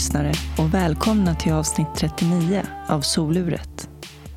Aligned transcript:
Hej 0.00 0.04
lyssnare 0.04 0.32
och 0.58 0.74
välkomna 0.74 1.34
till 1.34 1.52
avsnitt 1.52 1.86
39 1.96 2.62
av 2.88 3.00
Soluret. 3.00 3.88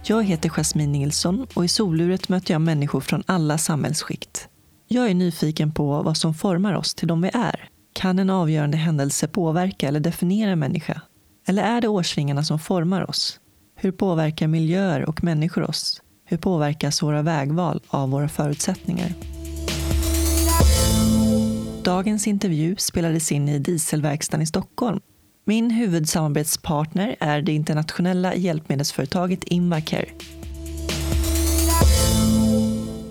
Jag 0.03 0.23
heter 0.23 0.49
Jasmine 0.49 0.91
Nilsson 0.91 1.47
och 1.53 1.65
i 1.65 1.67
Soluret 1.67 2.29
möter 2.29 2.53
jag 2.53 2.61
människor 2.61 2.99
från 2.99 3.23
alla 3.25 3.57
samhällsskikt. 3.57 4.47
Jag 4.87 5.09
är 5.09 5.13
nyfiken 5.13 5.71
på 5.71 6.01
vad 6.01 6.17
som 6.17 6.33
formar 6.33 6.73
oss 6.73 6.95
till 6.95 7.07
de 7.07 7.21
vi 7.21 7.29
är. 7.33 7.69
Kan 7.93 8.19
en 8.19 8.29
avgörande 8.29 8.77
händelse 8.77 9.27
påverka 9.27 9.87
eller 9.87 9.99
definiera 9.99 10.51
en 10.51 10.59
människa? 10.59 11.01
Eller 11.47 11.63
är 11.63 11.81
det 11.81 11.87
årsringarna 11.87 12.43
som 12.43 12.59
formar 12.59 13.09
oss? 13.09 13.39
Hur 13.75 13.91
påverkar 13.91 14.47
miljöer 14.47 15.09
och 15.09 15.23
människor 15.23 15.69
oss? 15.69 16.01
Hur 16.25 16.37
påverkas 16.37 17.03
våra 17.03 17.21
vägval 17.21 17.81
av 17.87 18.09
våra 18.09 18.29
förutsättningar? 18.29 19.13
Dagens 21.83 22.27
intervju 22.27 22.75
spelades 22.79 23.31
in 23.31 23.49
i 23.49 23.59
Dieselverkstaden 23.59 24.43
i 24.43 24.45
Stockholm. 24.45 24.99
Min 25.45 25.71
huvudsamarbetspartner 25.71 27.15
är 27.19 27.41
det 27.41 27.51
internationella 27.51 28.35
hjälpmedelsföretaget 28.35 29.43
Invacare. 29.43 30.05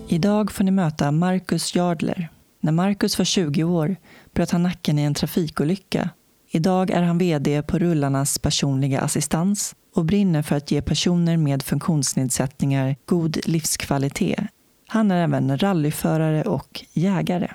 Idag 0.09 0.53
får 0.53 0.65
ni 0.65 0.71
möta 0.71 1.13
Marcus 1.13 1.75
Jardler. 1.75 2.29
När 2.61 2.73
Marcus 2.73 3.19
var 3.19 3.25
20 3.25 3.65
år 3.65 3.97
bröt 4.35 4.51
han 4.51 4.63
nacken 4.63 4.99
i 4.99 5.03
en 5.03 5.15
trafikolycka. 5.15 6.11
Idag 6.51 6.91
är 6.91 7.03
han 7.03 7.19
VD 7.19 7.63
på 7.63 7.79
Rullarnas 7.79 8.39
personliga 8.39 9.01
assistans 9.01 9.75
och 9.95 10.05
brinner 10.05 10.43
för 10.43 10.57
att 10.57 10.71
ge 10.71 10.83
personer 10.83 11.37
med 11.37 11.63
funktionsnedsättningar 11.63 12.97
god 13.07 13.39
livskvalitet. 13.45 14.41
Han 14.89 15.11
är 15.11 15.25
även 15.25 15.59
rallyförare 15.59 16.43
och 16.43 16.85
jägare. 16.93 17.51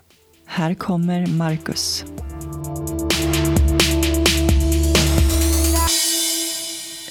Här 0.45 0.73
kommer 0.73 1.27
Marcus. 1.27 2.05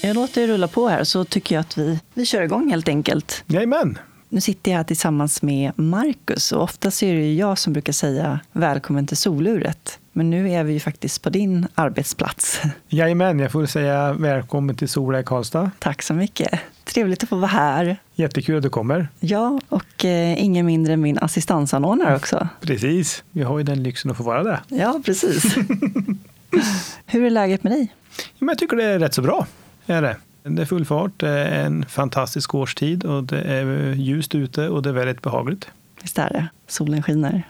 Jag 0.07 0.15
låter 0.15 0.41
det 0.41 0.53
rulla 0.53 0.67
på 0.67 0.87
här 0.87 1.03
så 1.03 1.23
tycker 1.23 1.55
jag 1.55 1.59
att 1.59 1.77
vi, 1.77 1.99
vi 2.13 2.25
kör 2.25 2.41
igång 2.41 2.69
helt 2.69 2.89
enkelt. 2.89 3.43
Jajamän. 3.47 3.97
Nu 4.29 4.41
sitter 4.41 4.71
jag 4.71 4.77
här 4.77 4.83
tillsammans 4.83 5.41
med 5.41 5.71
Marcus 5.75 6.51
och 6.51 6.63
ofta 6.63 6.87
är 6.87 7.13
det 7.13 7.33
jag 7.33 7.57
som 7.57 7.73
brukar 7.73 7.93
säga 7.93 8.39
välkommen 8.51 9.07
till 9.07 9.17
soluret. 9.17 9.99
Men 10.11 10.29
nu 10.29 10.51
är 10.51 10.63
vi 10.63 10.73
ju 10.73 10.79
faktiskt 10.79 11.21
på 11.21 11.29
din 11.29 11.67
arbetsplats. 11.75 12.61
Jajamän, 12.89 13.39
jag 13.39 13.51
får 13.51 13.65
säga 13.65 14.13
välkommen 14.13 14.75
till 14.75 14.89
Sola 14.89 15.19
i 15.19 15.23
Karlstad. 15.23 15.71
Tack 15.79 16.01
så 16.01 16.13
mycket. 16.13 16.59
Trevligt 16.83 17.23
att 17.23 17.29
få 17.29 17.35
vara 17.35 17.47
här. 17.47 17.97
Jättekul 18.15 18.57
att 18.57 18.63
du 18.63 18.69
kommer. 18.69 19.07
Ja, 19.19 19.59
och 19.69 20.05
eh, 20.05 20.43
ingen 20.43 20.65
mindre 20.65 20.93
än 20.93 21.01
min 21.01 21.17
assistansanordnare 21.17 22.15
också. 22.15 22.47
Precis, 22.61 23.23
vi 23.31 23.43
har 23.43 23.57
ju 23.57 23.63
den 23.63 23.83
lyxen 23.83 24.11
att 24.11 24.17
få 24.17 24.23
vara 24.23 24.43
det. 24.43 24.59
Ja, 24.67 25.01
precis. 25.05 25.55
Hur 27.05 27.23
är 27.23 27.29
läget 27.29 27.63
med 27.63 27.71
dig? 27.71 27.93
Jag 28.39 28.57
tycker 28.57 28.77
det 28.77 28.83
är 28.83 28.99
rätt 28.99 29.13
så 29.13 29.21
bra. 29.21 29.47
Är 29.87 30.01
det. 30.01 30.15
det 30.43 30.61
är 30.61 30.65
full 30.65 30.85
fart, 30.85 31.11
det 31.17 31.29
är 31.29 31.65
en 31.65 31.85
fantastisk 31.85 32.55
årstid 32.55 33.05
och 33.05 33.23
det 33.23 33.41
är 33.41 33.93
ljust 33.93 34.35
ute 34.35 34.69
och 34.69 34.81
det 34.81 34.89
är 34.89 34.93
väldigt 34.93 35.21
behagligt. 35.21 35.67
Visst 36.01 36.19
är 36.19 36.29
det. 36.29 36.47
Solen 36.67 37.03
skiner. 37.03 37.43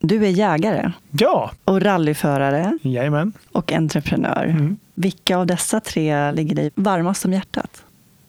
Du 0.00 0.24
är 0.24 0.30
jägare. 0.30 0.92
Ja! 1.10 1.50
Och 1.64 1.82
rallyförare. 1.82 2.78
Jajamän. 2.82 3.32
Och 3.52 3.72
entreprenör. 3.72 4.44
Mm. 4.44 4.76
Vilka 4.94 5.36
av 5.36 5.46
dessa 5.46 5.80
tre 5.80 6.32
ligger 6.32 6.56
dig 6.56 6.70
varmast 6.74 7.24
om 7.24 7.32
hjärtat? 7.32 7.82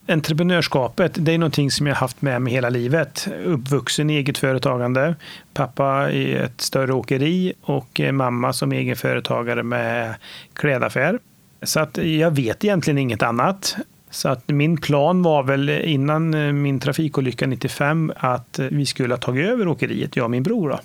Entreprenörskapet, 0.08 1.12
det 1.16 1.34
är 1.34 1.38
någonting 1.38 1.72
som 1.72 1.88
jag 1.88 1.96
haft 1.96 2.22
med 2.22 2.42
mig 2.42 2.54
hela 2.54 2.70
livet. 2.70 3.28
Uppvuxen 3.46 4.10
i 4.10 4.14
eget 4.14 4.38
företagande. 4.38 5.16
Pappa 5.54 6.12
i 6.12 6.34
ett 6.34 6.62
större 6.62 6.94
åkeri 6.94 7.54
och 7.62 8.02
mamma 8.12 8.54
som 8.54 8.72
egen 8.72 8.96
företagare 8.96 9.64
med 9.64 10.16
klädaffär. 10.54 11.20
Så 11.64 11.80
att 11.80 11.98
jag 11.98 12.32
vet 12.32 12.64
egentligen 12.64 12.98
inget 12.98 13.24
annat. 13.24 13.76
Så 14.10 14.30
att 14.30 14.48
min 14.48 14.78
plan 14.78 15.24
var 15.24 15.44
väl 15.44 15.70
innan 15.70 16.34
eh, 16.34 16.54
min 16.54 16.80
trafikolycka 16.80 17.48
95 17.48 18.12
att 18.16 18.60
eh, 18.60 18.66
vi 18.66 18.86
skulle 18.86 19.14
ha 19.14 19.20
tagit 19.20 19.50
över 19.50 19.68
åkeriet, 19.68 20.16
jag 20.16 20.24
och 20.24 20.32
min 20.32 20.44
bror. 20.44 20.70
Då. 20.70 20.80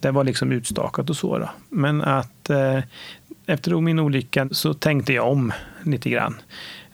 Det 0.00 0.10
var 0.10 0.24
liksom 0.24 0.52
utstakat 0.52 1.10
och 1.10 1.16
så. 1.16 1.38
Då. 1.38 1.50
Men 1.68 2.02
att 2.02 2.50
eh, 2.50 2.80
efter 3.46 3.80
min 3.80 3.98
olycka 3.98 4.48
så 4.50 4.74
tänkte 4.74 5.12
jag 5.12 5.28
om 5.28 5.52
lite 5.82 6.10
grann. 6.10 6.40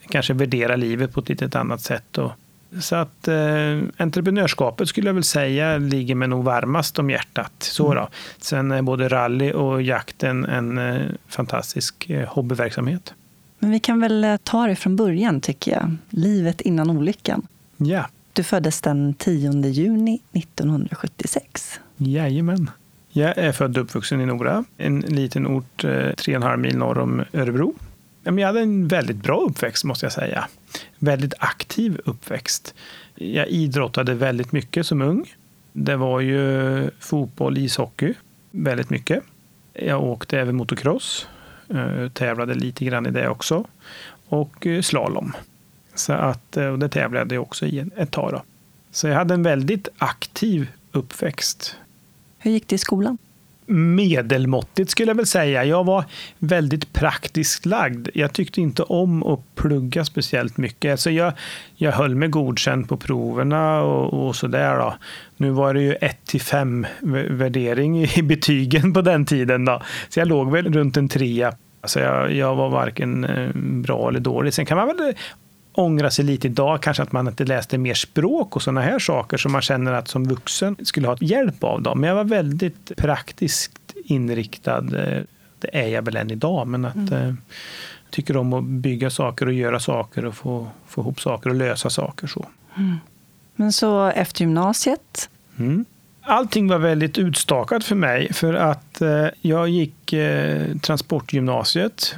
Kanske 0.09 0.35
värdera 0.35 0.77
livet 0.77 1.13
på 1.13 1.21
ett 1.21 1.29
lite 1.29 1.59
annat 1.59 1.81
sätt. 1.81 2.19
Och, 2.19 2.33
så 2.81 2.97
att 2.97 3.29
eh, 3.29 3.79
entreprenörskapet 3.97 4.89
skulle 4.89 5.09
jag 5.09 5.15
väl 5.15 5.25
säga 5.25 5.79
ligger 5.79 6.15
mig 6.15 6.29
nog 6.29 6.45
varmast 6.45 6.99
om 6.99 7.11
hjärtat. 7.11 7.53
Så 7.59 7.95
då. 7.95 8.09
Sen 8.39 8.71
är 8.71 8.83
både 8.83 9.09
rally 9.09 9.53
och 9.53 9.83
jakten 9.83 10.45
en 10.45 10.79
eh, 10.79 11.07
fantastisk 11.29 12.11
eh, 12.11 12.29
hobbyverksamhet. 12.29 13.15
Men 13.59 13.71
vi 13.71 13.81
kan 13.81 14.01
väl 14.01 14.25
eh, 14.25 14.37
ta 14.37 14.67
det 14.67 14.77
från 14.77 14.97
början 14.97 15.41
tycker 15.41 15.73
jag. 15.73 15.97
Livet 16.11 16.61
innan 16.61 16.91
olyckan. 16.91 17.47
Ja. 17.77 18.07
Du 18.33 18.43
föddes 18.43 18.81
den 18.81 19.15
10 19.15 19.69
juni 19.69 20.21
1976. 20.33 21.81
Jajamän. 21.97 22.71
Jag 23.13 23.39
är 23.39 23.53
född 23.53 23.77
och 23.77 23.85
uppvuxen 23.85 24.21
i 24.21 24.27
Nora, 24.27 24.65
en 24.77 25.01
liten 25.01 25.47
ort 25.47 25.85
eh, 25.85 26.11
tre 26.17 26.37
och 26.37 26.43
en 26.43 26.43
halv 26.43 26.59
mil 26.59 26.77
norr 26.77 26.99
om 26.99 27.25
Örebro. 27.33 27.75
Jag 28.23 28.47
hade 28.47 28.61
en 28.61 28.89
väldigt 28.89 29.17
bra 29.17 29.41
uppväxt 29.41 29.85
måste 29.85 30.07
jag 30.07 30.13
säga. 30.13 30.49
Väldigt 30.99 31.35
aktiv 31.39 32.01
uppväxt. 32.05 32.75
Jag 33.15 33.49
idrottade 33.49 34.15
väldigt 34.15 34.53
mycket 34.53 34.87
som 34.87 35.03
ung. 35.03 35.35
Det 35.73 35.97
var 35.97 36.21
ju 36.21 36.91
fotboll, 36.99 37.59
ishockey 37.59 38.15
väldigt 38.51 38.91
mycket. 38.91 39.25
Jag 39.73 40.03
åkte 40.03 40.41
även 40.41 40.57
motocross, 40.57 41.27
eh, 41.69 42.09
tävlade 42.09 42.55
lite 42.55 42.85
grann 42.85 43.07
i 43.07 43.11
det 43.11 43.29
också. 43.29 43.65
Och 44.29 44.67
eh, 44.67 44.83
slalom. 44.83 45.33
Så 45.95 46.13
att, 46.13 46.57
eh, 46.57 46.67
och 46.67 46.79
det 46.79 46.89
tävlade 46.89 47.35
jag 47.35 47.43
också 47.43 47.67
i 47.67 47.91
ett 47.97 48.11
tag. 48.11 48.33
Då. 48.33 48.43
Så 48.91 49.09
jag 49.09 49.15
hade 49.15 49.35
en 49.35 49.43
väldigt 49.43 49.89
aktiv 49.99 50.69
uppväxt. 50.93 51.77
Hur 52.39 52.51
gick 52.51 52.69
det 52.69 52.75
i 52.75 52.79
skolan? 52.79 53.19
Medelmåttigt 53.71 54.91
skulle 54.91 55.11
jag 55.11 55.17
väl 55.17 55.27
säga. 55.27 55.65
Jag 55.65 55.85
var 55.85 56.05
väldigt 56.39 56.93
praktiskt 56.93 57.67
lagd. 57.67 58.09
Jag 58.15 58.33
tyckte 58.33 58.61
inte 58.61 58.83
om 58.83 59.23
att 59.23 59.41
plugga 59.55 60.05
speciellt 60.05 60.57
mycket. 60.57 60.91
Alltså 60.91 61.11
jag, 61.11 61.33
jag 61.77 61.93
höll 61.93 62.15
mig 62.15 62.29
godkänd 62.29 62.89
på 62.89 62.97
proverna 62.97 63.83
och, 63.83 64.27
och 64.27 64.37
sådär. 64.37 64.77
Då. 64.77 64.95
Nu 65.37 65.51
var 65.51 65.75
det 65.75 65.83
ju 65.83 65.93
1 65.93 66.27
till 66.27 66.41
5 66.41 66.87
värdering 67.31 68.05
i 68.05 68.23
betygen 68.23 68.93
på 68.93 69.03
den 69.03 69.27
tiden. 69.27 69.65
Då. 69.65 69.83
Så 70.09 70.21
jag 70.21 70.29
låg 70.29 70.53
väl 70.53 70.73
runt 70.73 70.97
en 70.97 71.09
trea. 71.09 71.53
Alltså 71.81 72.01
jag, 72.01 72.33
jag 72.33 72.57
var 72.57 72.69
varken 72.69 73.25
eh, 73.25 73.51
bra 73.55 74.09
eller 74.09 74.21
dålig. 74.21 74.55
Sen 74.55 74.67
kan 74.67 74.77
man 74.77 74.87
väl 74.87 75.15
ångra 75.81 76.11
sig 76.11 76.25
lite 76.25 76.47
idag, 76.47 76.83
kanske 76.83 77.03
att 77.03 77.13
man 77.13 77.29
inte 77.29 77.45
läste 77.45 77.79
mer 77.79 77.95
språk 77.95 78.57
och 78.57 78.63
sådana 78.63 78.81
här 78.81 78.99
saker 78.99 79.37
som 79.37 79.53
man 79.53 79.63
känner 79.63 79.93
att 79.93 80.09
som 80.09 80.29
vuxen 80.29 80.77
skulle 80.83 81.09
ha 81.09 81.17
hjälp 81.21 81.65
av. 81.65 81.83
Dem. 81.83 82.01
Men 82.01 82.09
jag 82.09 82.17
var 82.17 82.25
väldigt 82.25 82.97
praktiskt 82.97 83.95
inriktad. 84.05 84.81
Det 85.61 85.71
är 85.73 85.89
jag 85.89 86.03
väl 86.03 86.17
än 86.17 86.31
idag, 86.31 86.67
men 86.67 86.85
att 86.85 86.97
mm. 86.97 87.13
eh, 87.13 87.35
tycker 88.11 88.37
om 88.37 88.53
att 88.53 88.65
bygga 88.65 89.11
saker 89.11 89.47
och 89.47 89.53
göra 89.53 89.81
saker 89.81 90.25
och 90.25 90.35
få, 90.35 90.69
få 90.87 91.01
ihop 91.01 91.21
saker 91.21 91.51
och 91.51 91.57
lösa 91.57 91.91
saker. 91.91 92.27
så. 92.27 92.47
Mm. 92.77 92.97
Men 93.57 93.73
så 93.73 94.07
efter 94.07 94.41
gymnasiet? 94.41 95.31
Mm. 95.59 95.85
Allting 96.23 96.69
var 96.69 96.79
väldigt 96.79 97.19
utstakat 97.19 97.85
för 97.85 97.95
mig 97.95 98.33
för 98.33 98.55
att 98.55 99.01
eh, 99.01 99.27
jag 99.41 99.69
gick 99.69 100.13
eh, 100.13 100.77
transportgymnasiet 100.77 102.15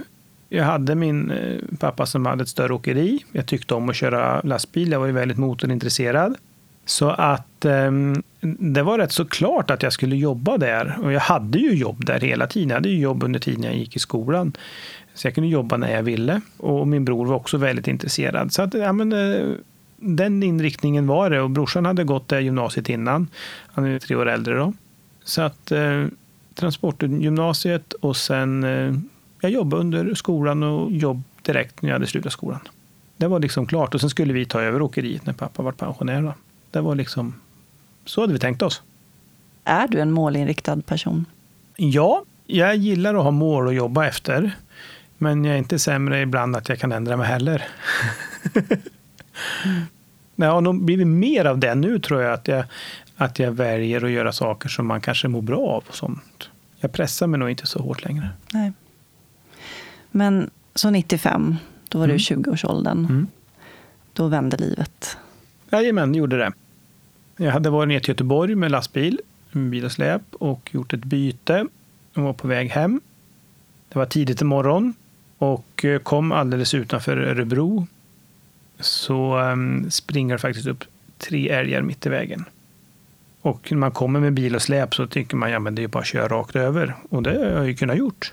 jag 0.54 0.64
hade 0.64 0.94
min 0.94 1.30
eh, 1.30 1.58
pappa 1.78 2.06
som 2.06 2.26
hade 2.26 2.42
ett 2.42 2.48
större 2.48 2.72
åkeri. 2.74 3.24
Jag 3.32 3.46
tyckte 3.46 3.74
om 3.74 3.88
att 3.88 3.96
köra 3.96 4.40
lastbil. 4.40 4.92
Jag 4.92 5.00
var 5.00 5.06
ju 5.06 5.12
väldigt 5.12 5.38
motorintresserad. 5.38 6.36
Så 6.84 7.10
att 7.10 7.64
ehm, 7.64 8.22
det 8.58 8.82
var 8.82 8.98
rätt 8.98 9.12
så 9.12 9.24
klart 9.24 9.70
att 9.70 9.82
jag 9.82 9.92
skulle 9.92 10.16
jobba 10.16 10.58
där. 10.58 10.98
Och 11.02 11.12
jag 11.12 11.20
hade 11.20 11.58
ju 11.58 11.74
jobb 11.74 12.04
där 12.04 12.20
hela 12.20 12.46
tiden. 12.46 12.68
Jag 12.68 12.76
hade 12.76 12.88
ju 12.88 12.98
jobb 12.98 13.22
under 13.22 13.40
tiden 13.40 13.62
jag 13.62 13.76
gick 13.76 13.96
i 13.96 13.98
skolan. 13.98 14.52
Så 15.14 15.26
jag 15.26 15.34
kunde 15.34 15.50
jobba 15.50 15.76
när 15.76 15.92
jag 15.92 16.02
ville. 16.02 16.40
Och 16.56 16.88
min 16.88 17.04
bror 17.04 17.26
var 17.26 17.36
också 17.36 17.56
väldigt 17.56 17.88
intresserad. 17.88 18.52
Så 18.52 18.62
att, 18.62 18.74
ja, 18.74 18.92
men, 18.92 19.12
eh, 19.12 19.48
den 19.96 20.42
inriktningen 20.42 21.06
var 21.06 21.30
det. 21.30 21.40
Och 21.40 21.50
brorsan 21.50 21.86
hade 21.86 22.04
gått 22.04 22.28
det 22.28 22.40
gymnasiet 22.40 22.88
innan. 22.88 23.28
Han 23.66 23.84
är 23.84 23.98
tre 23.98 24.16
år 24.16 24.28
äldre 24.28 24.54
då. 24.54 24.72
Så 25.24 25.42
att 25.42 25.72
eh, 25.72 26.04
transportgymnasiet 26.54 27.92
och 27.92 28.16
sen 28.16 28.64
eh, 28.64 28.94
jag 29.42 29.50
jobbade 29.50 29.80
under 29.80 30.14
skolan 30.14 30.62
och 30.62 30.92
jobb 30.92 31.22
direkt 31.42 31.82
när 31.82 31.90
jag 31.90 31.94
hade 31.94 32.06
slutat 32.06 32.32
skolan. 32.32 32.60
Det 33.16 33.26
var 33.28 33.40
liksom 33.40 33.66
klart. 33.66 33.94
Och 33.94 34.00
sen 34.00 34.10
skulle 34.10 34.32
vi 34.32 34.46
ta 34.46 34.60
över 34.60 34.82
åkeriet 34.82 35.26
när 35.26 35.32
pappa 35.32 35.62
var 35.62 35.72
pensionär. 35.72 36.32
Det 36.70 36.80
var 36.80 36.94
liksom, 36.94 37.34
så 38.04 38.20
hade 38.20 38.32
vi 38.32 38.38
tänkt 38.38 38.62
oss. 38.62 38.82
Är 39.64 39.88
du 39.88 40.00
en 40.00 40.12
målinriktad 40.12 40.82
person? 40.82 41.24
Ja, 41.76 42.24
jag 42.46 42.76
gillar 42.76 43.14
att 43.14 43.22
ha 43.22 43.30
mål 43.30 43.68
att 43.68 43.74
jobba 43.74 44.06
efter. 44.06 44.56
Men 45.18 45.44
jag 45.44 45.54
är 45.54 45.58
inte 45.58 45.78
sämre 45.78 46.20
ibland 46.20 46.56
att 46.56 46.68
jag 46.68 46.78
kan 46.78 46.92
ändra 46.92 47.16
mig 47.16 47.26
heller. 47.26 47.64
mm. 49.64 49.82
Jag 50.36 50.50
har 50.52 50.60
nog 50.60 50.84
blivit 50.84 51.06
mer 51.06 51.44
av 51.44 51.58
det 51.58 51.74
nu 51.74 51.98
tror 51.98 52.22
jag. 52.22 52.32
Att, 52.32 52.48
jag. 52.48 52.64
att 53.16 53.38
jag 53.38 53.52
väljer 53.52 54.04
att 54.04 54.10
göra 54.10 54.32
saker 54.32 54.68
som 54.68 54.86
man 54.86 55.00
kanske 55.00 55.28
mår 55.28 55.42
bra 55.42 55.60
av. 55.60 55.84
och 55.88 55.94
sånt. 55.94 56.48
Jag 56.80 56.92
pressar 56.92 57.26
mig 57.26 57.40
nog 57.40 57.50
inte 57.50 57.66
så 57.66 57.82
hårt 57.82 58.04
längre. 58.04 58.28
Nej. 58.52 58.72
Men 60.12 60.50
så 60.74 60.90
95, 60.90 61.56
då 61.88 61.98
var 61.98 62.06
du 62.06 62.12
Mm. 62.12 62.18
20-årsåldern. 62.18 62.98
Mm. 62.98 63.26
Då 64.12 64.28
vände 64.28 64.56
livet. 64.56 65.16
Jajamän, 65.70 66.14
gjorde 66.14 66.38
det. 66.38 66.52
Jag 67.36 67.52
hade 67.52 67.70
varit 67.70 67.88
ner 67.88 68.00
till 68.00 68.08
Göteborg 68.08 68.54
med 68.54 68.70
lastbil, 68.70 69.20
med 69.52 69.70
bil 69.70 69.84
och 69.84 69.92
släp 69.92 70.22
och 70.32 70.70
gjort 70.72 70.92
ett 70.92 71.04
byte 71.04 71.66
och 72.14 72.22
var 72.22 72.32
på 72.32 72.48
väg 72.48 72.70
hem. 72.70 73.00
Det 73.88 73.98
var 73.98 74.06
tidigt 74.06 74.40
i 74.40 74.44
morgon 74.44 74.94
och 75.38 75.84
eh, 75.84 75.98
kom 75.98 76.32
alldeles 76.32 76.74
utanför 76.74 77.16
Örebro 77.16 77.86
så 78.80 79.38
um, 79.38 79.90
springer 79.90 80.34
det 80.34 80.38
faktiskt 80.38 80.66
upp 80.66 80.84
tre 81.18 81.48
älgar 81.48 81.82
mitt 81.82 82.06
i 82.06 82.08
vägen. 82.08 82.44
Och 83.40 83.72
när 83.72 83.78
man 83.78 83.90
kommer 83.90 84.20
med 84.20 84.32
bil 84.32 84.54
och 84.54 84.62
släp 84.62 84.94
så 84.94 85.06
tycker 85.06 85.36
man 85.36 85.50
ja 85.50 85.58
men 85.58 85.74
det 85.74 85.82
är 85.82 85.88
bara 85.88 85.98
att 86.00 86.06
köra 86.06 86.28
rakt 86.28 86.56
över. 86.56 86.94
Och 87.10 87.22
det 87.22 87.30
har 87.30 87.44
jag 87.44 87.68
ju 87.68 87.74
kunnat 87.74 87.96
gjort. 87.96 88.32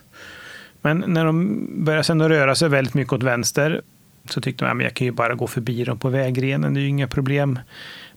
Men 0.81 1.03
när 1.07 1.25
de 1.25 1.67
började 1.85 2.03
sen 2.03 2.21
att 2.21 2.29
röra 2.29 2.55
sig 2.55 2.69
väldigt 2.69 2.93
mycket 2.93 3.13
åt 3.13 3.23
vänster 3.23 3.81
så 4.29 4.41
tyckte 4.41 4.63
man 4.63 4.77
att 4.77 4.83
jag 4.83 4.93
kan 4.93 5.05
ju 5.05 5.11
bara 5.11 5.35
gå 5.35 5.47
förbi 5.47 5.83
dem 5.83 5.99
på 5.99 6.09
vägrenen, 6.09 6.73
det 6.73 6.79
är 6.79 6.81
ju 6.81 6.87
inga 6.87 7.07
problem. 7.07 7.59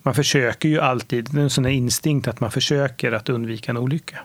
Man 0.03 0.14
försöker 0.14 0.69
ju 0.69 0.81
alltid, 0.81 1.29
det 1.32 1.41
är 1.41 1.43
en 1.43 1.50
sån 1.50 1.64
här 1.64 1.73
instinkt 1.73 2.29
att 2.29 2.41
man 2.41 2.50
försöker 2.50 3.12
att 3.12 3.29
undvika 3.29 3.70
en 3.70 3.76
olycka. 3.76 4.19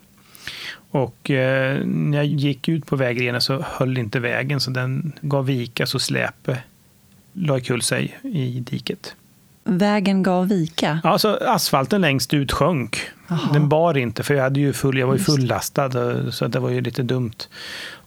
Och 0.92 1.32
eh, 1.32 1.86
när 1.86 2.18
jag 2.18 2.26
gick 2.26 2.70
ut 2.70 2.86
på 2.86 2.96
vägrenen 2.96 3.42
så 3.42 3.66
höll 3.68 3.98
inte 3.98 4.20
vägen 4.20 4.60
så 4.60 4.72
den 4.72 5.14
gav 5.22 5.46
vika 5.46 5.86
så 5.86 6.00
släpet 6.00 6.58
la 7.34 7.60
kul 7.60 7.82
sig 7.82 8.18
i 8.24 8.60
diket. 8.60 9.16
Vägen 9.68 10.24
gav 10.24 10.48
vika. 10.48 11.00
Alltså 11.04 11.40
asfalten 11.42 12.02
längst 12.02 12.34
ut 12.34 12.52
sjönk. 12.52 13.00
Jaha. 13.28 13.54
Den 13.54 13.70
bar 13.70 13.98
inte 13.98 14.24
för 14.24 14.34
jag, 14.34 14.44
hade 14.44 14.60
ju 14.60 14.74
full, 14.74 14.98
jag 14.98 15.08
var 15.08 15.14
ju 15.14 15.20
fullastad 15.20 15.86
eh, 15.86 16.30
så 16.30 16.48
det 16.48 16.60
var 16.60 16.70
ju 16.70 16.82
lite 16.82 17.04
dumt 17.04 17.48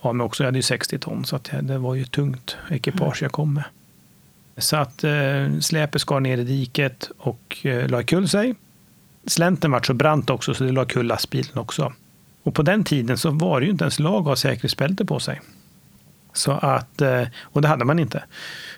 av 0.00 0.14
mig 0.14 0.24
också. 0.24 0.42
Jag 0.42 0.48
hade 0.48 0.58
ju 0.58 0.62
60 0.62 0.98
ton 0.98 1.24
så 1.24 1.36
att 1.36 1.50
det 1.62 1.78
var 1.78 1.94
ju 1.94 2.04
tungt 2.04 2.56
ekipage 2.70 3.22
jag 3.22 3.32
kom 3.32 3.54
med. 3.54 3.64
Så 4.56 4.76
att 4.76 5.04
eh, 5.04 5.58
släpet 5.60 6.00
skar 6.00 6.20
ner 6.20 6.38
i 6.38 6.44
diket 6.44 7.10
och 7.18 7.56
eh, 7.62 7.88
la 7.88 8.02
kull 8.02 8.28
sig. 8.28 8.54
Slänten 9.26 9.70
var 9.70 9.82
så 9.82 9.94
brant 9.94 10.30
också 10.30 10.54
så 10.54 10.64
det 10.64 10.72
la 10.72 10.84
kull 10.84 11.06
lastbilen 11.06 11.58
också. 11.58 11.92
Och 12.42 12.54
på 12.54 12.62
den 12.62 12.84
tiden 12.84 13.18
så 13.18 13.30
var 13.30 13.60
det 13.60 13.66
ju 13.66 13.72
inte 13.72 13.84
ens 13.84 13.98
lag 13.98 14.20
att 14.20 14.26
ha 14.26 14.36
säkerhetsbälte 14.36 15.04
på 15.04 15.20
sig. 15.20 15.40
Så 16.32 16.52
att, 16.52 17.00
eh, 17.00 17.22
och 17.42 17.62
det 17.62 17.68
hade 17.68 17.84
man 17.84 17.98
inte. 17.98 18.24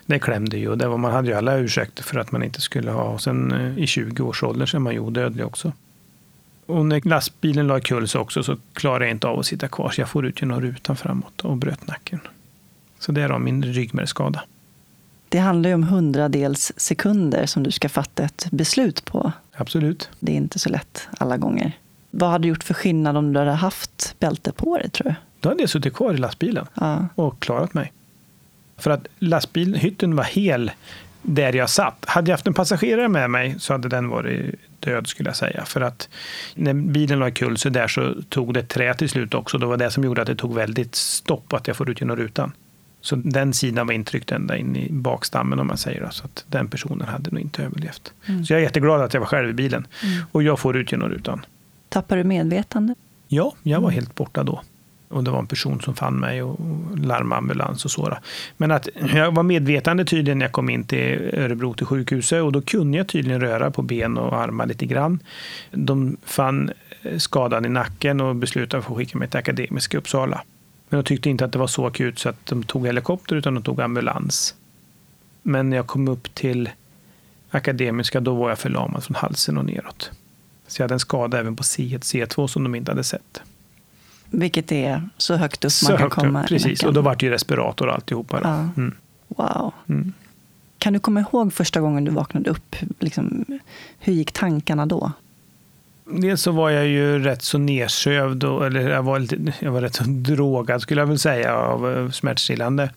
Det 0.05 0.19
klämde 0.19 0.57
ju 0.57 0.69
och 0.69 0.77
det 0.77 0.87
var, 0.87 0.97
man 0.97 1.11
hade 1.11 1.27
ju 1.27 1.33
alla 1.33 1.57
ursäkter 1.57 2.03
för 2.03 2.19
att 2.19 2.31
man 2.31 2.43
inte 2.43 2.61
skulle 2.61 2.91
ha. 2.91 3.03
Och 3.03 3.21
sen 3.21 3.51
eh, 3.51 3.83
i 3.83 3.87
20 3.87 4.23
års 4.23 4.43
ålder 4.43 4.65
så 4.65 4.77
är 4.77 4.79
man 4.79 4.93
ju 4.93 4.99
odödlig 4.99 5.45
också. 5.45 5.71
Och 6.65 6.85
när 6.85 7.01
lastbilen 7.07 7.67
la 7.67 7.79
kull 7.79 8.07
så 8.07 8.19
också 8.19 8.43
så 8.43 8.57
klarade 8.73 9.05
jag 9.05 9.11
inte 9.11 9.27
av 9.27 9.39
att 9.39 9.45
sitta 9.45 9.67
kvar 9.67 9.89
så 9.89 10.01
jag 10.01 10.09
får 10.09 10.25
ut 10.25 10.41
genom 10.41 10.61
rutan 10.61 10.95
framåt 10.95 11.41
och 11.41 11.57
bröt 11.57 11.87
nacken. 11.87 12.19
Så 12.99 13.11
det 13.11 13.21
är 13.21 13.29
då 13.29 13.39
min 13.39 13.63
ryggmärgsskada. 13.63 14.43
Det 15.29 15.37
handlar 15.39 15.69
ju 15.69 15.73
om 15.73 15.83
hundradels 15.83 16.71
sekunder 16.77 17.45
som 17.45 17.63
du 17.63 17.71
ska 17.71 17.89
fatta 17.89 18.23
ett 18.23 18.47
beslut 18.51 19.05
på. 19.05 19.31
Absolut. 19.55 20.09
Det 20.19 20.31
är 20.31 20.35
inte 20.35 20.59
så 20.59 20.69
lätt 20.69 21.07
alla 21.17 21.37
gånger. 21.37 21.71
Vad 22.11 22.29
hade 22.29 22.41
du 22.43 22.49
gjort 22.49 22.63
för 22.63 22.73
skillnad 22.73 23.17
om 23.17 23.33
du 23.33 23.39
hade 23.39 23.51
haft 23.51 24.15
bälte 24.19 24.51
på 24.51 24.77
dig, 24.77 24.89
tror 24.89 25.07
du? 25.09 25.15
Då 25.39 25.49
hade 25.49 25.61
jag 25.61 25.69
suttit 25.69 25.93
kvar 25.93 26.13
i 26.13 26.17
lastbilen 26.17 26.65
Ja. 26.73 27.07
och 27.15 27.39
klarat 27.39 27.73
mig. 27.73 27.93
För 28.83 28.91
att 28.91 29.07
lastbilhytten 29.19 30.15
var 30.15 30.23
hel 30.23 30.71
där 31.21 31.55
jag 31.55 31.69
satt. 31.69 32.05
Hade 32.07 32.31
jag 32.31 32.33
haft 32.33 32.47
en 32.47 32.53
passagerare 32.53 33.07
med 33.07 33.29
mig 33.29 33.55
så 33.59 33.73
hade 33.73 33.89
den 33.89 34.09
varit 34.09 34.55
död 34.79 35.07
skulle 35.07 35.29
jag 35.29 35.35
säga. 35.35 35.65
För 35.65 35.81
att 35.81 36.09
när 36.55 36.73
bilen 36.73 37.19
la 37.19 37.31
kull 37.31 37.57
så 37.57 37.69
där 37.69 37.87
så 37.87 38.15
tog 38.29 38.53
det 38.53 38.63
trä 38.63 38.93
till 38.93 39.09
slut 39.09 39.33
också. 39.33 39.57
Det 39.57 39.65
var 39.65 39.77
det 39.77 39.91
som 39.91 40.03
gjorde 40.03 40.21
att 40.21 40.27
det 40.27 40.35
tog 40.35 40.55
väldigt 40.55 40.95
stopp 40.95 41.53
att 41.53 41.67
jag 41.67 41.77
får 41.77 41.89
ut 41.89 42.01
genom 42.01 42.17
rutan. 42.17 42.51
Så 43.01 43.15
den 43.15 43.53
sidan 43.53 43.87
var 43.87 43.93
intryckt 43.93 44.31
ända 44.31 44.57
in 44.57 44.75
i 44.75 44.91
bakstammen 44.91 45.59
om 45.59 45.67
man 45.67 45.77
säger. 45.77 46.01
då. 46.01 46.09
Så 46.11 46.25
att 46.25 46.45
den 46.47 46.67
personen 46.67 47.07
hade 47.07 47.31
nog 47.31 47.41
inte 47.41 47.63
överlevt. 47.63 48.13
Mm. 48.25 48.45
Så 48.45 48.53
jag 48.53 48.59
är 48.59 48.63
jätteglad 48.63 49.01
att 49.01 49.13
jag 49.13 49.21
var 49.21 49.27
själv 49.27 49.49
i 49.49 49.53
bilen. 49.53 49.87
Och 50.31 50.43
jag 50.43 50.59
får 50.59 50.77
ut 50.77 50.91
genom 50.91 51.09
rutan. 51.09 51.45
Tappar 51.89 52.17
du 52.17 52.23
medvetande? 52.23 52.95
Ja, 53.27 53.53
jag 53.63 53.81
var 53.81 53.89
helt 53.89 54.15
borta 54.15 54.43
då. 54.43 54.61
Och 55.13 55.23
det 55.23 55.31
var 55.31 55.39
en 55.39 55.47
person 55.47 55.81
som 55.81 55.95
fann 55.95 56.19
mig 56.19 56.43
och 56.43 56.59
larmade 56.97 57.37
ambulans 57.37 57.85
och 57.85 57.91
så. 57.91 58.17
Men 58.57 58.71
att 58.71 58.87
jag 59.13 59.35
var 59.35 59.43
medvetande 59.43 60.05
tydligen 60.05 60.39
när 60.39 60.45
jag 60.45 60.51
kom 60.51 60.69
in 60.69 60.83
till 60.83 61.29
Örebro 61.33 61.73
till 61.73 61.85
sjukhuset 61.85 62.41
och 62.41 62.51
då 62.51 62.61
kunde 62.61 62.97
jag 62.97 63.07
tydligen 63.07 63.41
röra 63.41 63.71
på 63.71 63.81
ben 63.81 64.17
och 64.17 64.37
armar 64.37 64.65
lite 64.65 64.85
grann. 64.85 65.19
De 65.71 66.17
fann 66.25 66.71
eh, 67.01 67.17
skadan 67.17 67.65
i 67.65 67.69
nacken 67.69 68.21
och 68.21 68.35
beslutade 68.35 68.79
att 68.79 68.85
få 68.85 68.95
skicka 68.95 69.17
mig 69.17 69.27
till 69.27 69.39
Akademiska 69.39 69.97
i 69.97 69.99
Uppsala. 69.99 70.43
Men 70.89 70.99
de 70.99 71.07
tyckte 71.07 71.29
inte 71.29 71.45
att 71.45 71.51
det 71.51 71.59
var 71.59 71.67
så 71.67 71.87
akut 71.87 72.19
så 72.19 72.29
att 72.29 72.45
de 72.45 72.63
tog 72.63 72.85
helikopter 72.85 73.35
utan 73.35 73.53
de 73.53 73.63
tog 73.63 73.81
ambulans. 73.81 74.55
Men 75.41 75.69
när 75.69 75.77
jag 75.77 75.87
kom 75.87 76.07
upp 76.07 76.35
till 76.35 76.69
Akademiska 77.49 78.19
då 78.19 78.35
var 78.35 78.49
jag 78.49 78.59
förlamad 78.59 79.03
från 79.03 79.15
halsen 79.15 79.57
och 79.57 79.65
neråt. 79.65 80.11
Så 80.67 80.81
jag 80.81 80.83
hade 80.83 80.95
en 80.95 80.99
skada 80.99 81.39
även 81.39 81.55
på 81.55 81.63
C1, 81.63 81.99
C2 81.99 82.47
som 82.47 82.63
de 82.63 82.75
inte 82.75 82.91
hade 82.91 83.03
sett. 83.03 83.41
Vilket 84.35 84.71
är 84.71 85.09
så 85.17 85.35
högt 85.35 85.65
upp 85.65 85.71
Så 85.71 85.91
man 85.91 85.97
kan 85.97 86.07
upp, 86.07 86.13
komma. 86.13 86.43
Precis, 86.43 86.83
och 86.83 86.93
då 86.93 87.01
var 87.01 87.15
det 87.15 87.25
ju 87.25 87.31
respirator 87.31 87.87
och 87.87 87.93
alltihopa. 87.93 88.39
Då. 88.39 88.47
Ja. 88.47 88.69
Mm. 88.77 88.95
Wow. 89.27 89.73
Mm. 89.89 90.13
Kan 90.77 90.93
du 90.93 90.99
komma 90.99 91.19
ihåg 91.19 91.53
första 91.53 91.81
gången 91.81 92.05
du 92.05 92.11
vaknade 92.11 92.49
upp? 92.49 92.75
Liksom, 92.99 93.45
hur 93.99 94.13
gick 94.13 94.31
tankarna 94.31 94.85
då? 94.85 95.11
Dels 96.05 96.41
så 96.41 96.51
var 96.51 96.69
jag 96.69 96.87
ju 96.87 97.19
rätt 97.19 97.41
så 97.41 97.57
nedsövd, 97.57 98.43
och, 98.43 98.65
eller 98.65 98.89
jag 98.89 99.03
var, 99.03 99.19
lite, 99.19 99.53
jag 99.59 99.71
var 99.71 99.81
rätt 99.81 99.95
så 99.95 100.03
drogad 100.07 100.81
skulle 100.81 101.01
jag 101.01 101.07
väl 101.07 101.19
säga, 101.19 101.55
av 101.55 101.97
eh, 101.97 102.09
smärtstillande. 102.09 102.89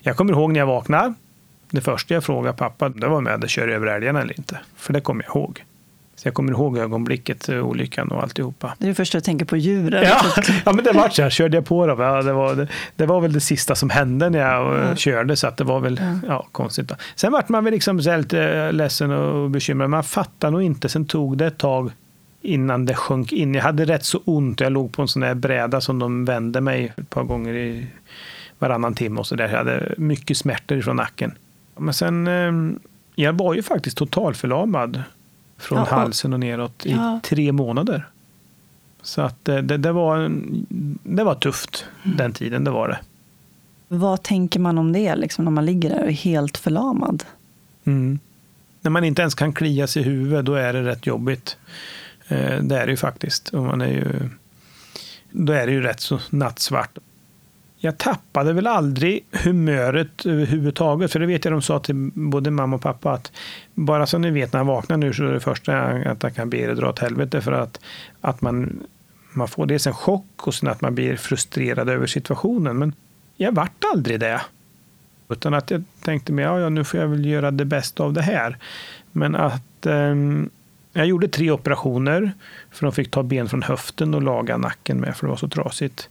Jag 0.00 0.16
kommer 0.16 0.32
ihåg 0.32 0.52
när 0.52 0.60
jag 0.60 0.66
vaknade. 0.66 1.14
Det 1.70 1.80
första 1.80 2.14
jag 2.14 2.24
frågade 2.24 2.56
pappa, 2.56 2.88
det 2.88 3.08
var 3.08 3.18
om 3.18 3.26
jag 3.26 3.32
hade 3.32 3.46
kört 3.48 3.68
över 3.68 3.86
älgarna 3.86 4.20
eller 4.20 4.38
inte. 4.38 4.60
För 4.76 4.92
det 4.92 5.00
kommer 5.00 5.24
jag 5.24 5.36
ihåg. 5.36 5.64
Så 6.20 6.26
jag 6.28 6.34
kommer 6.34 6.52
ihåg 6.52 6.78
ögonblicket, 6.78 7.48
eh, 7.48 7.58
olyckan 7.66 8.08
och 8.10 8.22
alltihopa. 8.22 8.74
Det 8.78 8.84
är 8.86 8.88
det 8.88 8.94
första 8.94 9.18
du 9.18 9.22
tänker 9.22 9.44
på 9.44 9.56
djuren. 9.56 10.02
Ja, 10.04 10.20
ja 10.64 10.72
men 10.72 10.84
det 10.84 10.92
var 10.92 11.08
så 11.08 11.22
här, 11.22 11.30
körde 11.30 11.56
jag 11.56 11.64
på 11.66 11.86
dem. 11.86 12.00
Ja, 12.00 12.22
det, 12.22 12.32
var, 12.32 12.54
det, 12.54 12.68
det 12.96 13.06
var 13.06 13.20
väl 13.20 13.32
det 13.32 13.40
sista 13.40 13.74
som 13.74 13.90
hände 13.90 14.30
när 14.30 14.38
jag 14.38 14.78
Ja. 14.90 14.96
körde, 14.96 15.36
så 15.36 15.46
att 15.46 15.56
det 15.56 15.64
var 15.64 15.80
väl 15.80 16.00
Ja. 16.02 16.28
ja. 16.28 16.46
konstigt. 16.52 16.88
Då. 16.88 16.94
Sen 17.14 17.32
vart 17.32 17.48
man 17.48 17.64
väl 17.64 17.72
liksom 17.72 17.98
lite 17.98 18.42
eh, 18.44 18.72
ledsen 18.72 19.10
och 19.10 19.50
bekymrad. 19.50 19.90
Man 19.90 20.04
fattar 20.04 20.50
nog 20.50 20.62
inte. 20.62 20.88
Sen 20.88 21.04
tog 21.04 21.36
det 21.38 21.46
ett 21.46 21.58
tag 21.58 21.90
innan 22.42 22.86
det 22.86 22.94
sjönk 22.94 23.32
in. 23.32 23.54
Jag 23.54 23.62
hade 23.62 23.84
rätt 23.84 24.04
så 24.04 24.20
ont. 24.24 24.60
Jag 24.60 24.72
låg 24.72 24.92
på 24.92 25.02
en 25.02 25.08
sån 25.08 25.22
här 25.22 25.34
bräda 25.34 25.80
som 25.80 25.98
de 25.98 26.24
vände 26.24 26.60
mig 26.60 26.92
ett 26.96 27.10
par 27.10 27.22
gånger 27.24 27.54
i 27.54 27.86
varannan 28.58 28.94
timme 28.94 29.20
och 29.20 29.26
så 29.26 29.34
där. 29.34 29.48
Jag 29.48 29.58
hade 29.58 29.94
mycket 29.98 30.36
smärtor 30.36 30.78
ifrån 30.78 30.96
nacken. 30.96 31.32
Men 31.76 31.94
sen, 31.94 32.80
jag 33.14 33.32
var 33.32 33.54
ju 33.54 33.62
faktiskt 33.62 33.96
totalförlamad 33.96 35.02
från 35.60 35.78
Ja, 35.78 35.84
halsen 35.84 36.32
och 36.32 36.40
neråt 36.40 36.86
i 36.86 36.90
Ja. 36.90 37.20
tre 37.22 37.52
månader. 37.52 38.08
Så 39.02 39.20
att 39.22 39.48
eh, 39.48 39.56
det, 39.56 39.76
det, 39.76 39.92
var, 39.92 40.30
det 41.02 41.24
var 41.24 41.34
tufft 41.34 41.84
den 42.04 42.32
tiden, 42.32 42.64
det 42.64 42.70
var 42.70 42.88
det. 42.88 42.98
Vad 43.88 44.22
tänker 44.22 44.60
man 44.60 44.78
om 44.78 44.92
det 44.92 45.16
liksom, 45.16 45.44
när 45.44 45.52
man 45.52 45.66
ligger 45.66 45.90
där 45.90 46.02
och 46.02 46.08
är 46.08 46.12
helt 46.12 46.56
förlamad? 46.58 47.24
Mm. 47.84 48.18
När 48.80 48.90
man 48.90 49.04
inte 49.04 49.22
ens 49.22 49.34
kan 49.34 49.52
klia 49.52 49.86
sig 49.86 50.02
i 50.02 50.04
huvudet, 50.04 50.44
då 50.44 50.54
är 50.54 50.72
det 50.72 50.82
rätt 50.82 51.06
jobbigt. 51.06 51.56
Eh, 52.28 52.58
det 52.62 52.76
är 52.78 52.86
det 52.86 52.90
ju 52.90 52.96
faktiskt. 52.96 53.48
Och 53.48 53.62
man 53.62 53.80
är 53.80 53.86
ju, 53.88 54.28
då 55.30 55.52
är 55.52 55.66
det 55.66 55.72
ju 55.72 55.82
rätt 55.82 56.00
så 56.00 56.20
nattsvart. 56.30 56.98
Jag 57.82 57.98
tappade 57.98 58.52
väl 58.52 58.66
aldrig 58.66 59.24
humöret 59.32 60.26
överhuvudtaget. 60.26 61.12
För 61.12 61.20
det 61.20 61.26
vet 61.26 61.44
jag 61.44 61.54
de 61.54 61.62
sa 61.62 61.78
till 61.78 62.10
både 62.14 62.50
mamma 62.50 62.76
och 62.76 62.82
pappa 62.82 63.12
att 63.12 63.32
bara 63.74 64.06
så 64.06 64.18
ni 64.18 64.30
vet 64.30 64.52
när 64.52 64.60
jag 64.60 64.64
vaknar 64.64 64.96
nu 64.96 65.12
så 65.12 65.24
är 65.24 65.32
det 65.32 65.40
första 65.40 65.78
att 65.82 66.22
jag 66.22 66.34
kan 66.34 66.50
be 66.50 66.56
er 66.56 66.74
dra 66.74 66.88
åt 66.88 66.98
helvete 66.98 67.40
för 67.40 67.52
att, 67.52 67.80
att 68.20 68.42
man, 68.42 68.80
man 69.32 69.48
får 69.48 69.66
dels 69.66 69.86
en 69.86 69.94
chock 69.94 70.46
och 70.46 70.54
sen 70.54 70.68
att 70.68 70.80
man 70.80 70.94
blir 70.94 71.16
frustrerad 71.16 71.88
över 71.88 72.06
situationen. 72.06 72.78
Men 72.78 72.94
jag 73.36 73.52
vart 73.52 73.84
aldrig 73.94 74.20
det. 74.20 74.40
Utan 75.28 75.54
att 75.54 75.70
jag 75.70 75.84
tänkte 76.02 76.32
mig, 76.32 76.44
ja, 76.44 76.60
ja 76.60 76.68
nu 76.68 76.84
får 76.84 77.00
jag 77.00 77.08
väl 77.08 77.26
göra 77.26 77.50
det 77.50 77.64
bästa 77.64 78.02
av 78.02 78.12
det 78.12 78.22
här. 78.22 78.58
Men 79.12 79.34
att 79.34 79.86
eh, 79.86 80.14
jag 80.92 81.06
gjorde 81.06 81.28
tre 81.28 81.50
operationer. 81.50 82.32
För 82.70 82.86
de 82.86 82.92
fick 82.92 83.10
ta 83.10 83.22
ben 83.22 83.48
från 83.48 83.62
höften 83.62 84.14
och 84.14 84.22
laga 84.22 84.56
nacken 84.56 85.00
med 85.00 85.16
för 85.16 85.26
det 85.26 85.30
var 85.30 85.36
så 85.36 85.48
trasigt. 85.48 86.08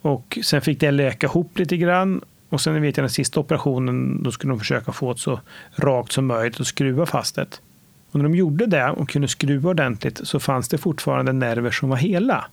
Och 0.00 0.38
sen 0.42 0.60
fick 0.60 0.80
det 0.80 0.90
läka 0.90 1.26
ihop 1.26 1.58
lite 1.58 1.76
grann. 1.76 2.20
Och 2.48 2.60
sen 2.60 2.82
vet 2.82 2.96
jag 2.96 3.04
den 3.04 3.10
sista 3.10 3.40
operationen, 3.40 4.22
då 4.22 4.32
skulle 4.32 4.52
de 4.52 4.58
försöka 4.58 4.92
få 4.92 5.12
det 5.12 5.18
så 5.18 5.40
rakt 5.76 6.12
som 6.12 6.26
möjligt 6.26 6.60
och 6.60 6.66
skruva 6.66 7.06
fast 7.06 7.34
det. 7.34 7.60
Och 8.10 8.16
när 8.16 8.22
de 8.22 8.34
gjorde 8.34 8.66
det 8.66 8.90
och 8.90 9.08
kunde 9.08 9.28
skruva 9.28 9.70
ordentligt 9.70 10.20
så 10.22 10.40
fanns 10.40 10.68
det 10.68 10.78
fortfarande 10.78 11.32
nerver 11.32 11.70
som 11.70 11.88
var 11.88 11.96
hela. 11.96 12.44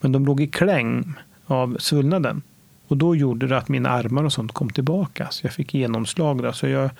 Men 0.00 0.12
de 0.12 0.26
låg 0.26 0.40
i 0.40 0.46
kläng 0.46 1.14
av 1.46 1.76
svullnaden. 1.78 2.42
Och 2.88 2.96
då 2.96 3.16
gjorde 3.16 3.46
det 3.46 3.56
att 3.56 3.68
mina 3.68 3.90
armar 3.90 4.24
och 4.24 4.32
sånt 4.32 4.52
kom 4.52 4.70
tillbaka. 4.70 5.26
Så 5.30 5.46
jag 5.46 5.52
fick 5.52 5.74
genomslag. 5.74 6.42
Då. 6.42 6.52
Så 6.52 6.68
jag, 6.68 6.90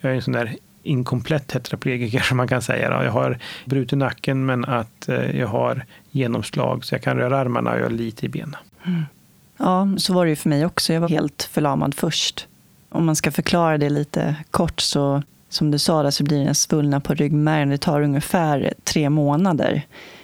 jag 0.00 0.12
är 0.12 0.16
en 0.16 0.22
sån 0.22 0.32
där 0.32 0.56
inkomplett 0.82 1.46
tetraplegiker 1.46 2.20
som 2.20 2.36
man 2.36 2.48
kan 2.48 2.62
säga. 2.62 2.90
Då. 2.90 3.04
Jag 3.04 3.12
har 3.12 3.38
brutit 3.64 3.98
nacken 3.98 4.46
men 4.46 4.64
att 4.64 5.08
eh, 5.08 5.38
jag 5.38 5.46
har 5.46 5.84
genomslag 6.10 6.84
så 6.84 6.94
jag 6.94 7.02
kan 7.02 7.16
röra 7.16 7.38
armarna 7.38 7.70
och 7.70 7.78
jag 7.78 7.82
har 7.82 7.90
lite 7.90 8.26
i 8.26 8.28
benen. 8.28 8.56
Mm. 8.84 9.02
Ja, 9.56 9.88
så 9.98 10.12
var 10.12 10.24
det 10.24 10.30
ju 10.30 10.36
för 10.36 10.48
mig 10.48 10.66
också. 10.66 10.92
Jag 10.92 11.00
var 11.00 11.08
helt 11.08 11.42
förlamad 11.42 11.94
först. 11.94 12.46
Om 12.88 13.06
man 13.06 13.16
ska 13.16 13.32
förklara 13.32 13.78
det 13.78 13.90
lite 13.90 14.36
kort 14.50 14.80
så, 14.80 15.22
som 15.48 15.70
du 15.70 15.78
sa, 15.78 16.02
där, 16.02 16.10
så 16.10 16.24
blir 16.24 16.44
den 16.44 16.54
svullnad 16.54 17.04
på 17.04 17.14
ryggmärgen. 17.14 17.68
Det 17.68 17.78
tar 17.78 18.00
ungefär 18.00 18.74
tre 18.84 19.10
månader 19.10 19.82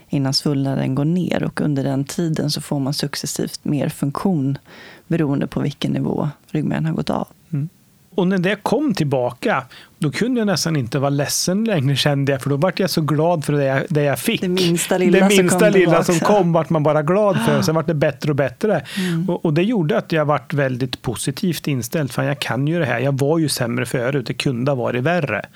innan 0.09 0.35
svullnaden 0.35 0.95
går 0.95 1.05
ner 1.05 1.43
och 1.43 1.61
under 1.61 1.85
den 1.85 2.05
tiden 2.05 2.51
så 2.51 2.61
får 2.61 2.81
man 2.81 2.95
successivt 2.95 3.65
mer 3.65 3.89
funktion 3.89 4.59
beroende 5.07 5.47
på 5.47 5.61
vilken 5.61 5.93
nivå 5.93 6.29
ryggmärgen 6.47 6.87
har 6.87 6.93
gått 6.93 7.11
av. 7.11 7.29
Mm. 7.53 7.69
Och 8.15 8.29
när 8.29 8.39
det 8.39 8.57
kom 8.63 8.95
tillbaka, 8.95 9.65
då 9.99 10.11
kunde 10.11 10.41
jag 10.41 10.47
nästan 10.47 10.77
inte 10.77 10.99
vara 10.99 11.11
ledsen 11.11 11.65
längre 11.65 11.97
kände 11.97 12.33
jag, 12.33 12.43
för 12.43 12.51
då 12.51 12.57
vart 12.57 12.79
jag 12.79 12.91
så 12.91 13.01
glad 13.01 13.45
för 13.45 13.53
det 13.53 13.65
jag, 13.65 13.83
det 13.89 14.03
jag 14.03 14.19
fick. 14.19 14.41
Det 14.41 14.49
minsta 14.49 14.99
lilla, 14.99 15.29
det 15.29 15.37
minsta 15.37 15.59
som, 15.59 15.73
kom 15.73 15.81
lilla 15.81 16.05
som 16.05 16.21
kom 16.21 16.53
vart 16.53 16.71
man 16.71 16.83
bara 16.83 17.03
glad 17.03 17.45
för. 17.47 17.63
Sen 17.63 17.75
vart 17.75 17.87
det 17.87 17.95
bättre 17.95 18.31
och 18.31 18.37
bättre. 18.37 18.85
Mm. 18.99 19.31
Och, 19.31 19.45
och, 19.45 19.55
det 19.55 19.63
gjorde 19.63 19.99
att 19.99 20.13
jag 20.13 20.25
vart 20.25 20.55
väldigt 20.55 21.03
positivt 21.03 21.69
inställd. 21.69 22.11
För 22.11 22.23
jag 22.23 22.39
kan 22.39 22.67
ju 22.67 22.79
det 22.79 22.85
här. 22.85 22.99
Jag 22.99 23.19
var 23.19 23.39
ju 23.39 23.49
sämre 23.49 23.87
förut. 23.87 24.27
Det 24.27 24.35
kunde 24.35 24.71
ha 24.71 24.77
varit 24.77 25.03
värre. 25.03 25.47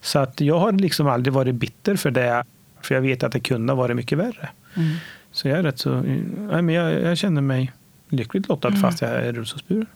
Så 0.00 0.18
att 0.18 0.40
jag 0.40 0.58
har 0.58 0.72
liksom 0.72 1.08
aldrig 1.08 1.32
varit 1.32 1.54
bitter 1.54 1.96
för 1.96 2.10
det. 2.10 2.44
För 2.82 2.94
jag 2.94 3.02
vet 3.02 3.22
att 3.22 3.32
det 3.32 3.40
kunde 3.40 3.72
ha 3.72 3.76
varit 3.76 3.96
mycket 3.96 4.18
värre. 4.18 4.48
Mm. 4.74 4.96
Så 5.32 5.48
jag 5.48 5.58
är 5.58 5.62
rätt 5.62 5.78
så... 5.78 5.90
Nej, 5.90 6.62
men 6.62 6.68
jag, 6.68 7.02
jag 7.02 7.18
känner 7.18 7.40
mig 7.40 7.72
lyckligt 8.08 8.48
lottad 8.48 8.68
mm. 8.68 8.80
fast 8.80 9.02
jag 9.02 9.10
är 9.10 9.32
rullstolsburen. 9.32 9.86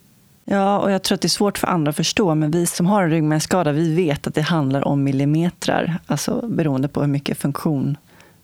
Ja, 0.49 0.79
och 0.79 0.91
jag 0.91 1.03
tror 1.03 1.15
att 1.15 1.21
det 1.21 1.26
är 1.26 1.29
svårt 1.29 1.59
för 1.59 1.67
andra 1.67 1.91
att 1.91 1.97
förstå, 1.97 2.35
men 2.35 2.50
vi 2.50 2.67
som 2.67 2.87
har 2.87 3.03
en 3.03 3.11
ryggmärgsskada, 3.11 3.73
vi 3.73 3.95
vet 3.95 4.26
att 4.26 4.35
det 4.35 4.43
handlar 4.43 4.88
om 4.88 5.03
millimeter, 5.05 5.99
alltså 6.07 6.49
beroende 6.49 6.88
på 6.88 7.00
hur 7.00 7.09
mycket 7.09 7.38
funktion 7.38 7.97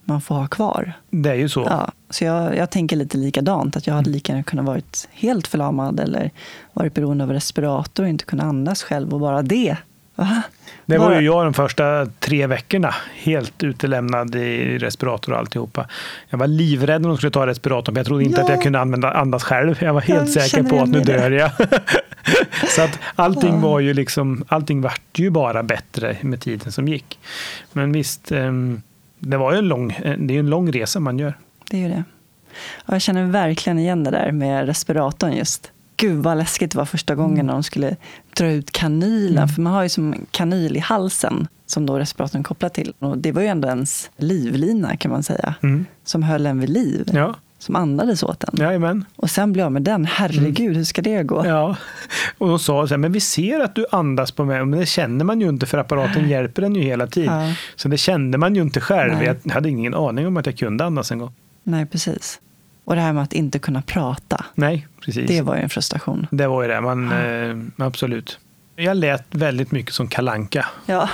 man 0.05 0.21
får 0.21 0.35
ha 0.35 0.47
kvar. 0.47 0.93
Det 1.11 1.31
är 1.31 1.35
ju 1.35 1.49
så. 1.49 1.67
Ja, 1.71 1.93
så 2.11 2.25
jag, 2.25 2.57
jag 2.57 2.71
tänker 2.71 2.97
lite 2.97 3.19
likadant, 3.19 3.77
att 3.77 3.87
jag 3.87 3.95
hade 3.95 4.11
lika 4.11 4.33
gärna 4.33 4.43
kunnat 4.43 4.65
varit 4.65 5.09
helt 5.13 5.47
förlamad 5.47 6.01
eller 6.01 6.31
varit 6.73 6.95
beroende 6.95 7.25
av 7.25 7.33
respirator 7.33 8.03
och 8.03 8.09
inte 8.09 8.25
kunnat 8.25 8.47
andas 8.47 8.83
själv 8.83 9.15
och 9.15 9.21
bara 9.21 9.43
det. 9.43 9.77
Va? 10.15 10.43
Det 10.87 10.99
var 10.99 11.21
ju 11.21 11.27
jag 11.27 11.45
de 11.45 11.55
första 11.55 12.07
tre 12.07 12.47
veckorna. 12.47 12.95
Helt 13.15 13.63
utelämnad 13.63 14.35
i 14.35 14.79
respirator 14.79 15.33
och 15.33 15.39
alltihopa. 15.39 15.89
Jag 16.31 16.39
var 16.39 16.47
livrädd 16.47 17.03
när 17.03 17.09
de 17.09 17.17
skulle 17.17 17.31
ta 17.31 17.47
respiratorn, 17.47 17.95
men 17.95 18.01
jag 18.01 18.07
trodde 18.07 18.25
inte 18.25 18.41
ja. 18.41 18.45
att 18.45 18.51
jag 18.51 18.63
kunde 18.63 18.81
använda, 18.81 19.13
andas 19.13 19.43
själv. 19.43 19.83
Jag 19.83 19.95
var 19.95 20.01
helt 20.01 20.35
jag 20.35 20.51
säker 20.51 20.63
på 20.63 20.81
att 20.81 20.89
nu 20.89 21.01
dör 21.01 21.31
jag. 21.31 21.51
så 22.69 22.83
att 22.83 22.99
allting 23.15 23.61
var 23.61 23.81
ju 23.81 23.95
liksom, 23.95 24.45
allting 24.49 24.81
vart 24.81 25.19
ju 25.19 25.31
bara 25.31 25.63
bättre 25.63 26.17
med 26.21 26.41
tiden 26.41 26.73
som 26.73 26.89
gick. 26.89 27.19
Men 27.73 27.93
visst, 27.93 28.33
ehm, 28.33 28.83
det 29.19 29.37
var 29.37 29.53
ju 29.53 29.59
en 29.59 29.69
lång, 29.69 29.99
det 30.19 30.35
är 30.35 30.39
en 30.39 30.51
lång 30.51 30.73
resa 30.73 31.01
man 31.01 31.19
gör. 31.19 31.35
Det 31.71 31.77
är 31.77 31.81
ju 31.81 31.89
det. 31.89 32.05
Och 32.77 32.95
jag 32.95 33.03
känner 33.03 33.25
verkligen 33.25 33.79
igen 33.79 34.05
det 34.05 34.11
där 34.11 34.33
med 34.33 34.67
respiratorn 34.67 35.33
just 35.33 35.72
gud 36.03 36.23
vad 36.23 36.39
läskigt 36.39 36.73
det 36.73 36.79
var 36.79 36.85
första 36.85 37.15
gången 37.15 37.35
mm. 37.35 37.47
när 37.47 37.53
de 37.53 37.63
skulle 37.63 37.97
dra 38.37 38.51
ut 38.51 38.73
kanylen. 38.73 39.37
Mm. 39.37 39.49
För 39.49 39.63
man 39.63 39.73
har 39.73 39.83
ju 39.83 39.89
som 39.89 40.15
kanyl 40.31 40.77
i 40.77 40.81
halsen 40.81 41.49
som 41.67 41.87
då 41.87 41.99
respiratorn 41.99 42.43
kopplar 42.43 42.69
till. 42.69 42.95
Och 42.99 43.19
det 43.19 43.33
var 43.33 43.43
ju 43.43 43.49
ändå 43.49 43.69
ens 43.69 44.11
livlina 44.17 44.97
kan 44.97 45.11
man 45.11 45.23
säga. 45.23 45.55
Mm. 45.63 45.87
Som 46.05 46.23
höll 46.23 46.47
en 46.47 46.61
vid 46.61 46.71
liv. 46.71 47.11
Ja. 47.13 47.35
Som 47.59 47.77
andades 47.77 48.23
åt 48.23 48.45
en. 48.45 48.61
Jajamän. 48.61 49.05
Och 49.17 49.31
sen 49.31 49.53
blev 49.53 49.65
jag 49.65 49.73
med 49.73 49.83
den. 49.83 50.05
Herregud, 50.05 50.61
mm. 50.61 50.77
hur 50.77 50.85
ska 50.85 51.03
det 51.03 51.23
gå? 51.23 51.47
Ja. 51.47 51.77
Och 52.39 52.49
de 52.49 52.59
sa 52.59 52.87
så 52.87 52.95
här, 52.95 52.99
men 52.99 53.13
vi 53.13 53.21
ser 53.21 53.61
att 53.61 53.75
du 53.75 53.87
andas 53.91 54.33
på 54.33 54.45
mig. 54.45 54.65
Men 54.65 54.79
det 54.81 54.87
känner 54.87 55.25
man 55.25 55.41
ju 55.41 55.49
inte 55.49 55.67
för 55.67 55.79
apparaten 55.79 56.29
hjälper 56.29 56.63
en 56.63 56.75
ju 56.75 56.83
hela 56.83 57.07
tiden. 57.07 57.49
Ja. 57.49 57.55
Så 57.77 57.89
det 57.89 57.97
kände 57.97 58.39
man 58.39 58.55
ju 58.55 58.63
inte 58.63 58.81
själv. 58.81 59.13
Nej. 59.13 59.37
Jag 59.43 59.53
hade 59.53 59.69
ingen 59.69 59.95
aning 59.95 60.27
om 60.27 60.37
att 60.37 60.47
jag 60.47 60.59
kunde 60.59 60.85
andas 60.85 61.13
en 61.13 61.19
gång. 61.19 61.33
Nej, 61.63 61.87
precis. 61.87 62.41
Och 62.85 62.95
det 62.95 63.01
här 63.01 63.13
med 63.13 63.23
att 63.23 63.33
inte 63.33 63.59
kunna 63.59 63.83
prata. 63.83 64.45
Nej, 64.55 64.87
precis. 65.05 65.29
Det 65.29 65.43
var 65.43 65.57
ju 65.57 65.63
en 65.63 65.69
frustration. 65.69 66.27
Det 66.31 66.47
var 66.47 66.63
ju 66.63 66.69
det. 66.69 66.81
Man, 66.81 67.11
ja. 67.11 67.19
eh, 67.19 67.87
absolut. 67.87 68.39
Jag 68.77 68.97
lät 68.97 69.25
väldigt 69.31 69.73
mycket 69.73 69.95
som 69.95 70.09
kalanka. 70.09 70.67
Ja. 70.87 71.09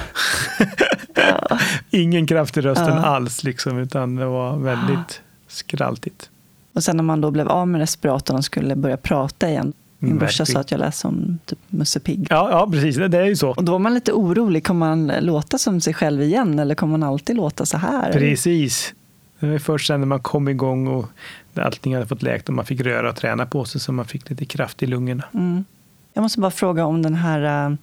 ja. 1.14 1.58
Ingen 1.90 2.26
kraft 2.26 2.56
i 2.56 2.60
rösten 2.60 2.86
ja. 2.96 3.04
alls, 3.04 3.44
liksom, 3.44 3.78
utan 3.78 4.16
det 4.16 4.26
var 4.26 4.56
väldigt 4.56 5.20
skraltigt. 5.48 6.30
Och 6.72 6.84
sen 6.84 6.96
när 6.96 7.04
man 7.04 7.20
då 7.20 7.30
blev 7.30 7.48
av 7.48 7.68
med 7.68 7.78
respiratorn 7.78 8.36
och 8.36 8.44
skulle 8.44 8.76
börja 8.76 8.96
prata 8.96 9.48
igen. 9.48 9.72
Min 9.98 10.10
mm, 10.10 10.18
brorsa 10.18 10.46
sa 10.46 10.60
att 10.60 10.70
jag 10.70 10.78
lät 10.78 10.94
som 10.94 11.38
typ 11.46 11.58
Musse 11.68 12.00
Pigg. 12.00 12.26
Ja, 12.30 12.50
ja, 12.50 12.68
precis. 12.72 12.96
Det, 12.96 13.08
det 13.08 13.18
är 13.18 13.24
ju 13.24 13.36
så. 13.36 13.50
Och 13.50 13.64
då 13.64 13.72
var 13.72 13.78
man 13.78 13.94
lite 13.94 14.12
orolig. 14.12 14.66
Kommer 14.66 14.86
man 14.86 15.12
låta 15.20 15.58
som 15.58 15.80
sig 15.80 15.94
själv 15.94 16.22
igen 16.22 16.58
eller 16.58 16.74
kommer 16.74 16.98
man 16.98 17.08
alltid 17.08 17.36
låta 17.36 17.66
så 17.66 17.78
här? 17.78 18.12
Precis. 18.12 18.94
Det 19.40 19.46
var 19.46 19.58
först 19.58 19.86
sen 19.86 20.00
när 20.00 20.06
man 20.06 20.20
kom 20.20 20.48
igång 20.48 20.86
och 20.86 21.08
allting 21.54 21.94
hade 21.94 22.06
fått 22.06 22.22
läkt 22.22 22.48
och 22.48 22.54
man 22.54 22.64
fick 22.64 22.80
röra 22.80 23.10
och 23.10 23.16
träna 23.16 23.46
på 23.46 23.64
sig 23.64 23.80
så 23.80 23.92
man 23.92 24.04
fick 24.04 24.30
lite 24.30 24.44
kraft 24.44 24.82
i 24.82 24.86
lungorna. 24.86 25.24
Mm. 25.34 25.64
Jag 26.12 26.22
måste 26.22 26.40
bara 26.40 26.50
fråga 26.50 26.84
om 26.84 27.02
den 27.02 27.14
här 27.14 27.66
äh, 27.66 27.76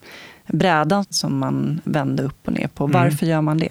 brädan 0.48 1.06
som 1.10 1.38
man 1.38 1.82
vände 1.84 2.24
upp 2.24 2.48
och 2.48 2.54
ner 2.54 2.68
på. 2.68 2.84
Mm. 2.84 2.94
Varför 2.94 3.24
mm. 3.24 3.32
gör 3.32 3.42
man 3.42 3.58
det? 3.58 3.70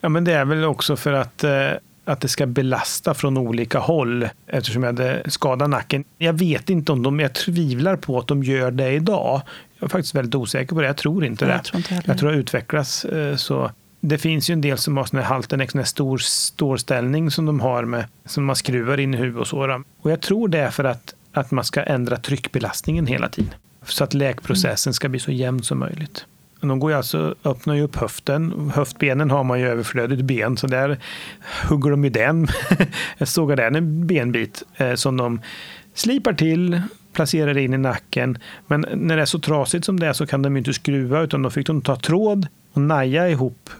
Ja, 0.00 0.08
men 0.08 0.24
det 0.24 0.32
är 0.32 0.44
väl 0.44 0.64
också 0.64 0.96
för 0.96 1.12
att, 1.12 1.44
äh, 1.44 1.70
att 2.04 2.20
det 2.20 2.28
ska 2.28 2.46
belasta 2.46 3.14
från 3.14 3.38
olika 3.38 3.78
håll 3.78 4.28
eftersom 4.46 4.82
jag 4.82 4.88
hade 4.92 5.30
skadat 5.30 5.70
nacken. 5.70 6.04
Jag 6.18 6.32
vet 6.32 6.70
inte 6.70 6.92
om 6.92 7.02
de, 7.02 7.20
jag 7.20 7.34
tvivlar 7.34 7.96
på 7.96 8.18
att 8.18 8.26
de 8.26 8.42
gör 8.42 8.70
det 8.70 8.92
idag. 8.92 9.42
Jag 9.78 9.86
är 9.86 9.88
faktiskt 9.88 10.14
väldigt 10.14 10.34
osäker 10.34 10.74
på 10.74 10.80
det. 10.80 10.86
Jag 10.86 10.96
tror 10.96 11.24
inte 11.24 11.44
det. 11.44 11.52
Jag 11.52 11.64
tror, 11.64 11.76
inte 11.76 12.02
jag 12.04 12.18
tror 12.18 12.30
det 12.30 12.36
utvecklas 12.36 13.04
äh, 13.04 13.36
så 13.36 13.70
det 14.00 14.18
finns 14.18 14.50
ju 14.50 14.52
en 14.52 14.60
del 14.60 14.78
som 14.78 14.96
har 14.96 15.04
sån 15.04 15.18
här 15.18 15.26
Haltenex, 15.26 15.74
en 15.74 15.86
stor 15.86 16.18
stålställning 16.18 17.30
som 17.30 17.46
de 17.46 17.60
har 17.60 17.84
med, 17.84 18.04
som 18.24 18.44
man 18.44 18.56
skruvar 18.56 19.00
in 19.00 19.14
i 19.14 19.16
huvudet 19.16 19.40
och 19.40 19.46
så. 19.46 19.82
Och 20.00 20.10
jag 20.10 20.20
tror 20.20 20.48
det 20.48 20.58
är 20.58 20.70
för 20.70 20.84
att, 20.84 21.14
att 21.32 21.50
man 21.50 21.64
ska 21.64 21.82
ändra 21.82 22.16
tryckbelastningen 22.16 23.06
hela 23.06 23.28
tiden. 23.28 23.54
Så 23.84 24.04
att 24.04 24.14
läkprocessen 24.14 24.94
ska 24.94 25.08
bli 25.08 25.20
så 25.20 25.32
jämn 25.32 25.62
som 25.62 25.78
möjligt. 25.78 26.26
De 26.60 26.78
går 26.78 26.90
ju 26.90 26.96
alltså, 26.96 27.34
öppnar 27.44 27.74
ju 27.74 27.82
upp 27.82 27.96
höften. 27.96 28.72
Höftbenen 28.74 29.30
har 29.30 29.44
man 29.44 29.60
ju 29.60 29.68
överflödigt 29.68 30.22
ben, 30.22 30.56
så 30.56 30.66
där 30.66 30.98
hugger 31.68 31.90
de 31.90 32.04
ju 32.04 32.10
den. 32.10 32.48
Jag 33.18 33.28
såg 33.28 33.50
en 33.50 34.06
benbit 34.06 34.62
eh, 34.76 34.94
som 34.94 35.16
de 35.16 35.40
slipar 35.94 36.32
till, 36.32 36.82
placerar 37.12 37.58
in 37.58 37.74
i 37.74 37.78
nacken. 37.78 38.38
Men 38.66 38.86
när 38.94 39.16
det 39.16 39.22
är 39.22 39.26
så 39.26 39.38
trasigt 39.38 39.84
som 39.84 40.00
det 40.00 40.06
är 40.06 40.12
så 40.12 40.26
kan 40.26 40.42
de 40.42 40.56
inte 40.56 40.72
skruva, 40.72 41.20
utan 41.20 41.42
då 41.42 41.50
fick 41.50 41.66
de 41.66 41.82
ta 41.82 41.96
tråd 41.96 42.46
och 42.72 42.80
naja 42.80 43.28
ihop 43.28 43.70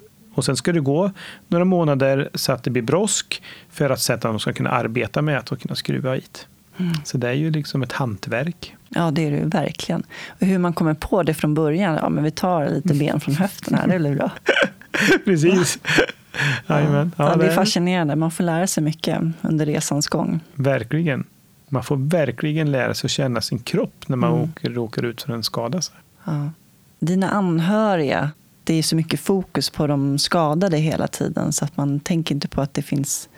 och 0.41 0.45
sen 0.45 0.57
ska 0.57 0.73
det 0.73 0.81
gå 0.81 1.11
några 1.49 1.65
månader 1.65 2.31
så 2.35 2.53
att 2.53 2.63
det 2.63 2.71
blir 2.71 2.83
brosk 2.83 3.43
för 3.71 3.91
att 3.91 4.01
sätta 4.01 4.29
de 4.29 4.41
ska 4.41 4.53
kunna 4.53 4.71
arbeta 4.71 5.23
med 5.23 5.39
att 5.39 5.63
kunna 5.63 5.75
skruva 5.75 6.15
hit. 6.15 6.47
Mm. 6.77 6.93
Så 7.05 7.19
det 7.19 7.29
är 7.29 7.33
ju 7.33 7.51
liksom 7.51 7.83
ett 7.83 7.93
hantverk. 7.93 8.77
Ja, 8.89 9.11
det 9.11 9.27
är 9.27 9.31
det 9.31 9.45
verkligen. 9.45 10.03
Och 10.29 10.47
hur 10.47 10.59
man 10.59 10.73
kommer 10.73 10.95
på 10.95 11.23
det 11.23 11.35
från 11.35 11.55
början, 11.55 11.99
ja 12.03 12.09
men 12.09 12.25
vi 12.25 12.31
tar 12.31 12.69
lite 12.69 12.95
ben 12.95 13.21
från 13.21 13.35
höften 13.35 13.75
här, 13.75 13.89
det 13.89 13.99
blir 13.99 14.15
bra. 14.15 14.31
Precis. 15.25 15.79
Ja. 16.67 16.81
Ja, 16.81 17.09
ja, 17.17 17.37
det 17.37 17.47
är 17.47 17.55
fascinerande, 17.55 18.17
man 18.17 18.31
får 18.31 18.45
lära 18.45 18.67
sig 18.67 18.83
mycket 18.83 19.23
under 19.43 19.67
resans 19.67 20.09
gång. 20.09 20.41
Verkligen. 20.55 21.25
Man 21.69 21.85
får 21.85 21.97
verkligen 21.97 22.73
lära 22.73 22.95
sig 22.95 23.09
att 23.09 23.11
känna 23.11 23.41
sin 23.41 23.59
kropp 23.59 24.05
när 24.07 24.17
man 24.17 24.33
mm. 24.33 24.43
åker, 24.43 24.71
råkar 24.71 25.05
ut 25.05 25.23
för 25.23 25.33
en 25.33 25.43
skada. 25.43 25.81
Ja. 26.25 26.51
Dina 26.99 27.31
anhöriga, 27.31 28.31
det 28.71 28.79
är 28.79 28.83
så 28.83 28.97
mycket 28.97 29.21
fokus 29.21 29.71
på 29.71 29.87
de 29.87 30.19
skadade 30.19 30.77
hela 30.77 31.07
tiden 31.07 31.53
så 31.53 31.65
att 31.65 31.77
man 31.77 32.01
tänker 32.01 32.35
inte 32.35 32.49
på 32.49 32.61
att 32.61 32.75
det 32.75 32.83
finns 32.83 33.29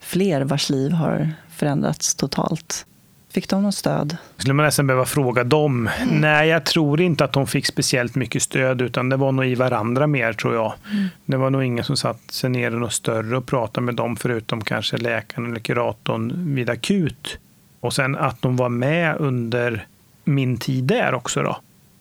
fler 0.00 0.40
vars 0.40 0.70
liv 0.70 0.92
har 0.92 1.30
förändrats 1.50 2.14
totalt. 2.14 2.86
Fick 3.30 3.48
de 3.48 3.62
något 3.62 3.74
stöd? 3.74 4.16
Skulle 4.36 4.54
man 4.54 4.64
nästan 4.64 4.86
behöva 4.86 5.04
fråga 5.04 5.44
dem? 5.44 5.88
Mm. 5.98 6.20
Nej, 6.20 6.48
jag 6.48 6.64
tror 6.64 7.00
inte 7.00 7.24
att 7.24 7.32
de 7.32 7.46
fick 7.46 7.66
speciellt 7.66 8.14
mycket 8.14 8.42
stöd, 8.42 8.82
utan 8.82 9.08
det 9.08 9.16
var 9.16 9.32
nog 9.32 9.46
i 9.46 9.54
varandra 9.54 10.06
mer, 10.06 10.32
tror 10.32 10.54
jag. 10.54 10.72
Mm. 10.92 11.06
Det 11.24 11.36
var 11.36 11.50
nog 11.50 11.64
ingen 11.64 11.84
som 11.84 11.96
satt 11.96 12.30
sig 12.30 12.50
ner 12.50 12.70
något 12.70 12.92
större 12.92 13.36
och 13.36 13.46
pratade 13.46 13.84
med 13.84 13.94
dem, 13.94 14.16
förutom 14.16 14.64
kanske 14.64 14.96
läkaren 14.96 15.50
eller 15.50 15.60
kuratorn 15.60 16.54
vid 16.54 16.70
akut. 16.70 17.38
Och 17.80 17.92
sen 17.92 18.16
att 18.16 18.42
de 18.42 18.56
var 18.56 18.68
med 18.68 19.16
under 19.18 19.86
min 20.24 20.56
tid 20.56 20.84
där 20.84 21.14
också. 21.14 21.42
då 21.42 21.56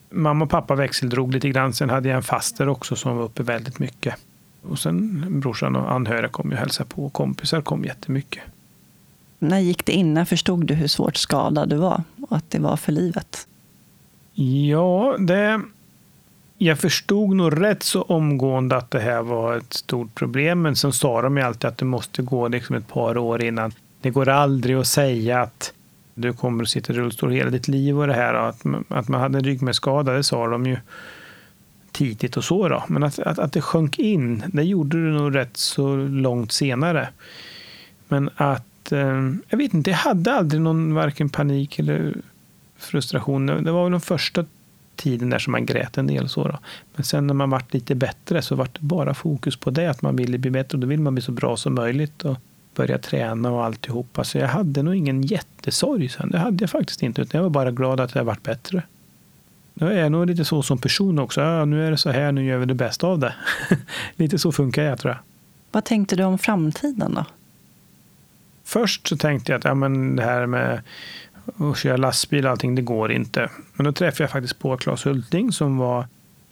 mamma 0.10 0.46
och 0.46 0.52
pappa 0.52 0.76
växeldrog 0.76 1.34
lite 1.34 1.50
grann. 1.50 1.74
Sen 1.74 1.90
hade 1.90 2.10
jag 2.10 2.16
en 2.16 2.24
faster 2.24 2.70
också 2.70 2.96
som 2.96 3.18
var 3.18 3.24
uppe 3.24 3.44
väldigt 3.44 3.80
mycket. 3.80 4.16
Och 4.62 4.80
sen 4.80 5.26
brorsan 5.40 5.76
och 5.76 5.92
anhöriga 5.92 6.30
kom 6.30 6.50
ju 6.50 6.54
och 6.54 6.60
hälsade 6.60 6.90
på. 6.90 7.06
Och 7.06 7.14
kompisar 7.14 7.62
kom 7.62 7.86
jättemycket. 7.86 8.44
När 9.40 9.60
gick 9.60 9.86
det 9.86 9.92
in? 9.92 10.14
När 10.14 10.26
förstod 10.26 10.66
du 10.66 10.74
hur 10.74 10.88
svårt 10.88 11.18
skadad 11.18 11.70
du 11.70 11.76
var? 11.76 12.04
Och 12.30 12.38
att 12.38 12.50
det 12.50 12.60
var 12.60 12.78
för 12.78 12.92
livet? 12.92 13.48
Ja, 14.34 15.16
det... 15.20 15.62
Jag 16.58 16.80
förstod 16.80 17.36
nog 17.36 17.62
rätt 17.62 17.84
så 17.84 18.02
omgående 18.02 18.78
att 18.78 18.92
det 18.92 19.00
här 19.00 19.22
var 19.22 19.58
ett 19.58 19.74
stort 19.74 20.16
problem. 20.16 20.62
Men 20.62 20.76
sen 20.76 20.94
sa 20.94 21.22
de 21.22 21.38
ju 21.38 21.44
alltid 21.44 21.66
att 21.66 21.78
det 21.78 21.86
måste 21.86 22.22
gå 22.22 22.48
liksom 22.48 22.76
ett 22.76 22.88
par 22.88 23.18
år 23.18 23.44
innan. 23.44 23.72
Det 24.02 24.10
går 24.10 24.30
aldrig 24.30 24.76
att 24.76 24.88
säga 24.88 25.42
att 25.42 25.74
du 26.18 26.34
kommer 26.34 26.64
att 26.64 26.70
sitta 26.70 26.94
i 26.94 26.96
rullstol 26.96 27.32
hela 27.32 27.50
ditt 27.50 27.68
liv 27.68 28.00
och 28.00 28.08
det 28.08 28.14
här. 28.14 28.34
Att, 28.34 28.64
att 28.88 29.08
man 29.08 29.22
hade 29.22 29.38
en 29.38 29.44
ryggmärgsskada, 29.44 30.14
det 30.14 30.24
sa 30.24 30.48
de 30.48 30.66
ju 30.66 30.78
tidigt 31.92 32.38
och 32.38 32.44
så 32.44 32.70
då. 32.70 32.84
Men 32.88 33.04
att, 33.04 33.20
att, 33.20 33.40
att 33.40 33.54
det 33.54 33.62
sjönk 33.62 34.00
in, 34.00 34.44
det 34.48 34.64
gjorde 34.64 35.06
det 35.06 35.12
nog 35.12 35.36
rätt 35.36 35.58
så 35.58 35.96
långt 35.96 36.52
senare. 36.52 37.10
Men 38.08 38.30
att 38.36 38.64
att, 38.88 38.92
eh, 38.92 39.34
jag 39.50 39.58
vet 39.58 39.74
inte, 39.74 39.90
jag 39.90 39.98
hade 39.98 40.34
aldrig 40.34 40.62
någon 40.62 40.94
varken 40.94 41.30
panik 41.30 41.80
eller 41.80 42.14
frustration. 42.78 43.46
Det 43.46 43.72
var 43.72 43.84
väl 43.84 43.92
den 43.92 44.02
första 44.02 44.46
tiden 44.96 45.30
där 45.30 45.40
som 45.40 45.52
man 45.52 45.66
grät 45.66 45.98
en 45.98 46.08
del. 46.08 46.30
Så 46.30 46.48
då. 46.48 46.60
Men 46.96 47.04
sen 47.04 47.28
när 47.28 47.34
man 47.34 47.50
vart 47.50 47.74
lite 47.74 47.96
bättre 47.96 48.42
så 48.42 48.56
vart 48.56 48.74
det 48.74 48.86
bara 48.86 49.14
fokus 49.14 49.56
på 49.58 49.70
det, 49.70 49.88
att 49.88 50.02
man 50.02 50.16
ville 50.16 50.38
bli 50.38 50.52
bättre. 50.52 50.76
Och 50.76 50.80
då 50.80 50.88
vill 50.88 51.00
man 51.00 51.16
bli 51.16 51.22
så 51.22 51.32
bra 51.32 51.58
som 51.58 51.76
möjligt 51.76 52.26
och 52.26 52.38
börja 52.78 52.98
träna 52.98 53.52
och 53.52 53.66
alltihopa. 53.66 54.24
Så 54.24 54.38
jag 54.38 54.48
hade 54.48 54.84
nog 54.84 54.96
ingen 54.96 55.22
jättesorg 55.22 56.10
sen. 56.10 56.30
Det 56.32 56.38
hade 56.38 56.64
jag 56.64 56.70
faktiskt 56.70 57.04
inte. 57.04 57.22
Utan 57.22 57.38
jag 57.38 57.44
var 57.44 57.50
bara 57.50 57.72
glad 57.72 58.00
att 58.00 58.16
jag 58.16 58.24
vart 58.24 58.44
bättre. 58.44 58.84
Jag 59.74 59.94
är 59.94 60.10
nog 60.10 60.28
lite 60.28 60.46
så 60.46 60.64
som 60.64 60.78
person 60.78 61.20
också. 61.20 61.42
Ja, 61.42 61.66
nu 61.66 61.88
är 61.88 61.92
det 61.92 61.98
så 61.98 62.10
här, 62.10 62.32
nu 62.32 62.46
gör 62.46 62.58
vi 62.58 62.66
det 62.66 62.74
bästa 62.74 63.08
av 63.08 63.20
det. 63.20 63.34
lite 64.16 64.40
så 64.40 64.52
funkar 64.52 64.84
jag 64.84 65.00
tror 65.00 65.14
jag. 65.14 65.20
Vad 65.72 65.86
tänkte 65.86 66.16
du 66.16 66.24
om 66.24 66.38
framtiden 66.38 67.14
då? 67.14 67.26
Först 68.64 69.08
så 69.08 69.18
tänkte 69.18 69.52
jag 69.52 69.60
att 69.60 69.66
ja, 69.66 69.74
men 69.74 70.16
det 70.16 70.24
här 70.24 70.46
med 70.46 70.82
att 71.58 71.78
köra 71.78 71.98
lastbil 71.98 72.46
och 72.46 72.52
allting, 72.52 72.76
det 72.76 72.82
går 72.82 73.12
inte. 73.12 73.50
Men 73.74 73.86
då 73.86 73.92
träffade 73.92 74.24
jag 74.24 74.32
faktiskt 74.32 74.60
på 74.60 74.78
Claes 74.78 75.06
Hulting 75.06 75.52
som 75.52 75.78
var 75.78 76.06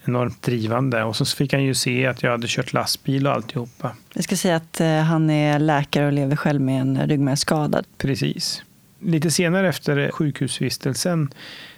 enormt 0.08 0.42
drivande. 0.42 1.04
Och 1.04 1.16
så 1.16 1.26
fick 1.26 1.54
han 1.54 1.64
ju 1.64 1.74
se 1.74 2.06
att 2.06 2.24
jag 2.24 2.32
hade 2.32 2.48
kört 2.48 2.74
lastbil 2.74 3.28
och 3.28 3.34
alltihopa. 3.34 3.92
Jag 4.14 4.24
ska 4.24 4.36
säga 4.36 4.56
att 4.56 4.82
eh, 4.82 4.98
han 4.98 5.30
är 5.30 5.60
läkare 5.60 6.06
och 6.06 6.14
lever 6.14 6.36
själv 6.36 6.62
med 6.62 6.82
en 6.82 7.08
ryggmärgsskada. 7.08 7.84
Precis. 7.98 8.64
Lite 9.00 9.32
senare 9.32 9.70
efter 9.70 10.12
sjukhusvistelsen 10.12 11.34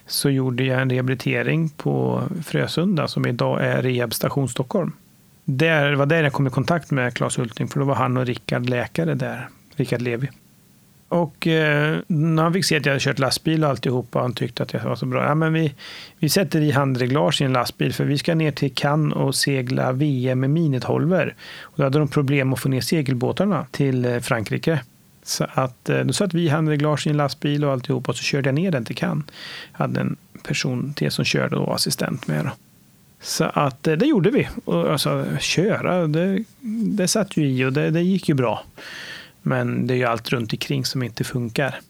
så 0.06 0.30
gjorde 0.30 0.64
jag 0.64 0.82
en 0.82 0.90
rehabilitering 0.90 1.68
på 1.68 2.22
Frösunda 2.44 3.08
som 3.08 3.26
idag 3.26 3.64
är 3.64 3.82
Rehab 3.82 4.14
Station 4.14 4.48
Stockholm. 4.48 4.92
Det 5.44 5.96
var 5.96 6.06
där 6.06 6.22
jag 6.22 6.32
kom 6.32 6.46
i 6.46 6.50
kontakt 6.50 6.90
med 6.90 7.14
Claes 7.14 7.38
Hulting 7.38 7.68
för 7.68 7.80
då 7.80 7.86
var 7.86 7.94
han 7.94 8.16
och 8.16 8.26
Rickard 8.26 8.68
läkare 8.68 9.14
där, 9.14 9.48
Rickard 9.76 10.02
Levi. 10.02 10.28
Och 11.08 11.46
eh, 11.46 11.98
när 12.06 12.42
han 12.42 12.52
fick 12.52 12.64
se 12.64 12.76
att 12.76 12.86
jag 12.86 12.92
hade 12.92 13.00
kört 13.00 13.18
lastbil 13.18 13.64
och 13.64 13.70
alltihopa 13.70 14.18
och 14.18 14.24
han 14.24 14.34
tyckte 14.34 14.62
att 14.62 14.72
jag 14.72 14.80
var 14.80 14.96
så 14.96 15.06
bra. 15.06 15.24
Ja, 15.24 15.34
men 15.34 15.52
vi, 15.52 15.74
vi 16.18 16.28
sätter 16.28 16.60
i 16.60 16.70
handreglage 16.70 17.40
i 17.40 17.44
en 17.44 17.52
lastbil 17.52 17.92
för 17.92 18.04
vi 18.04 18.18
ska 18.18 18.34
ner 18.34 18.50
till 18.50 18.74
Cannes 18.74 19.16
och 19.16 19.34
segla 19.34 19.92
VM 19.92 20.40
med 20.40 20.50
minitholver. 20.50 21.34
Och 21.60 21.74
då 21.76 21.82
hade 21.82 21.98
de 21.98 22.08
problem 22.08 22.52
att 22.52 22.60
få 22.60 22.68
ner 22.68 22.80
segelbåtarna 22.80 23.66
till 23.70 24.04
eh, 24.04 24.18
Frankrike. 24.20 24.80
Så 25.22 25.46
att, 25.54 25.88
eh, 25.88 26.00
då 26.00 26.12
satt 26.12 26.34
vi 26.34 26.42
i 26.42 26.48
handreglage 26.48 27.06
i 27.06 27.10
en 27.10 27.16
lastbil 27.16 27.64
och 27.64 27.72
alltihopa 27.72 28.12
och 28.12 28.16
så 28.16 28.22
körde 28.22 28.48
jag 28.48 28.54
ner 28.54 28.70
den 28.70 28.84
till 28.84 28.96
Cannes. 28.96 29.24
Jag 29.72 29.78
hade 29.78 30.00
en 30.00 30.16
person 30.42 30.92
till 30.94 31.10
som 31.10 31.24
körde 31.24 31.56
och 31.56 31.74
assistent 31.74 32.26
med. 32.26 32.44
Då. 32.44 32.50
Så 33.20 33.44
att 33.44 33.86
eh, 33.86 33.94
det 33.94 34.06
gjorde 34.06 34.30
vi. 34.30 34.48
Och 34.64 34.92
alltså, 34.92 35.26
köra, 35.40 36.06
det, 36.06 36.44
det 36.96 37.08
satt 37.08 37.36
ju 37.36 37.46
i 37.46 37.64
och 37.64 37.72
det, 37.72 37.90
det 37.90 38.02
gick 38.02 38.28
ju 38.28 38.34
bra. 38.34 38.64
Men 39.48 39.86
det 39.86 39.94
är 39.94 39.98
ju 39.98 40.04
allt 40.04 40.28
runt 40.28 40.52
omkring 40.52 40.84
som 40.84 41.02
inte 41.02 41.24
funkar. 41.24 41.80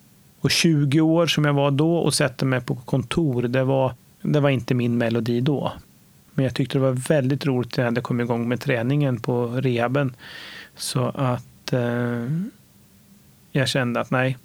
Och 0.41 0.51
20 0.51 1.01
år 1.01 1.27
som 1.27 1.45
jag 1.45 1.55
var 1.55 1.71
då 1.71 1.97
och 1.97 2.15
sätter 2.15 2.47
mig 2.47 2.61
på 2.61 2.75
kontor, 2.75 3.43
det 3.43 3.65
var, 3.65 3.95
det 4.23 4.41
var 4.41 4.51
inte 4.51 4.75
min 4.75 4.99
melodi 4.99 5.41
då. 5.41 5.73
Men 6.35 6.45
jag 6.45 6.55
tyckte 6.55 6.79
det 6.79 6.83
var 6.83 6.93
väldigt 6.93 7.47
roligt 7.47 7.77
när 7.77 7.85
jag 7.85 7.91
hade 7.91 8.01
kommit 8.01 8.25
igång 8.25 8.49
med 8.49 8.61
träningen 8.61 9.21
på 9.21 9.47
rehaben. 9.47 10.17
Så 10.77 11.05
att 11.09 11.73
eh, 11.73 12.27
jag 13.53 13.69
kände 13.69 14.01
att 14.01 14.11
nej, 14.11 14.37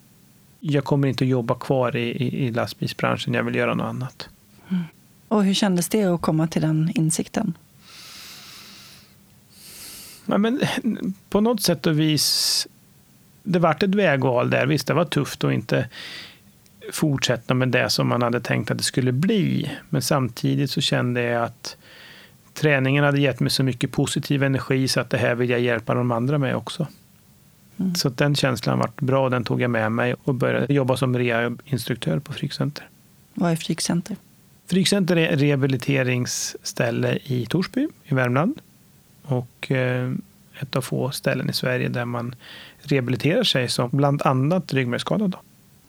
jag 0.60 0.84
kommer 0.84 1.08
inte 1.08 1.24
att 1.24 1.30
jobba 1.30 1.56
kvar 1.56 1.96
i, 1.96 2.10
i, 2.10 2.46
i 2.46 2.52
lastbilsbranschen. 2.52 3.34
Jag 3.34 3.44
vill 3.44 3.56
göra 3.56 3.74
något 3.74 3.86
annat. 3.86 4.30
Mm. 4.70 4.84
Och 5.28 5.44
hur 5.44 5.54
kändes 5.54 5.90
det 5.90 6.04
att 6.04 6.22
komma 6.22 6.48
till 6.48 6.62
den 6.62 6.92
insikten? 6.96 7.54
Ja, 10.26 10.38
men, 10.38 10.62
på 11.30 11.42
något 11.42 11.62
sätt 11.62 11.88
och 11.88 12.00
vis 12.00 12.68
det 13.44 13.60
vart 13.60 13.84
ett 13.84 13.96
vägval 13.96 14.50
där. 14.50 14.66
Visst, 14.66 14.88
det 14.88 14.94
var 14.94 15.06
tufft 15.06 15.44
att 15.44 15.54
inte 15.54 15.90
fortsätta 16.92 17.54
med 17.54 17.70
det 17.70 17.90
som 17.90 18.08
man 18.08 18.22
hade 18.22 18.40
tänkt 18.40 18.72
att 18.72 18.78
det 18.78 18.84
skulle 18.84 19.12
bli. 19.12 19.72
Men 19.90 20.02
samtidigt 20.02 20.72
så 20.72 20.82
kände 20.82 21.22
jag 21.22 21.44
att 21.44 21.78
träningen 22.54 23.04
hade 23.04 23.22
gett 23.22 23.40
mig 23.40 23.50
så 23.50 23.64
mycket 23.64 23.92
positiv 23.92 24.44
energi 24.44 24.88
så 24.88 25.00
att 25.00 25.10
det 25.10 25.18
här 25.18 25.36
vill 25.36 25.50
jag 25.50 25.60
hjälpa 25.60 25.94
de 25.94 26.12
andra 26.12 26.38
med 26.38 26.56
också. 26.56 26.88
Mm. 27.78 27.96
Så 27.96 28.10
den 28.10 28.36
känslan 28.36 28.80
var 28.80 28.90
bra 28.98 29.24
och 29.24 29.32
den 29.32 29.44
tog 29.44 29.62
jag 29.62 29.72
med 29.72 29.92
mig 29.92 30.16
och 30.24 30.36
började 30.36 30.74
jobba 30.74 30.98
som 30.98 31.18
rehabinstruktör 31.18 32.20
på 32.20 32.34
Frykcenter. 32.34 32.90
Vad 33.34 33.52
är 33.52 33.56
Frykcenter? 33.56 34.18
Frykcenter 34.68 35.16
är 35.16 35.38
rehabiliteringsställe 35.38 37.20
i 37.24 37.46
Torsby 37.46 37.88
i 38.04 38.16
Värmland. 38.16 38.62
Och 39.24 39.72
eh, 39.72 40.12
ett 40.60 40.76
av 40.76 40.82
få 40.82 41.12
ställen 41.12 41.50
i 41.50 41.54
Sverige 41.54 41.90
där 41.90 42.06
man 42.06 42.36
rehabiliterar 42.80 43.44
sig 43.44 43.70
som 43.70 43.90
bland 43.94 44.22
annat 44.22 44.74
ryggmärgsskadad. 44.74 45.36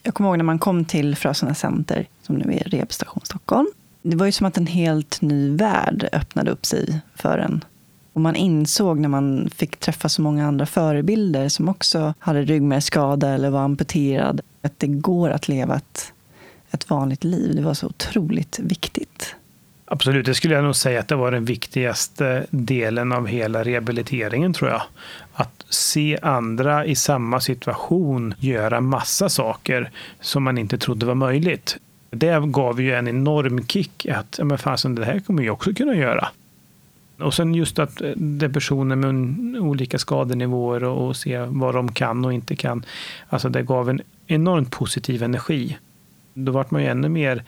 Jag 0.02 0.14
kommer 0.14 0.30
ihåg 0.30 0.38
när 0.38 0.44
man 0.44 0.58
kom 0.58 0.84
till 0.84 1.16
Frösunda 1.16 1.54
Center, 1.54 2.08
som 2.22 2.36
nu 2.36 2.54
är 2.54 2.64
Rehabstation 2.64 3.20
Stockholm. 3.24 3.68
Det 4.02 4.16
var 4.16 4.26
ju 4.26 4.32
som 4.32 4.46
att 4.46 4.56
en 4.56 4.66
helt 4.66 5.20
ny 5.20 5.56
värld 5.56 6.08
öppnade 6.12 6.50
upp 6.50 6.66
sig 6.66 7.00
för 7.14 7.38
en. 7.38 7.64
Och 8.12 8.20
man 8.20 8.36
insåg 8.36 8.98
när 8.98 9.08
man 9.08 9.50
fick 9.54 9.76
träffa 9.76 10.08
så 10.08 10.22
många 10.22 10.46
andra 10.46 10.66
förebilder 10.66 11.48
som 11.48 11.68
också 11.68 12.14
hade 12.18 12.42
ryggmärgsskada 12.42 13.28
eller 13.28 13.50
var 13.50 13.60
amputerad, 13.60 14.40
att 14.62 14.78
det 14.78 14.86
går 14.86 15.30
att 15.30 15.48
leva 15.48 15.76
ett, 15.76 16.12
ett 16.70 16.90
vanligt 16.90 17.24
liv. 17.24 17.54
Det 17.56 17.62
var 17.62 17.74
så 17.74 17.86
otroligt 17.86 18.58
viktigt. 18.58 19.34
Absolut, 19.94 20.26
det 20.26 20.34
skulle 20.34 20.54
jag 20.54 20.64
nog 20.64 20.76
säga 20.76 21.00
att 21.00 21.08
det 21.08 21.16
var 21.16 21.30
den 21.30 21.44
viktigaste 21.44 22.46
delen 22.50 23.12
av 23.12 23.26
hela 23.26 23.64
rehabiliteringen 23.64 24.52
tror 24.52 24.70
jag. 24.70 24.82
Att 25.32 25.64
se 25.68 26.18
andra 26.22 26.86
i 26.86 26.94
samma 26.94 27.40
situation 27.40 28.34
göra 28.38 28.80
massa 28.80 29.28
saker 29.28 29.90
som 30.20 30.42
man 30.42 30.58
inte 30.58 30.78
trodde 30.78 31.06
var 31.06 31.14
möjligt. 31.14 31.76
Det 32.10 32.42
gav 32.46 32.80
ju 32.80 32.94
en 32.94 33.08
enorm 33.08 33.66
kick 33.66 34.06
att 34.06 34.40
men 34.42 34.58
fasen, 34.58 34.94
det 34.94 35.04
här 35.04 35.20
kommer 35.20 35.42
jag 35.42 35.52
också 35.52 35.74
kunna 35.74 35.94
göra. 35.94 36.28
Och 37.18 37.34
sen 37.34 37.54
just 37.54 37.78
att 37.78 38.00
eh, 38.00 38.10
det 38.16 38.46
är 38.46 38.50
personer 38.50 38.96
med 38.96 39.60
olika 39.60 39.98
skadenivåer 39.98 40.84
och, 40.84 41.06
och 41.06 41.16
se 41.16 41.38
vad 41.38 41.74
de 41.74 41.92
kan 41.92 42.24
och 42.24 42.32
inte 42.32 42.56
kan. 42.56 42.84
Alltså 43.28 43.48
det 43.48 43.62
gav 43.62 43.90
en 43.90 44.00
enormt 44.26 44.70
positiv 44.70 45.22
energi. 45.22 45.78
Då 46.34 46.52
vart 46.52 46.70
man 46.70 46.82
ju 46.82 46.88
ännu 46.88 47.08
mer 47.08 47.44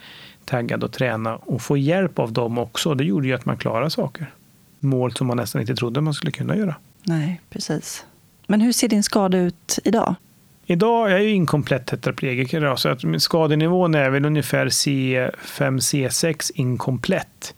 taggad 0.47 0.83
att 0.83 0.93
träna 0.93 1.35
och 1.35 1.61
få 1.61 1.77
hjälp 1.77 2.19
av 2.19 2.33
dem 2.33 2.57
också. 2.57 2.93
Det 2.93 3.03
gjorde 3.03 3.27
ju 3.27 3.33
att 3.33 3.45
man 3.45 3.57
klarade 3.57 3.89
saker. 3.89 4.31
Mål 4.79 5.13
som 5.15 5.27
man 5.27 5.37
nästan 5.37 5.61
inte 5.61 5.75
trodde 5.75 6.01
man 6.01 6.13
skulle 6.13 6.31
kunna 6.31 6.55
göra. 6.55 6.75
Nej, 7.03 7.41
precis. 7.49 8.05
Men 8.47 8.61
hur 8.61 8.71
ser 8.71 8.87
din 8.87 9.03
skada 9.03 9.37
ut 9.37 9.79
idag? 9.83 10.15
Idag 10.65 11.07
är 11.07 11.11
jag 11.11 11.23
ju 11.23 11.29
inkomplett 11.29 11.85
tetraplegiker. 11.85 12.75
Så 12.75 12.89
att 12.89 13.21
skadenivån 13.21 13.95
är 13.95 14.09
väl 14.09 14.25
ungefär 14.25 14.65
C5, 14.65 15.31
C6 15.77 16.51
inkomplett. 16.55 17.53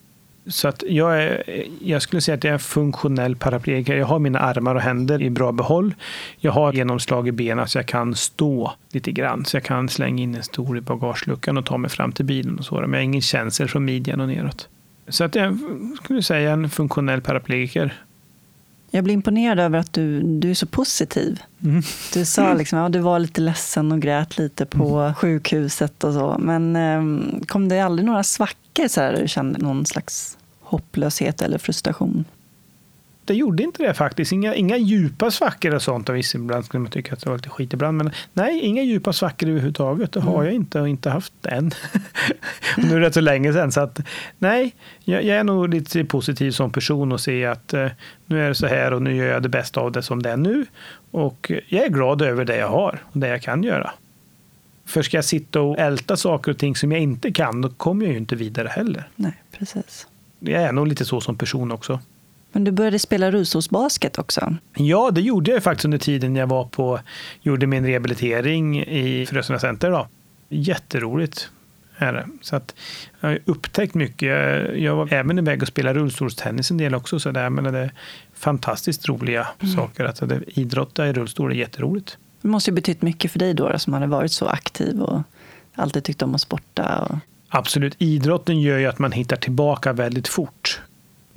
Så 0.47 0.67
att 0.67 0.83
jag, 0.87 1.23
är, 1.23 1.43
jag 1.81 2.01
skulle 2.01 2.21
säga 2.21 2.35
att 2.35 2.43
jag 2.43 2.49
är 2.49 2.53
en 2.53 2.59
funktionell 2.59 3.35
paraplegiker. 3.35 3.95
Jag 3.95 4.05
har 4.05 4.19
mina 4.19 4.39
armar 4.39 4.75
och 4.75 4.81
händer 4.81 5.21
i 5.21 5.29
bra 5.29 5.51
behåll. 5.51 5.95
Jag 6.37 6.51
har 6.51 6.73
genomslag 6.73 7.27
i 7.27 7.31
benen 7.31 7.67
så 7.67 7.77
jag 7.77 7.85
kan 7.85 8.15
stå 8.15 8.73
lite 8.91 9.11
grann. 9.11 9.45
Så 9.45 9.57
jag 9.57 9.63
kan 9.63 9.89
slänga 9.89 10.23
in 10.23 10.35
en 10.35 10.43
stol 10.43 10.77
i 10.77 10.81
bagageluckan 10.81 11.57
och 11.57 11.65
ta 11.65 11.77
mig 11.77 11.89
fram 11.89 12.11
till 12.11 12.25
bilen. 12.25 12.59
och 12.59 12.65
så. 12.65 12.75
Men 12.75 12.91
jag 12.91 12.97
har 12.97 13.03
ingen 13.03 13.21
känsel 13.21 13.67
från 13.67 13.85
midjan 13.85 14.21
och 14.21 14.27
neråt. 14.27 14.69
Så 15.07 15.23
att 15.23 15.35
jag 15.35 15.57
skulle 16.01 16.23
säga 16.23 16.51
en 16.51 16.69
funktionell 16.69 17.21
paraplegiker. 17.21 17.93
Jag 18.91 19.03
blir 19.03 19.13
imponerad 19.13 19.59
över 19.59 19.79
att 19.79 19.93
du, 19.93 20.21
du 20.21 20.49
är 20.49 20.53
så 20.53 20.65
positiv. 20.65 21.39
Mm. 21.63 21.81
Du 22.13 22.25
sa 22.25 22.53
liksom, 22.53 22.79
ja, 22.79 22.89
du 22.89 22.99
var 22.99 23.19
lite 23.19 23.41
ledsen 23.41 23.91
och 23.91 24.01
grät 24.01 24.37
lite 24.37 24.65
på 24.65 24.99
mm. 24.99 25.13
sjukhuset 25.13 26.03
och 26.03 26.13
så. 26.13 26.35
Men 26.39 26.75
eh, 26.75 27.41
kom 27.47 27.69
det 27.69 27.79
aldrig 27.79 28.05
några 28.05 28.23
svackor 28.23 28.87
så 28.87 29.01
här, 29.01 29.13
du 29.21 29.27
kände 29.27 29.59
någon 29.59 29.85
slags 29.85 30.37
hopplöshet 30.59 31.41
eller 31.41 31.57
frustration? 31.57 32.25
Det 33.29 33.35
gjorde 33.35 33.63
inte 33.63 33.83
det 33.83 33.93
faktiskt. 33.93 34.31
Inga, 34.31 34.55
inga 34.55 34.77
djupa 34.77 35.31
svackor 35.31 35.75
och 35.75 35.81
sånt. 35.81 36.09
Och 36.09 36.17
ibland 36.35 36.65
skulle 36.65 36.81
man 36.81 36.91
tycka 36.91 37.13
att 37.13 37.19
det 37.21 37.29
var 37.29 37.37
lite 37.37 37.49
skit 37.49 37.73
ibland. 37.73 37.97
Men 37.97 38.11
nej, 38.33 38.59
inga 38.59 38.83
djupa 38.83 39.13
svackor 39.13 39.49
överhuvudtaget. 39.49 40.11
Det 40.11 40.19
har 40.19 40.33
mm. 40.33 40.45
jag 40.45 40.53
inte 40.53 40.81
och 40.81 40.89
inte 40.89 41.09
haft 41.09 41.45
än. 41.45 41.71
nu 42.77 42.95
är 42.95 42.99
det 42.99 43.05
rätt 43.05 43.13
så 43.13 43.21
länge 43.21 43.53
sedan. 43.53 43.71
Så 43.71 43.81
att, 43.81 43.99
nej, 44.37 44.75
jag, 45.03 45.23
jag, 45.23 45.37
är 45.37 45.43
nog 45.43 45.69
lite 45.69 46.05
positiv 46.05 46.51
som 46.51 46.71
person 46.71 47.11
och 47.11 47.21
ser 47.21 47.47
att 47.47 47.73
eh, 47.73 47.87
nu 48.25 48.43
är 48.43 48.47
det 48.47 48.55
så 48.55 48.67
här 48.67 48.93
och 48.93 49.01
nu 49.01 49.15
gör 49.15 49.27
jag 49.27 49.43
det 49.43 49.49
bästa 49.49 49.81
av 49.81 49.91
det 49.91 50.01
som 50.01 50.23
det 50.23 50.29
är 50.29 50.37
nu. 50.37 50.65
Och 51.11 51.51
jag 51.67 51.85
är 51.85 51.89
glad 51.89 52.21
över 52.21 52.45
det 52.45 52.57
jag 52.57 52.69
har 52.69 53.03
och 53.05 53.19
det 53.19 53.27
jag 53.27 53.41
kan 53.41 53.63
göra. 53.63 53.91
För 54.85 55.01
ska 55.01 55.17
jag 55.17 55.25
sitta 55.25 55.61
och 55.61 55.79
älta 55.79 56.17
saker 56.17 56.51
och 56.51 56.57
ting 56.57 56.75
som 56.75 56.91
jag 56.91 57.01
inte 57.01 57.31
kan, 57.31 57.61
då 57.61 57.69
kommer 57.69 58.05
jag 58.05 58.11
ju 58.11 58.19
inte 58.19 58.35
vidare 58.35 58.67
heller. 58.67 59.07
Nej, 59.15 59.43
precis 59.57 60.07
jag 60.39 60.63
är 60.63 60.71
nog 60.71 60.87
lite 60.87 61.05
så 61.05 61.21
som 61.21 61.35
person 61.35 61.71
också. 61.71 61.99
Men 62.51 62.63
du 62.63 62.71
började 62.71 62.99
spela 62.99 63.31
rullstolsbasket 63.31 64.19
också? 64.19 64.55
Ja, 64.75 65.11
det 65.11 65.21
gjorde 65.21 65.51
jag 65.51 65.63
faktiskt 65.63 65.85
under 65.85 65.97
tiden 65.97 66.35
jag 66.35 66.47
var 66.47 66.65
på, 66.65 66.99
gjorde 67.41 67.67
min 67.67 67.85
rehabilitering 67.85 68.83
i 68.83 69.25
Frösunda 69.25 69.59
Center. 69.59 69.91
Då. 69.91 70.07
Jätteroligt 70.49 71.49
är 71.97 72.13
det. 72.13 72.27
Så 72.41 72.55
att 72.55 72.75
jag 73.19 73.29
har 73.29 73.39
upptäckt 73.45 73.95
mycket. 73.95 74.29
Jag 74.75 74.95
var 74.95 75.13
även 75.13 75.39
iväg 75.39 75.61
och 75.61 75.67
spelade 75.67 75.99
rullstolstennis 75.99 76.71
en 76.71 76.77
del 76.77 76.95
också. 76.95 77.19
Så 77.19 77.31
där, 77.31 77.49
men 77.49 77.73
det 77.73 77.79
är 77.79 77.91
fantastiskt 78.33 79.09
roliga 79.09 79.47
mm. 79.59 79.75
saker. 79.75 80.05
Att 80.05 80.23
idrotta 80.47 81.07
i 81.07 81.13
rullstol 81.13 81.51
är 81.51 81.55
jätteroligt. 81.55 82.17
Det 82.41 82.47
måste 82.47 82.71
ju 82.71 82.75
betytt 82.75 83.01
mycket 83.01 83.31
för 83.31 83.39
dig 83.39 83.53
då, 83.53 83.79
som 83.79 83.93
hade 83.93 84.07
varit 84.07 84.31
så 84.31 84.47
aktiv 84.47 85.01
och 85.01 85.21
alltid 85.75 86.03
tyckt 86.03 86.21
om 86.21 86.35
att 86.35 86.41
sporta. 86.41 86.99
Och... 87.09 87.17
Absolut. 87.49 87.95
Idrotten 87.97 88.61
gör 88.61 88.77
ju 88.77 88.85
att 88.85 88.99
man 88.99 89.11
hittar 89.11 89.35
tillbaka 89.35 89.93
väldigt 89.93 90.27
fort. 90.27 90.81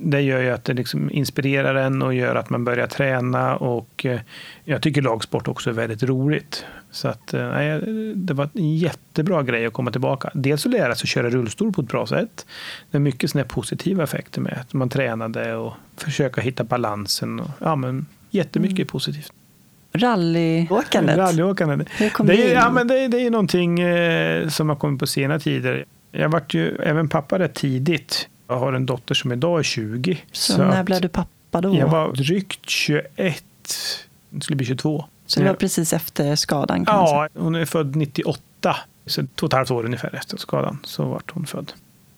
Det 0.05 0.21
gör 0.21 0.41
ju 0.41 0.49
att 0.49 0.65
det 0.65 0.73
liksom 0.73 1.11
inspirerar 1.11 1.75
en 1.75 2.01
och 2.01 2.13
gör 2.13 2.35
att 2.35 2.49
man 2.49 2.65
börjar 2.65 2.87
träna. 2.87 3.55
Och 3.55 4.05
eh, 4.05 4.19
jag 4.63 4.81
tycker 4.81 5.01
lagsport 5.01 5.47
också 5.47 5.69
är 5.69 5.73
väldigt 5.73 6.03
roligt. 6.03 6.65
Så 6.91 7.07
att, 7.07 7.33
eh, 7.33 7.49
nej, 7.49 7.81
det 8.15 8.33
var 8.33 8.49
en 8.53 8.75
jättebra 8.75 9.43
grej 9.43 9.65
att 9.65 9.73
komma 9.73 9.91
tillbaka. 9.91 10.31
Dels 10.33 10.65
att 10.65 10.71
lära 10.71 10.95
sig 10.95 11.05
att 11.05 11.09
köra 11.09 11.29
rullstol 11.29 11.73
på 11.73 11.81
ett 11.81 11.87
bra 11.87 12.07
sätt. 12.07 12.45
Det 12.91 12.97
är 12.97 12.99
mycket 12.99 13.29
såna 13.29 13.43
positiva 13.43 14.03
effekter 14.03 14.41
med 14.41 14.57
att 14.61 14.73
man 14.73 14.89
tränade 14.89 15.55
och 15.55 15.73
försöka 15.97 16.41
hitta 16.41 16.63
balansen. 16.63 17.39
Och, 17.39 17.49
ja, 17.59 17.75
men 17.75 18.05
jättemycket 18.29 18.77
mm. 18.77 18.87
positivt. 18.87 19.33
Rallyåkandet? 19.93 21.17
Rallyåkandet. 21.17 21.87
Det 22.23 22.51
är, 22.51 22.53
ja, 22.53 22.71
men 22.71 22.87
det, 22.87 23.07
det 23.07 23.17
är 23.19 23.29
någonting 23.29 23.79
eh, 23.79 24.47
som 24.47 24.69
har 24.69 24.75
kommit 24.75 24.99
på 24.99 25.07
sena 25.07 25.39
tider. 25.39 25.85
Jag 26.11 26.29
vart 26.29 26.53
ju 26.53 26.75
även 26.75 27.09
pappa 27.09 27.39
rätt 27.39 27.53
tidigt. 27.53 28.27
Jag 28.47 28.59
har 28.59 28.73
en 28.73 28.85
dotter 28.85 29.15
som 29.15 29.31
idag 29.31 29.59
är 29.59 29.63
20. 29.63 30.19
Så, 30.31 30.53
så 30.53 30.63
när 30.63 30.83
blev 30.83 31.01
du 31.01 31.07
pappa 31.07 31.61
då? 31.61 31.75
Jag 31.75 31.87
var 31.87 32.13
drygt 32.13 32.69
21. 32.69 33.43
Det 34.29 34.41
skulle 34.41 34.57
bli 34.57 34.65
22. 34.65 35.05
Så 35.25 35.39
det 35.39 35.45
var 35.45 35.53
precis 35.53 35.93
efter 35.93 36.35
skadan? 36.35 36.85
Kan 36.85 36.95
ja, 36.95 37.27
hon 37.33 37.55
är 37.55 37.65
född 37.65 37.95
98. 37.95 38.75
Så 39.05 39.21
två 39.21 39.45
och 39.45 39.49
ett 39.49 39.53
halvt 39.53 39.71
år 39.71 39.85
ungefär 39.85 40.15
efter 40.15 40.37
skadan 40.37 40.79
så 40.83 41.05
vart 41.05 41.31
hon 41.31 41.45
född. 41.45 41.73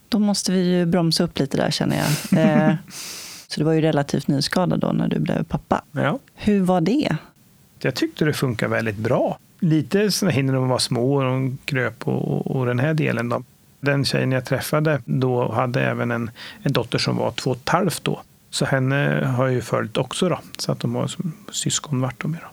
Då 0.09 0.19
måste 0.19 0.51
vi 0.51 0.77
ju 0.77 0.85
bromsa 0.85 1.23
upp 1.23 1.39
lite 1.39 1.57
där 1.57 1.71
känner 1.71 1.97
jag. 1.97 2.05
Eh, 2.45 2.75
så 3.47 3.59
du 3.61 3.65
var 3.65 3.73
ju 3.73 3.81
relativt 3.81 4.27
nyskadad 4.27 4.79
då 4.79 4.91
när 4.91 5.07
du 5.07 5.19
blev 5.19 5.43
pappa. 5.43 5.81
Ja. 5.91 6.19
Hur 6.35 6.61
var 6.61 6.81
det? 6.81 7.17
Jag 7.79 7.95
tyckte 7.95 8.25
det 8.25 8.33
funkade 8.33 8.71
väldigt 8.71 8.97
bra. 8.97 9.37
Lite 9.59 10.11
sådana 10.11 10.31
hinder 10.31 10.53
när 10.53 10.59
de 10.59 10.69
var 10.69 10.79
små 10.79 11.15
och 11.15 11.23
de 11.23 11.57
kröp 11.65 12.07
och, 12.07 12.55
och, 12.55 12.65
den 12.65 12.79
här 12.79 12.93
delen. 12.93 13.29
Då. 13.29 13.43
Den 13.85 14.05
tjejen 14.05 14.31
jag 14.31 14.45
träffade 14.45 15.01
då 15.05 15.51
hade 15.51 15.81
även 15.81 16.11
en, 16.11 16.31
en 16.63 16.71
dotter 16.71 16.97
som 16.97 17.17
var 17.17 17.31
två 17.31 17.51
och 17.51 17.57
ett 17.57 17.69
halvt 17.69 18.03
då. 18.03 18.21
Så 18.49 18.65
henne 18.65 19.25
har 19.35 19.45
jag 19.45 19.53
ju 19.53 19.61
följt 19.61 19.97
också 19.97 20.29
då. 20.29 20.39
Så 20.57 20.71
att 20.71 20.79
de 20.79 20.95
har 20.95 21.07
som 21.07 21.33
syskon 21.51 22.01
vart 22.01 22.21
de 22.21 22.31
då. 22.31 22.47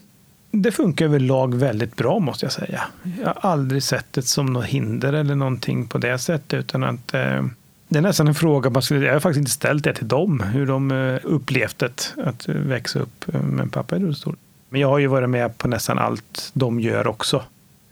Det 0.50 0.72
funkar 0.72 1.04
överlag 1.04 1.54
väldigt 1.54 1.96
bra 1.96 2.18
måste 2.18 2.44
jag 2.44 2.52
säga. 2.52 2.82
Jag 3.20 3.26
har 3.26 3.50
aldrig 3.50 3.82
sett 3.82 4.06
det 4.10 4.22
som 4.22 4.46
något 4.46 4.64
hinder 4.64 5.12
eller 5.12 5.34
någonting 5.34 5.86
på 5.86 5.98
det 5.98 6.18
sättet. 6.18 6.54
Utan 6.54 6.84
att, 6.84 7.14
eh, 7.14 7.44
det 7.88 7.98
är 7.98 8.02
nästan 8.02 8.28
en 8.28 8.34
fråga 8.34 8.70
man 8.70 8.82
skulle, 8.82 9.06
jag 9.06 9.12
har 9.12 9.20
faktiskt 9.20 9.38
inte 9.38 9.50
ställt 9.50 9.84
det 9.84 9.94
till 9.94 10.08
dem, 10.08 10.40
hur 10.40 10.66
de 10.66 10.90
eh, 10.90 11.18
upplevt 11.22 11.78
det 11.78 12.14
att 12.24 12.48
växa 12.48 12.98
upp 12.98 13.34
eh, 13.34 13.42
med 13.42 13.62
en 13.62 13.70
pappa 13.70 13.96
i 13.96 13.98
rullstol. 13.98 14.36
Men 14.68 14.80
jag 14.80 14.88
har 14.88 14.98
ju 14.98 15.06
varit 15.06 15.30
med 15.30 15.58
på 15.58 15.68
nästan 15.68 15.98
allt 15.98 16.50
de 16.52 16.80
gör 16.80 17.06
också. 17.06 17.42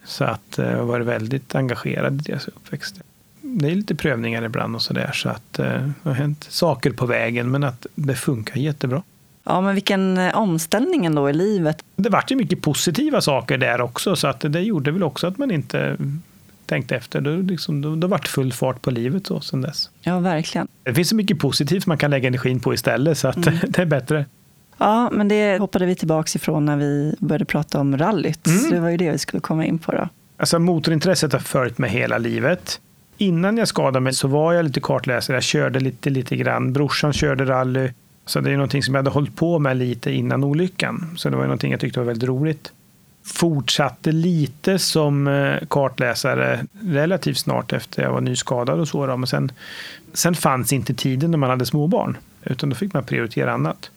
Så 0.04 0.24
att 0.24 0.58
eh, 0.58 0.70
jag 0.70 0.76
har 0.76 0.84
varit 0.84 1.06
väldigt 1.06 1.54
engagerad 1.54 2.14
i 2.14 2.22
deras 2.22 2.48
uppväxt. 2.48 3.00
Det 3.52 3.70
är 3.70 3.74
lite 3.74 3.94
prövningar 3.94 4.42
ibland 4.42 4.74
och 4.74 4.82
sådär. 4.82 5.10
Så 5.14 5.28
att 5.28 5.58
eh, 5.58 5.66
det 5.66 5.92
har 6.02 6.12
hänt 6.12 6.46
saker 6.50 6.90
på 6.90 7.06
vägen, 7.06 7.50
men 7.50 7.64
att 7.64 7.86
det 7.94 8.14
funkar 8.14 8.56
jättebra. 8.56 9.02
Ja, 9.44 9.60
men 9.60 9.74
vilken 9.74 10.18
eh, 10.18 10.38
omställning 10.38 11.06
ändå 11.06 11.30
i 11.30 11.32
livet. 11.32 11.84
Det 11.96 12.08
vart 12.08 12.30
ju 12.30 12.36
mycket 12.36 12.62
positiva 12.62 13.20
saker 13.20 13.58
där 13.58 13.80
också, 13.80 14.16
så 14.16 14.28
att 14.28 14.40
det 14.40 14.60
gjorde 14.60 14.90
väl 14.90 15.02
också 15.02 15.26
att 15.26 15.38
man 15.38 15.50
inte 15.50 15.96
tänkte 16.66 16.96
efter. 16.96 17.20
Då, 17.20 17.36
liksom, 17.36 17.80
då, 17.80 17.96
då 17.96 18.06
vart 18.06 18.28
full 18.28 18.52
fart 18.52 18.82
på 18.82 18.90
livet 18.90 19.26
så, 19.26 19.40
sen 19.40 19.60
dess. 19.60 19.90
Ja, 20.00 20.18
verkligen. 20.18 20.68
Det 20.82 20.94
finns 20.94 21.08
så 21.08 21.16
mycket 21.16 21.38
positivt 21.38 21.86
man 21.86 21.98
kan 21.98 22.10
lägga 22.10 22.28
energin 22.28 22.60
på 22.60 22.74
istället, 22.74 23.18
så 23.18 23.28
att 23.28 23.46
mm. 23.46 23.58
det 23.68 23.82
är 23.82 23.86
bättre. 23.86 24.24
Ja, 24.78 25.10
men 25.12 25.28
det 25.28 25.58
hoppade 25.58 25.86
vi 25.86 25.94
tillbaka 25.94 26.30
ifrån 26.36 26.64
när 26.64 26.76
vi 26.76 27.14
började 27.18 27.44
prata 27.44 27.80
om 27.80 27.98
rallyt. 27.98 28.46
Mm. 28.46 28.58
Så 28.58 28.70
det 28.70 28.80
var 28.80 28.88
ju 28.88 28.96
det 28.96 29.10
vi 29.10 29.18
skulle 29.18 29.40
komma 29.40 29.64
in 29.64 29.78
på 29.78 29.92
då. 29.92 30.08
Alltså 30.36 30.58
motorintresset 30.58 31.32
har 31.32 31.40
följt 31.40 31.78
mig 31.78 31.90
hela 31.90 32.18
livet. 32.18 32.80
Innan 33.20 33.56
jag 33.56 33.68
skadade 33.68 34.00
mig 34.00 34.12
så 34.12 34.28
var 34.28 34.52
jag 34.52 34.64
lite 34.64 34.80
kartläsare. 34.80 35.36
Jag 35.36 35.42
körde 35.42 35.80
lite, 35.80 36.10
lite 36.10 36.36
grann. 36.36 36.72
Brorsan 36.72 37.12
körde 37.12 37.44
rally. 37.44 37.90
Så 38.26 38.40
det 38.40 38.50
är 38.50 38.54
någonting 38.54 38.82
som 38.82 38.94
jag 38.94 38.98
hade 38.98 39.10
hållit 39.10 39.36
på 39.36 39.58
med 39.58 39.76
lite 39.76 40.12
innan 40.12 40.44
olyckan. 40.44 41.14
Så 41.16 41.30
det 41.30 41.36
var 41.36 41.42
någonting 41.42 41.70
jag 41.70 41.80
tyckte 41.80 42.00
var 42.00 42.06
väldigt 42.06 42.28
roligt. 42.28 42.72
Fortsatte 43.24 44.12
lite 44.12 44.78
som 44.78 45.28
eh, 45.28 45.56
kartläsare 45.68 46.64
relativt 46.82 47.38
snart 47.38 47.72
efter 47.72 48.02
jag 48.02 48.12
var 48.12 48.20
nyskadad 48.20 48.80
och 48.80 48.88
så. 48.88 49.06
Då. 49.06 49.16
Men 49.16 49.26
sen, 49.26 49.52
sen 50.12 50.34
fanns 50.34 50.72
inte 50.72 50.94
tiden 50.94 51.30
när 51.30 51.38
man 51.38 51.50
hade 51.50 51.66
småbarn. 51.66 52.16
Utan 52.44 52.68
då 52.68 52.76
fick 52.76 52.92
man 52.92 53.04
prioritera 53.04 53.52
annat. 53.52 53.90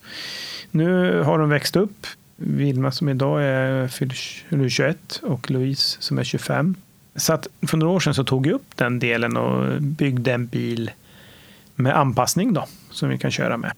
Nu 0.72 1.20
har 1.22 1.40
de 1.40 1.50
växt 1.50 1.76
upp. 1.76 2.08
Vilma 2.36 2.92
som 2.92 3.10
idag 3.10 3.44
är 3.44 4.70
21 4.70 5.20
och 5.24 5.52
Louise 5.52 5.98
som 6.02 6.18
är 6.18 6.24
25. 6.24 6.76
Så 7.16 7.34
att 7.34 7.48
för 7.68 7.78
några 7.78 7.94
år 7.94 8.00
sedan 8.00 8.14
så 8.14 8.24
tog 8.24 8.48
jag 8.48 8.54
upp 8.54 8.78
den 8.78 9.00
delen 9.00 9.38
och 9.38 9.82
byggde 9.82 10.34
en 10.34 10.48
bil 10.48 10.92
med 11.76 11.98
anpassning 11.98 12.54
då, 12.54 12.66
som 12.92 13.10
vi 13.10 13.18
kan 13.18 13.32
köra 13.32 13.58
med. 13.58 13.72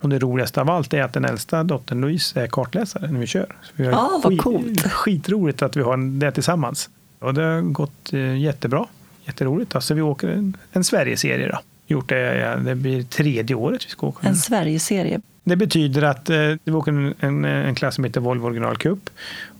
Och 0.00 0.08
det 0.08 0.18
roligaste 0.18 0.60
av 0.60 0.70
allt 0.70 0.94
är 0.94 1.02
att 1.02 1.12
den 1.12 1.24
äldsta 1.24 1.62
dottern 1.64 2.00
Louise 2.00 2.40
är 2.40 2.46
kartläsare 2.46 3.10
när 3.10 3.20
vi 3.20 3.26
kör. 3.26 3.56
Så 3.62 3.72
vi 3.76 3.86
har 3.86 3.92
ah, 3.92 4.20
vad 4.24 4.38
coolt. 4.38 4.82
Skitroligt 4.82 5.62
att 5.62 5.76
vi 5.76 5.82
har 5.82 6.18
det 6.20 6.32
tillsammans. 6.32 6.90
Och 7.18 7.34
det 7.34 7.42
har 7.42 7.60
gått 7.60 8.12
eh, 8.12 8.38
jättebra. 8.38 8.86
Jätteroligt. 9.24 9.74
Alltså 9.74 9.94
vi 9.94 10.02
åker 10.02 10.28
en, 10.28 10.56
en 10.72 10.84
Sverigeserie 10.84 11.48
då. 11.48 11.58
Gjort 11.86 12.08
det, 12.08 12.60
det 12.64 12.74
blir 12.74 13.02
tredje 13.02 13.56
året 13.56 13.86
vi 13.86 13.90
ska 13.90 14.06
åka. 14.06 14.28
En 14.28 14.36
Sverigeserie? 14.36 15.20
Det 15.44 15.56
betyder 15.56 16.02
att 16.02 16.30
eh, 16.30 16.54
vi 16.64 16.72
åker 16.72 16.92
en, 16.92 17.14
en, 17.20 17.44
en, 17.44 17.74
klass 17.74 17.94
som 17.94 18.04
heter 18.04 18.20
Volvo 18.20 18.46
Original 18.46 18.76
Cup. 18.76 19.10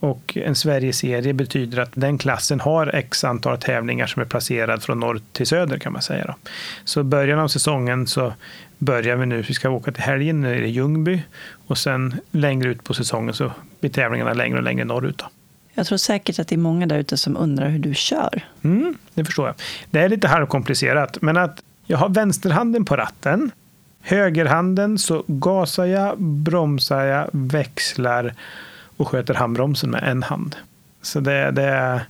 Och 0.00 0.36
en 0.36 0.54
Sverigeserie 0.54 1.32
betyder 1.32 1.78
att 1.78 1.90
den 1.94 2.18
klassen 2.18 2.60
har 2.60 2.94
x 2.94 3.24
antal 3.24 3.58
tävlingar 3.58 4.06
som 4.06 4.22
är 4.22 4.26
placerad 4.26 4.82
från 4.82 5.00
norr 5.00 5.20
till 5.32 5.46
söder 5.46 5.78
kan 5.78 5.92
man 5.92 6.02
säga. 6.02 6.24
Då. 6.26 6.34
Så 6.84 7.02
början 7.02 7.38
av 7.38 7.48
säsongen 7.48 8.06
så 8.06 8.32
börjar 8.78 9.16
vi 9.16 9.26
nu, 9.26 9.42
vi 9.42 9.54
ska 9.54 9.70
åka 9.70 9.92
till 9.92 10.02
helgen 10.02 10.40
nere 10.40 10.66
i 10.66 10.70
Ljungby 10.70 11.22
och 11.66 11.78
sen 11.78 12.14
längre 12.30 12.68
ut 12.68 12.84
på 12.84 12.94
säsongen 12.94 13.34
så 13.34 13.52
blir 13.80 13.90
tävlingarna 13.90 14.32
längre 14.32 14.56
och 14.56 14.62
längre 14.62 14.84
norrut. 14.84 15.18
Då. 15.18 15.24
Jag 15.74 15.86
tror 15.86 15.98
säkert 15.98 16.38
att 16.38 16.48
det 16.48 16.54
är 16.54 16.58
många 16.58 16.86
där 16.86 16.98
ute 16.98 17.16
som 17.16 17.36
undrar 17.36 17.68
hur 17.68 17.78
du 17.78 17.94
kör. 17.94 18.44
Mm, 18.62 18.94
det 19.14 19.24
förstår 19.24 19.46
jag. 19.46 19.54
Det 19.90 20.00
är 20.00 20.08
lite 20.08 20.28
halvkomplicerat, 20.28 21.18
men 21.22 21.36
att 21.36 21.62
jag 21.86 21.98
har 21.98 22.08
vänsterhanden 22.08 22.84
på 22.84 22.96
ratten 22.96 23.50
högerhanden 24.02 24.98
så 24.98 25.24
gasar 25.26 25.84
jag, 25.84 26.20
bromsar 26.20 27.04
jag, 27.04 27.28
växlar 27.32 28.34
och 28.96 29.08
sköter 29.08 29.34
handbromsen 29.34 29.90
med 29.90 30.02
en 30.02 30.22
hand. 30.22 30.56
Så 31.02 31.20
det, 31.20 31.50
det 31.50 31.62
är 31.62 32.00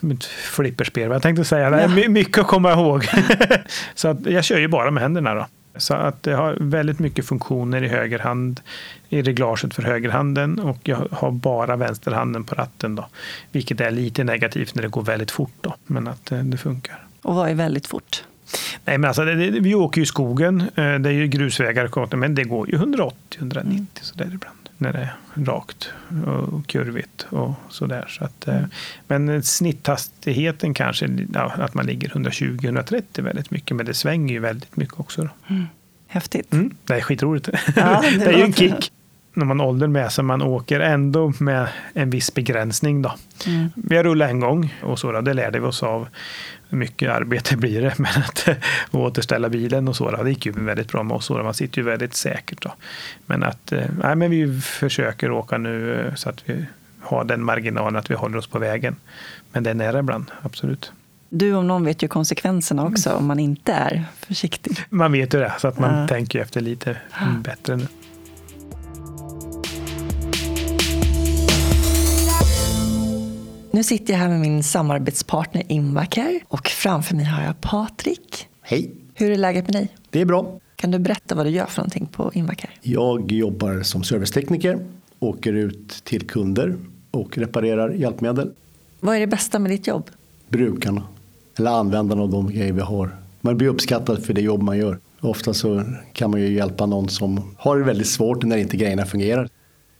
som 0.00 0.10
ett 0.10 0.24
flipperspel. 0.24 1.10
Jag 1.10 1.22
tänkte 1.22 1.44
säga, 1.44 1.70
det 1.70 1.80
är 1.80 2.08
mycket 2.08 2.38
att 2.38 2.46
komma 2.46 2.72
ihåg. 2.72 3.06
så 3.94 4.08
att 4.08 4.26
jag 4.26 4.44
kör 4.44 4.58
ju 4.58 4.68
bara 4.68 4.90
med 4.90 5.02
händerna 5.02 5.34
då. 5.34 5.46
Så 5.76 5.94
att 5.94 6.22
det 6.22 6.32
har 6.32 6.56
väldigt 6.60 6.98
mycket 6.98 7.26
funktioner 7.26 7.84
i 7.84 7.88
högerhand, 7.88 8.60
i 9.08 9.22
reglaget 9.22 9.74
för 9.74 9.82
högerhanden 9.82 10.58
och 10.58 10.78
jag 10.82 11.08
har 11.10 11.30
bara 11.30 11.76
vänsterhanden 11.76 12.44
på 12.44 12.54
ratten 12.54 12.94
då. 12.94 13.06
Vilket 13.52 13.80
är 13.80 13.90
lite 13.90 14.24
negativt 14.24 14.74
när 14.74 14.82
det 14.82 14.88
går 14.88 15.02
väldigt 15.02 15.30
fort 15.30 15.54
då, 15.60 15.74
men 15.86 16.08
att 16.08 16.26
det, 16.26 16.42
det 16.42 16.56
funkar. 16.56 17.06
Och 17.22 17.34
vad 17.34 17.50
är 17.50 17.54
väldigt 17.54 17.86
fort? 17.86 18.24
Nej, 18.84 18.98
men 18.98 19.04
alltså, 19.04 19.24
det, 19.24 19.34
det, 19.34 19.60
vi 19.60 19.74
åker 19.74 19.98
ju 20.00 20.02
i 20.02 20.06
skogen. 20.06 20.60
Eh, 20.60 20.94
det 20.94 21.08
är 21.08 21.12
ju 21.12 21.26
grusvägar, 21.26 22.16
men 22.16 22.34
det 22.34 22.44
går 22.44 22.70
ju 22.70 22.78
180-190 22.78 23.60
mm. 23.60 23.86
så 24.00 24.14
där 24.14 24.24
ibland. 24.24 24.54
När 24.80 24.92
det 24.92 24.98
är 24.98 25.44
rakt 25.44 25.90
och 26.26 26.66
kurvigt 26.66 27.26
och 27.30 27.52
sådär. 27.68 28.04
Så 28.08 28.24
att, 28.24 28.48
mm. 28.48 28.70
Men 29.06 29.42
snitthastigheten 29.42 30.74
kanske, 30.74 31.08
ja, 31.34 31.52
att 31.58 31.74
man 31.74 31.86
ligger 31.86 32.08
120-130 32.08 33.22
väldigt 33.22 33.50
mycket. 33.50 33.76
Men 33.76 33.86
det 33.86 33.94
svänger 33.94 34.34
ju 34.34 34.40
väldigt 34.40 34.76
mycket 34.76 35.00
också. 35.00 35.28
Mm. 35.48 35.66
Häftigt. 36.06 36.52
Mm, 36.52 36.74
det 36.84 36.94
är 36.94 37.00
skitroligt. 37.00 37.48
Ja, 37.76 38.02
det, 38.12 38.18
det 38.18 38.24
är 38.24 38.38
ju 38.38 38.42
en 38.42 38.52
kick 38.52 38.92
när 39.38 39.44
man 39.44 39.60
ålder 39.60 39.86
med 39.86 40.12
sig. 40.12 40.24
Man 40.24 40.42
åker 40.42 40.80
ändå 40.80 41.32
med 41.38 41.68
en 41.92 42.10
viss 42.10 42.34
begränsning. 42.34 43.02
Då. 43.02 43.14
Mm. 43.46 43.68
Vi 43.74 43.96
har 43.96 44.04
rullat 44.04 44.30
en 44.30 44.40
gång 44.40 44.74
och 44.82 44.98
så, 44.98 45.20
det 45.20 45.34
lärde 45.34 45.60
vi 45.60 45.66
oss 45.66 45.82
av 45.82 46.08
mycket 46.68 47.10
arbete 47.10 47.56
blir 47.56 47.82
det. 47.82 47.94
Men 47.98 48.12
att 48.16 48.48
återställa 48.90 49.48
bilen 49.48 49.88
och 49.88 49.96
så, 49.96 50.10
det 50.10 50.30
gick 50.30 50.46
ju 50.46 50.52
väldigt 50.52 50.92
bra 50.92 51.02
med 51.02 51.16
oss. 51.16 51.30
Man 51.30 51.54
sitter 51.54 51.78
ju 51.78 51.84
väldigt 51.84 52.14
säkert. 52.14 52.62
Då. 52.62 52.74
Men 53.26 53.42
att 53.42 53.72
eh, 53.72 53.84
nej, 54.02 54.16
men 54.16 54.30
vi 54.30 54.60
försöker 54.60 55.30
åka 55.30 55.58
nu 55.58 56.00
eh, 56.00 56.14
så 56.14 56.28
att 56.28 56.42
vi 56.44 56.64
har 57.00 57.24
den 57.24 57.44
marginalen 57.44 57.96
att 57.96 58.10
vi 58.10 58.14
håller 58.14 58.38
oss 58.38 58.46
på 58.46 58.58
vägen. 58.58 58.96
Men 59.52 59.62
det 59.62 59.70
är 59.70 59.74
nära 59.74 59.98
ibland, 59.98 60.30
absolut. 60.42 60.92
Du 61.30 61.54
om 61.54 61.66
någon 61.66 61.84
vet 61.84 62.02
ju 62.02 62.08
konsekvenserna 62.08 62.84
också 62.84 63.12
om 63.12 63.26
man 63.26 63.38
inte 63.38 63.72
är 63.72 64.04
försiktig. 64.20 64.78
Man 64.90 65.12
vet 65.12 65.34
ju 65.34 65.38
det, 65.38 65.52
så 65.58 65.68
att 65.68 65.78
man 65.78 66.00
ja. 66.00 66.08
tänker 66.08 66.40
efter 66.40 66.60
lite 66.60 66.96
bättre 67.44 67.76
nu. 67.76 67.86
Nu 73.78 73.84
sitter 73.84 74.12
jag 74.12 74.20
här 74.20 74.28
med 74.28 74.40
min 74.40 74.62
samarbetspartner 74.62 75.62
Invacare 75.68 76.40
och 76.48 76.68
framför 76.68 77.14
mig 77.14 77.24
har 77.24 77.42
jag 77.42 77.60
Patrik. 77.60 78.48
Hej. 78.62 78.90
Hur 79.14 79.30
är 79.30 79.36
läget 79.36 79.64
med 79.64 79.74
dig? 79.74 79.88
Det 80.10 80.20
är 80.20 80.24
bra. 80.24 80.60
Kan 80.76 80.90
du 80.90 80.98
berätta 80.98 81.34
vad 81.34 81.46
du 81.46 81.50
gör 81.50 81.66
för 81.66 81.80
någonting 81.80 82.06
på 82.06 82.30
Invacare? 82.34 82.70
Jag 82.82 83.32
jobbar 83.32 83.82
som 83.82 84.04
servicetekniker, 84.04 84.78
åker 85.18 85.52
ut 85.52 86.04
till 86.04 86.26
kunder 86.26 86.76
och 87.10 87.38
reparerar 87.38 87.90
hjälpmedel. 87.90 88.52
Vad 89.00 89.16
är 89.16 89.20
det 89.20 89.26
bästa 89.26 89.58
med 89.58 89.70
ditt 89.70 89.86
jobb? 89.86 90.10
Brukarna, 90.48 91.02
eller 91.58 91.70
användarna 91.70 92.22
av 92.22 92.30
de 92.30 92.52
grejer 92.52 92.72
vi 92.72 92.80
har. 92.80 93.16
Man 93.40 93.56
blir 93.56 93.68
uppskattad 93.68 94.24
för 94.24 94.32
det 94.32 94.40
jobb 94.40 94.62
man 94.62 94.78
gör. 94.78 94.98
Ofta 95.20 95.54
så 95.54 95.82
kan 96.12 96.30
man 96.30 96.40
ju 96.40 96.52
hjälpa 96.52 96.86
någon 96.86 97.08
som 97.08 97.54
har 97.58 97.78
det 97.78 97.84
väldigt 97.84 98.08
svårt 98.08 98.44
när 98.44 98.56
inte 98.56 98.76
grejerna 98.76 99.06
fungerar. 99.06 99.48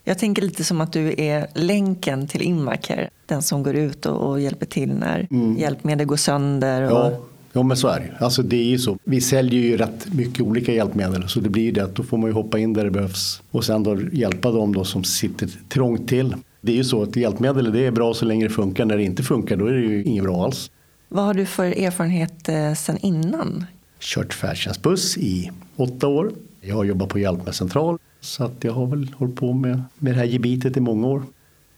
Jag 0.04 0.18
tänker 0.18 0.42
lite 0.42 0.64
som 0.64 0.80
att 0.80 0.92
du 0.92 1.14
är 1.18 1.46
länken 1.54 2.28
till 2.28 2.42
Inmacare. 2.42 3.10
Den 3.28 3.42
som 3.42 3.62
går 3.62 3.74
ut 3.74 4.06
och, 4.06 4.30
och 4.30 4.40
hjälper 4.40 4.66
till 4.66 4.94
när 4.94 5.26
mm. 5.30 5.58
hjälpmedel 5.58 6.06
går 6.06 6.16
sönder. 6.16 6.82
Och... 6.82 6.98
Ja. 6.98 7.20
Ja 7.52 7.62
men 7.62 7.76
så 7.76 7.88
är 7.88 8.00
det 8.00 8.24
Alltså 8.24 8.42
det 8.42 8.56
är 8.56 8.64
ju 8.64 8.78
så. 8.78 8.98
Vi 9.04 9.20
säljer 9.20 9.60
ju 9.60 9.76
rätt 9.76 10.14
mycket 10.14 10.40
olika 10.40 10.72
hjälpmedel 10.72 11.28
så 11.28 11.40
det 11.40 11.48
blir 11.48 11.62
ju 11.62 11.70
det 11.70 11.84
att 11.84 11.94
då 11.94 12.02
får 12.02 12.18
man 12.18 12.30
ju 12.30 12.34
hoppa 12.34 12.58
in 12.58 12.72
där 12.72 12.84
det 12.84 12.90
behövs 12.90 13.42
och 13.50 13.64
sen 13.64 13.82
då 13.82 13.98
hjälpa 14.12 14.50
dem 14.50 14.74
då 14.74 14.84
som 14.84 15.04
sitter 15.04 15.50
trångt 15.68 16.08
till. 16.08 16.34
Det 16.60 16.72
är 16.72 16.76
ju 16.76 16.84
så 16.84 17.02
att 17.02 17.16
hjälpmedel 17.16 17.72
det 17.72 17.86
är 17.86 17.90
bra 17.90 18.14
så 18.14 18.24
länge 18.24 18.44
det 18.44 18.50
funkar. 18.50 18.84
När 18.84 18.96
det 18.96 19.02
inte 19.02 19.22
funkar 19.22 19.56
då 19.56 19.66
är 19.66 19.72
det 19.72 19.80
ju 19.80 20.04
inget 20.04 20.24
bra 20.24 20.44
alls. 20.44 20.70
Vad 21.08 21.24
har 21.24 21.34
du 21.34 21.46
för 21.46 21.64
erfarenhet 21.64 22.48
eh, 22.48 22.74
sen 22.74 22.98
innan? 22.98 23.64
Kört 24.00 24.34
färdtjänstbuss 24.34 25.16
i 25.16 25.50
åtta 25.76 26.06
år. 26.06 26.32
Jag 26.60 26.76
har 26.76 26.84
jobbat 26.84 27.08
på 27.08 27.18
hjälpmedelscentral 27.18 27.98
så 28.20 28.44
att 28.44 28.64
jag 28.64 28.72
har 28.72 28.86
väl 28.86 29.14
hållit 29.18 29.36
på 29.36 29.52
med, 29.52 29.82
med 29.98 30.12
det 30.12 30.18
här 30.18 30.26
gebitet 30.26 30.76
i 30.76 30.80
många 30.80 31.06
år. 31.06 31.22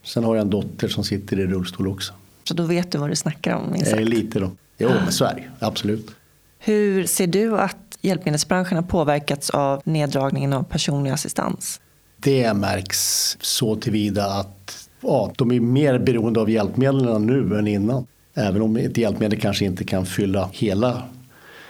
Sen 0.02 0.24
har 0.24 0.34
jag 0.36 0.42
en 0.42 0.50
dotter 0.50 0.88
som 0.88 1.04
sitter 1.04 1.38
i 1.38 1.46
rullstol 1.46 1.88
också. 1.88 2.12
Så 2.44 2.54
då 2.54 2.62
vet 2.62 2.92
du 2.92 2.98
vad 2.98 3.10
du 3.10 3.16
snackar 3.16 3.54
om? 3.54 3.74
Eh, 3.74 4.00
lite 4.00 4.40
då. 4.40 4.50
Jo, 4.78 4.88
men 4.88 5.12
så 5.12 5.24
är 5.24 5.34
det 5.34 5.66
absolut. 5.66 6.10
Hur 6.58 7.06
ser 7.06 7.26
du 7.26 7.58
att 7.58 7.98
hjälpmedelsbranschen 8.00 8.76
har 8.76 8.82
påverkats 8.82 9.50
av 9.50 9.82
neddragningen 9.84 10.52
av 10.52 10.62
personlig 10.62 11.10
assistans? 11.10 11.80
Det 12.16 12.54
märks 12.54 13.36
så 13.40 13.76
tillvida 13.76 14.24
att 14.24 14.88
ja, 15.00 15.32
de 15.36 15.52
är 15.52 15.60
mer 15.60 15.98
beroende 15.98 16.40
av 16.40 16.50
hjälpmedlen 16.50 17.26
nu 17.26 17.58
än 17.58 17.66
innan. 17.66 18.06
Även 18.34 18.62
om 18.62 18.76
ett 18.76 18.96
hjälpmedel 18.96 19.40
kanske 19.40 19.64
inte 19.64 19.84
kan 19.84 20.06
fylla 20.06 20.50
hela, 20.52 21.02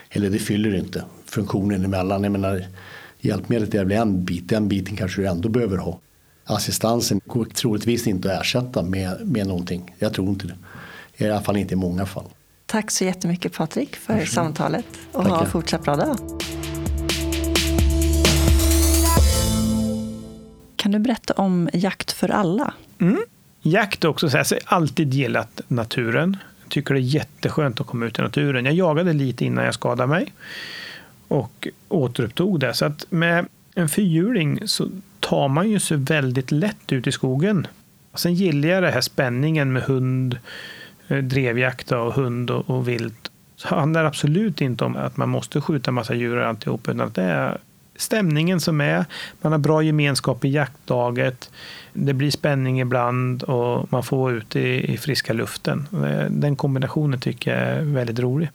eller 0.09 0.29
det 0.29 0.39
fyller 0.39 0.75
inte 0.75 1.03
funktionen 1.25 1.85
emellan. 1.85 2.23
Jag 2.23 2.31
menar, 2.31 2.65
hjälpmedlet 3.19 3.75
är 3.75 3.85
väl 3.85 3.97
en 3.97 4.25
bit, 4.25 4.49
den 4.49 4.67
biten 4.67 4.95
kanske 4.95 5.21
du 5.21 5.27
ändå 5.27 5.49
behöver 5.49 5.77
ha. 5.77 5.99
Assistansen 6.51 7.21
går 7.25 7.45
troligtvis 7.45 8.07
inte 8.07 8.33
att 8.33 8.41
ersätta 8.41 8.81
med, 8.83 9.27
med 9.27 9.47
någonting. 9.47 9.95
Jag 9.99 10.13
tror 10.13 10.29
inte 10.29 10.47
det. 10.47 10.55
I 11.25 11.29
alla 11.29 11.41
fall 11.41 11.57
inte 11.57 11.73
i 11.73 11.77
många 11.77 12.05
fall. 12.05 12.25
Tack 12.65 12.91
så 12.91 13.03
jättemycket 13.03 13.53
Patrik 13.53 13.95
för 13.95 14.13
Varsågod. 14.13 14.33
samtalet 14.33 14.85
och 15.11 15.23
Tackar. 15.23 15.35
ha 15.35 15.45
en 15.45 15.51
fortsatt 15.51 15.83
bra 15.83 15.95
dag. 15.95 16.17
Kan 20.75 20.91
du 20.91 20.99
berätta 20.99 21.33
om 21.33 21.69
Jakt 21.73 22.11
för 22.11 22.29
alla? 22.29 22.73
Mm. 22.99 23.21
Jakt 23.61 24.03
också, 24.03 24.29
så 24.29 24.37
jag 24.37 24.45
har 24.45 24.59
alltid 24.65 25.13
gillat 25.13 25.61
naturen. 25.67 26.37
Jag 26.63 26.71
tycker 26.71 26.93
det 26.93 26.99
är 26.99 27.01
jätteskönt 27.01 27.81
att 27.81 27.87
komma 27.87 28.05
ut 28.05 28.19
i 28.19 28.21
naturen. 28.21 28.65
Jag 28.65 28.73
jagade 28.73 29.13
lite 29.13 29.45
innan 29.45 29.65
jag 29.65 29.73
skadade 29.73 30.09
mig 30.09 30.33
och 31.27 31.67
återupptog 31.89 32.59
det. 32.59 32.73
Så 32.73 32.85
att 32.85 33.05
med 33.09 33.45
en 33.75 33.89
fyrhjuling 33.89 34.67
så 34.67 34.89
tar 35.31 35.47
man 35.47 35.69
ju 35.69 35.79
sig 35.79 35.97
väldigt 35.97 36.51
lätt 36.51 36.91
ut 36.91 37.07
i 37.07 37.11
skogen. 37.11 37.67
Sen 38.13 38.33
gillar 38.33 38.69
jag 38.69 38.83
den 38.83 38.93
här 38.93 39.01
spänningen 39.01 39.73
med 39.73 39.83
hund, 39.83 40.37
eh, 41.07 41.17
drevjakt 41.17 41.91
och 41.91 42.13
hund 42.13 42.51
och, 42.51 42.69
och 42.69 42.87
vilt. 42.87 43.31
Så 43.55 43.67
det 43.69 43.75
handlar 43.75 44.05
absolut 44.05 44.61
inte 44.61 44.85
om 44.85 44.95
att 44.95 45.17
man 45.17 45.29
måste 45.29 45.61
skjuta 45.61 45.91
massa 45.91 46.13
djur 46.13 46.37
och 46.37 46.47
alltihop, 46.47 46.87
utan 46.87 47.01
att 47.01 47.15
det 47.15 47.23
är 47.23 47.57
stämningen 47.95 48.59
som 48.59 48.81
är. 48.81 49.05
Man 49.41 49.51
har 49.51 49.59
bra 49.59 49.83
gemenskap 49.83 50.45
i 50.45 50.49
jaktlaget. 50.49 51.51
Det 51.93 52.13
blir 52.13 52.31
spänning 52.31 52.81
ibland 52.81 53.43
och 53.43 53.91
man 53.91 54.03
får 54.03 54.17
vara 54.17 54.33
ute 54.33 54.59
i, 54.59 54.93
i 54.93 54.97
friska 54.97 55.33
luften. 55.33 55.87
Eh, 55.93 56.25
den 56.29 56.55
kombinationen 56.55 57.19
tycker 57.19 57.51
jag 57.51 57.69
är 57.69 57.81
väldigt 57.81 58.19
rolig. 58.19 58.49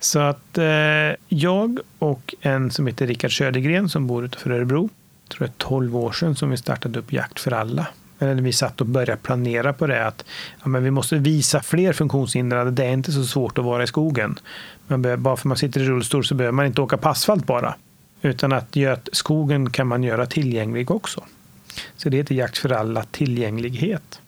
Så 0.00 0.18
att 0.18 0.58
eh, 0.58 1.16
jag 1.28 1.78
och 1.98 2.34
en 2.40 2.70
som 2.70 2.86
heter 2.86 3.06
Rickard 3.06 3.38
Södergren 3.38 3.88
som 3.88 4.06
bor 4.06 4.24
utanför 4.24 4.50
Örebro, 4.50 4.90
tror 5.28 5.46
det 5.46 5.52
är 5.52 5.58
12 5.58 5.96
år 5.96 6.12
sedan 6.12 6.36
som 6.36 6.50
vi 6.50 6.56
startade 6.56 6.98
upp 6.98 7.12
Jakt 7.12 7.40
för 7.40 7.52
alla. 7.52 7.86
Eller 8.18 8.42
vi 8.42 8.52
satt 8.52 8.80
och 8.80 8.86
började 8.86 9.16
planera 9.16 9.72
på 9.72 9.86
det 9.86 10.06
att 10.06 10.24
ja, 10.62 10.68
men 10.68 10.84
vi 10.84 10.90
måste 10.90 11.16
visa 11.16 11.62
fler 11.62 11.92
funktionshindrade. 11.92 12.70
Det 12.70 12.84
är 12.84 12.92
inte 12.92 13.12
så 13.12 13.24
svårt 13.24 13.58
att 13.58 13.64
vara 13.64 13.82
i 13.82 13.86
skogen. 13.86 14.38
Men 14.86 15.02
bara 15.02 15.36
för 15.36 15.40
att 15.40 15.44
man 15.44 15.56
sitter 15.56 15.80
i 15.80 15.84
rullstol 15.84 16.24
så 16.24 16.34
behöver 16.34 16.52
man 16.52 16.66
inte 16.66 16.80
åka 16.80 16.96
på 16.96 17.08
asfalt 17.08 17.46
bara. 17.46 17.74
Utan 18.22 18.52
att 18.52 18.76
skogen 19.12 19.70
kan 19.70 19.86
man 19.86 20.02
göra 20.02 20.26
tillgänglig 20.26 20.90
också. 20.90 21.24
Så 21.96 22.08
det 22.08 22.16
heter 22.16 22.34
Jakt 22.34 22.58
för 22.58 22.72
alla 22.72 23.02
tillgänglighet. 23.02 24.20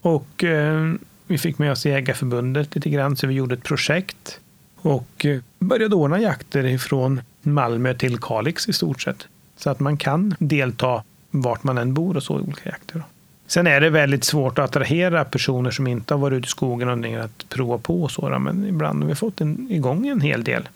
Och 0.00 0.44
eh, 0.44 0.94
vi 1.26 1.38
fick 1.38 1.58
med 1.58 1.72
oss 1.72 1.86
Jägarförbundet 1.86 2.74
lite 2.74 2.90
grann, 2.90 3.16
så 3.16 3.26
vi 3.26 3.34
gjorde 3.34 3.54
ett 3.54 3.64
projekt 3.64 4.40
och 4.76 5.26
eh, 5.26 5.40
började 5.58 5.94
ordna 5.94 6.20
jakter 6.20 6.66
ifrån 6.66 7.20
Malmö 7.42 7.94
till 7.94 8.18
Kalix 8.18 8.68
i 8.68 8.72
stort 8.72 9.02
sett. 9.02 9.28
Så 9.58 9.70
att 9.70 9.80
man 9.80 9.96
kan 9.96 10.34
delta 10.38 11.02
vart 11.30 11.62
man 11.62 11.78
än 11.78 11.94
bor 11.94 12.16
och 12.16 12.22
så 12.22 12.38
i 12.38 12.42
olika 12.42 12.70
jakter. 12.70 13.02
Sen 13.46 13.66
är 13.66 13.80
det 13.80 13.90
väldigt 13.90 14.24
svårt 14.24 14.58
att 14.58 14.64
attrahera 14.64 15.24
personer 15.24 15.70
som 15.70 15.86
inte 15.86 16.14
har 16.14 16.18
varit 16.18 16.36
ute 16.36 16.46
i 16.46 16.48
skogen 16.48 17.04
och 17.04 17.24
att 17.24 17.48
prova 17.48 17.78
på 17.78 18.02
och 18.02 18.10
så. 18.10 18.38
Men 18.38 18.66
ibland 18.66 19.02
har 19.02 19.08
vi 19.08 19.14
fått 19.14 19.40
en, 19.40 19.66
igång 19.70 20.08
en 20.08 20.20
hel 20.20 20.44
del. 20.44 20.68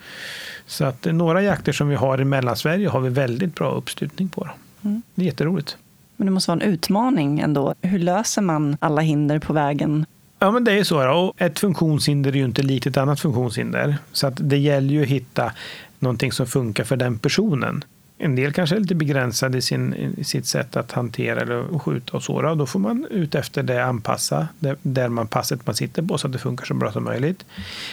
Så 0.66 0.84
att 0.84 1.04
några 1.04 1.42
jakter 1.42 1.72
som 1.72 1.88
vi 1.88 1.94
har 1.94 2.20
i 2.20 2.24
Mellansverige 2.24 2.88
har 2.88 3.00
vi 3.00 3.08
väldigt 3.08 3.54
bra 3.54 3.70
uppslutning 3.70 4.28
på. 4.28 4.48
Mm. 4.82 5.02
Det 5.14 5.22
är 5.22 5.26
jätteroligt. 5.26 5.76
Men 6.16 6.26
det 6.26 6.30
måste 6.30 6.50
vara 6.50 6.62
en 6.62 6.72
utmaning 6.72 7.40
ändå. 7.40 7.74
Hur 7.82 7.98
löser 7.98 8.42
man 8.42 8.76
alla 8.80 9.00
hinder 9.00 9.38
på 9.38 9.52
vägen? 9.52 10.06
Ja, 10.38 10.50
men 10.50 10.64
det 10.64 10.72
är 10.72 10.84
så. 10.84 11.10
Och 11.10 11.40
ett 11.40 11.58
funktionshinder 11.58 12.32
är 12.32 12.36
ju 12.36 12.44
inte 12.44 12.62
likt 12.62 12.86
ett 12.86 12.96
annat 12.96 13.20
funktionshinder. 13.20 13.96
Så 14.12 14.26
att 14.26 14.34
det 14.36 14.58
gäller 14.58 14.94
ju 14.94 15.02
att 15.02 15.08
hitta 15.08 15.52
någonting 15.98 16.32
som 16.32 16.46
funkar 16.46 16.84
för 16.84 16.96
den 16.96 17.18
personen. 17.18 17.84
En 18.24 18.34
del 18.34 18.52
kanske 18.52 18.76
är 18.76 18.80
lite 18.80 18.94
begränsade 18.94 19.58
i, 19.58 19.62
sin, 19.62 19.94
i 20.16 20.24
sitt 20.24 20.46
sätt 20.46 20.76
att 20.76 20.92
hantera 20.92 21.40
eller 21.40 21.78
skjuta 21.78 22.16
och 22.16 22.22
såra. 22.22 22.54
Då 22.54 22.66
får 22.66 22.80
man 22.80 23.06
ut 23.10 23.34
efter 23.34 23.62
det 23.62 23.84
anpassa 23.84 24.48
det, 24.58 24.76
där 24.82 25.08
man 25.08 25.26
passet 25.26 25.66
man 25.66 25.74
sitter 25.74 26.02
på 26.02 26.18
så 26.18 26.26
att 26.26 26.32
det 26.32 26.38
funkar 26.38 26.64
så 26.64 26.74
bra 26.74 26.92
som 26.92 27.04
möjligt. 27.04 27.44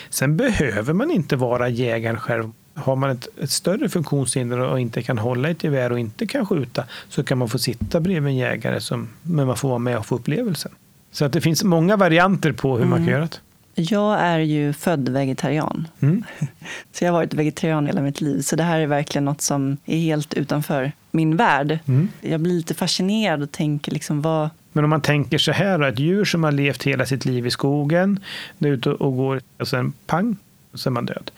Sen 0.10 0.38
behöver 0.38 0.94
man 0.94 1.12
inte 1.12 1.36
vara 1.36 1.70
jägaren 1.70 2.18
själv. 2.18 2.52
Har 2.74 2.96
man 2.96 3.10
ett, 3.10 3.28
ett 3.42 3.50
större 3.50 3.90
funktionshinder 3.90 4.60
och 4.60 4.80
inte 4.80 5.02
kan 5.02 5.18
hålla 5.18 5.50
ett 5.50 5.64
gevär 5.64 5.92
och 5.92 6.00
inte 6.00 6.28
kan 6.28 6.46
skjuta 6.46 6.84
så 7.10 7.24
kan 7.24 7.38
man 7.38 7.50
få 7.50 7.60
sitta 7.60 8.00
bredvid 8.00 8.32
en 8.32 8.38
jägare 8.38 8.82
som, 8.82 9.08
men 9.22 9.48
man 9.48 9.58
får 9.58 9.70
vara 9.70 9.80
med 9.80 9.98
och 9.98 10.06
få 10.06 10.16
upplevelsen. 10.16 10.72
Så 11.12 11.26
att 11.26 11.34
det 11.34 11.42
finns 11.42 11.64
många 11.64 11.98
varianter 11.98 12.52
på 12.52 12.72
hur 12.72 12.86
mm. 12.86 12.90
man 12.90 13.00
kan 13.00 13.08
göra 13.08 13.22
det. 13.22 13.40
Jag 13.80 14.20
är 14.20 14.40
ju 14.40 14.74
född 14.74 15.10
vegetarian. 15.10 15.88
Mm. 16.00 16.24
Så 16.92 17.04
jag 17.04 17.12
har 17.12 17.20
varit 17.20 17.34
vegetarian 17.34 17.86
hela 17.86 18.02
mitt 18.02 18.22
liv. 18.22 18.42
Så 18.42 18.56
det 18.56 18.64
här 18.64 18.80
är 18.80 18.88
verkligen 18.88 19.26
något 19.26 19.42
som 19.42 19.78
är 19.86 19.98
helt 19.98 20.34
utanför 20.34 20.92
min 21.12 21.38
värld. 21.38 21.80
Mm. 21.86 22.10
Jag 22.22 22.40
blir 22.40 22.54
lite 22.54 22.74
fascinerad 22.74 23.42
och 23.42 23.52
tänker 23.52 23.92
liksom 23.92 24.22
vad... 24.22 24.50
Men 24.72 24.84
om 24.84 24.90
man 24.90 25.02
tänker 25.02 25.38
så 25.38 25.52
här, 25.52 25.84
ett 25.84 26.00
djur 26.00 26.26
som 26.26 26.44
har 26.44 26.52
levt 26.52 26.84
hela 26.84 27.06
sitt 27.06 27.26
liv 27.26 27.48
i 27.48 27.52
skogen, 27.52 28.20
är 28.60 28.68
ute 28.68 28.90
och 28.90 29.18
går 29.18 29.42
och 29.58 29.68
sen 29.68 29.94
pang, 30.08 30.38
så 30.74 30.90
är 30.90 30.92
man 30.92 31.06
död. 31.06 31.32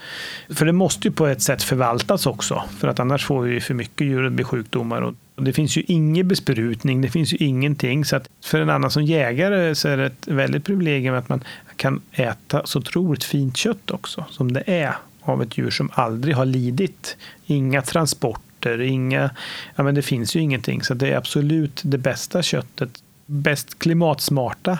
För 0.50 0.65
det 0.65 0.72
måste 0.72 1.08
ju 1.08 1.13
på 1.13 1.28
ett 1.28 1.41
sätt 1.41 1.63
förvaltas 1.63 2.26
också, 2.26 2.63
för 2.80 2.88
att 2.88 3.00
annars 3.00 3.26
får 3.26 3.41
vi 3.41 3.62
för 3.62 3.74
mycket 3.74 4.08
djur 4.08 4.24
och 4.24 4.32
blir 4.32 4.46
sjukdomar. 4.46 5.02
Och 5.02 5.44
det 5.44 5.54
finns 5.54 5.78
ju 5.78 5.84
ingen 5.88 6.28
besprutning, 6.28 7.02
det 7.02 7.10
finns 7.10 7.34
ju 7.34 7.38
ingenting. 7.38 8.06
Så 8.06 8.15
att 8.15 8.30
för 8.44 8.62
en 8.62 8.70
annan 8.70 8.91
som 8.91 9.04
jägare 9.04 9.76
så 9.76 9.88
är 9.88 9.98
det 9.98 10.06
ett 10.06 10.28
väldigt 10.28 10.65
privilegium 10.65 11.15
att 11.15 11.30
man 11.30 11.44
kan 11.76 12.02
äta 12.12 12.65
så 12.65 12.80
otroligt 12.80 13.24
fint 13.24 13.58
kött 13.58 13.91
också, 13.91 14.26
som 14.30 14.54
det 14.54 14.63
är 14.65 14.96
av 15.22 15.41
ett 15.41 15.58
djur 15.58 15.70
som 15.70 15.89
aldrig 15.94 16.36
har 16.36 16.46
lidit. 16.46 17.17
Inga 17.46 17.82
transporter, 17.82 18.82
inga, 18.82 19.30
ja 19.76 19.84
men 19.84 19.96
det 19.96 20.02
finns 20.02 20.36
ju 20.36 20.39
ingenting. 20.39 20.84
Så 20.84 20.94
det 20.94 21.12
är 21.12 21.17
absolut 21.17 21.82
det 21.84 21.98
bästa 21.98 22.41
köttet, 22.41 23.04
bäst 23.26 23.80
klimatsmarta 23.80 24.80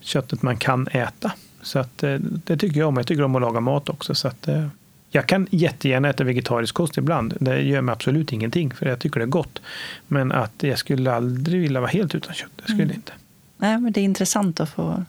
köttet 0.00 0.42
man 0.42 0.56
kan 0.56 0.88
äta. 0.88 1.32
Så 1.66 1.78
att, 1.78 2.02
eh, 2.02 2.14
det 2.20 2.56
tycker 2.56 2.80
jag 2.80 2.88
om. 2.88 2.96
Jag 2.96 3.06
tycker 3.06 3.22
om 3.22 3.36
att 3.36 3.42
laga 3.42 3.60
mat 3.60 3.88
också. 3.88 4.14
Så 4.14 4.28
att, 4.28 4.48
eh, 4.48 4.66
jag 5.10 5.26
kan 5.26 5.46
jättegärna 5.50 6.08
äta 6.08 6.24
vegetarisk 6.24 6.74
kost 6.74 6.98
ibland. 6.98 7.34
Det 7.40 7.60
gör 7.60 7.80
mig 7.80 7.92
absolut 7.92 8.32
ingenting, 8.32 8.74
för 8.74 8.86
jag 8.86 8.98
tycker 8.98 9.20
det 9.20 9.24
är 9.24 9.26
gott. 9.26 9.62
Men 10.06 10.32
att 10.32 10.52
jag 10.58 10.78
skulle 10.78 11.12
aldrig 11.12 11.60
vilja 11.60 11.80
vara 11.80 11.90
helt 11.90 12.14
utan 12.14 12.34
kött. 12.34 12.50
Det 12.56 12.62
skulle 12.62 12.82
mm. 12.82 12.96
inte. 12.96 13.12
Nej, 13.58 13.78
men 13.80 13.92
det 13.92 14.00
är 14.00 14.04
intressant 14.04 14.60
att 14.60 14.70
få 14.70 15.04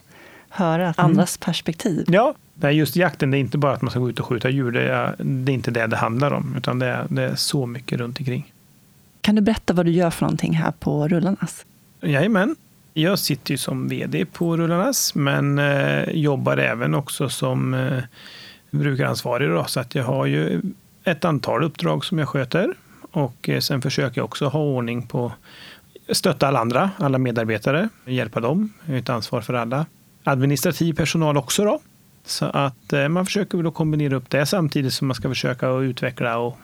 höra 0.50 0.84
mm. 0.84 0.94
andras 0.98 1.38
perspektiv. 1.38 2.06
Ja, 2.08 2.36
det 2.54 2.72
just 2.72 2.96
jakten, 2.96 3.32
det 3.32 3.38
är 3.38 3.40
inte 3.40 3.58
bara 3.58 3.74
att 3.74 3.82
man 3.82 3.92
ska 3.92 4.00
gå 4.00 4.10
ut 4.10 4.20
och 4.20 4.26
skjuta 4.26 4.50
djur. 4.50 4.72
Det 4.72 4.82
är, 4.82 5.16
det 5.18 5.52
är 5.52 5.54
inte 5.54 5.72
det 5.72 5.88
det 5.88 5.98
handlar 5.98 6.32
om, 6.32 6.56
utan 6.58 6.80
det 6.80 6.86
är, 6.86 7.06
det 7.10 7.24
är 7.24 7.36
så 7.36 7.66
mycket 7.66 8.00
runt 8.00 8.20
omkring. 8.20 8.54
Kan 9.22 9.36
du 9.36 9.42
berätta 9.42 9.74
vad 9.74 9.86
du 9.86 9.92
gör 9.92 10.10
för 10.10 10.26
någonting 10.26 10.54
här 10.54 10.72
på 10.72 11.08
Rullarnas? 11.08 11.66
Jajamän. 12.02 12.56
Jag 13.00 13.20
sitter 13.20 13.52
ju 13.52 13.58
som 13.58 13.88
vd 13.88 14.26
på 14.26 14.58
Rullarnas, 14.58 15.16
men 15.16 15.60
eh, 15.60 16.10
jobbar 16.10 16.58
även 16.58 16.96
också 16.96 17.30
som 17.30 17.74
eh, 17.74 18.04
brukaransvarig. 18.72 19.50
Då, 19.50 19.66
så 19.66 19.80
att 19.80 19.96
jag 19.96 20.04
har 20.04 20.26
ju 20.26 20.62
ett 21.04 21.26
antal 21.26 21.64
uppdrag 21.64 22.06
som 22.06 22.20
jag 22.20 22.30
sköter. 22.30 22.74
Och 23.12 23.50
eh, 23.50 23.60
sen 23.60 23.82
försöker 23.82 24.22
jag 24.22 24.26
också 24.26 24.48
ha 24.48 24.60
ordning 24.60 25.08
på 25.08 25.32
stötta 26.10 26.48
alla 26.48 26.60
andra, 26.60 26.90
alla 26.98 27.18
medarbetare, 27.18 27.90
hjälpa 28.06 28.40
dem. 28.40 28.74
Jag 28.86 28.94
har 28.94 29.00
ett 29.00 29.10
ansvar 29.10 29.42
för 29.42 29.54
alla. 29.54 29.86
Administrativ 30.24 30.94
personal 30.94 31.38
också 31.38 31.66
då. 31.66 31.80
Så 32.26 32.46
att 32.46 32.94
eh, 32.94 33.08
man 33.08 33.26
försöker 33.26 33.58
väl 33.58 33.72
kombinera 33.72 34.16
upp 34.16 34.30
det 34.30 34.46
samtidigt 34.46 34.94
som 34.94 35.08
man 35.08 35.16
ska 35.16 35.30
försöka 35.30 35.70
utveckla 35.70 36.38
och 36.38 36.58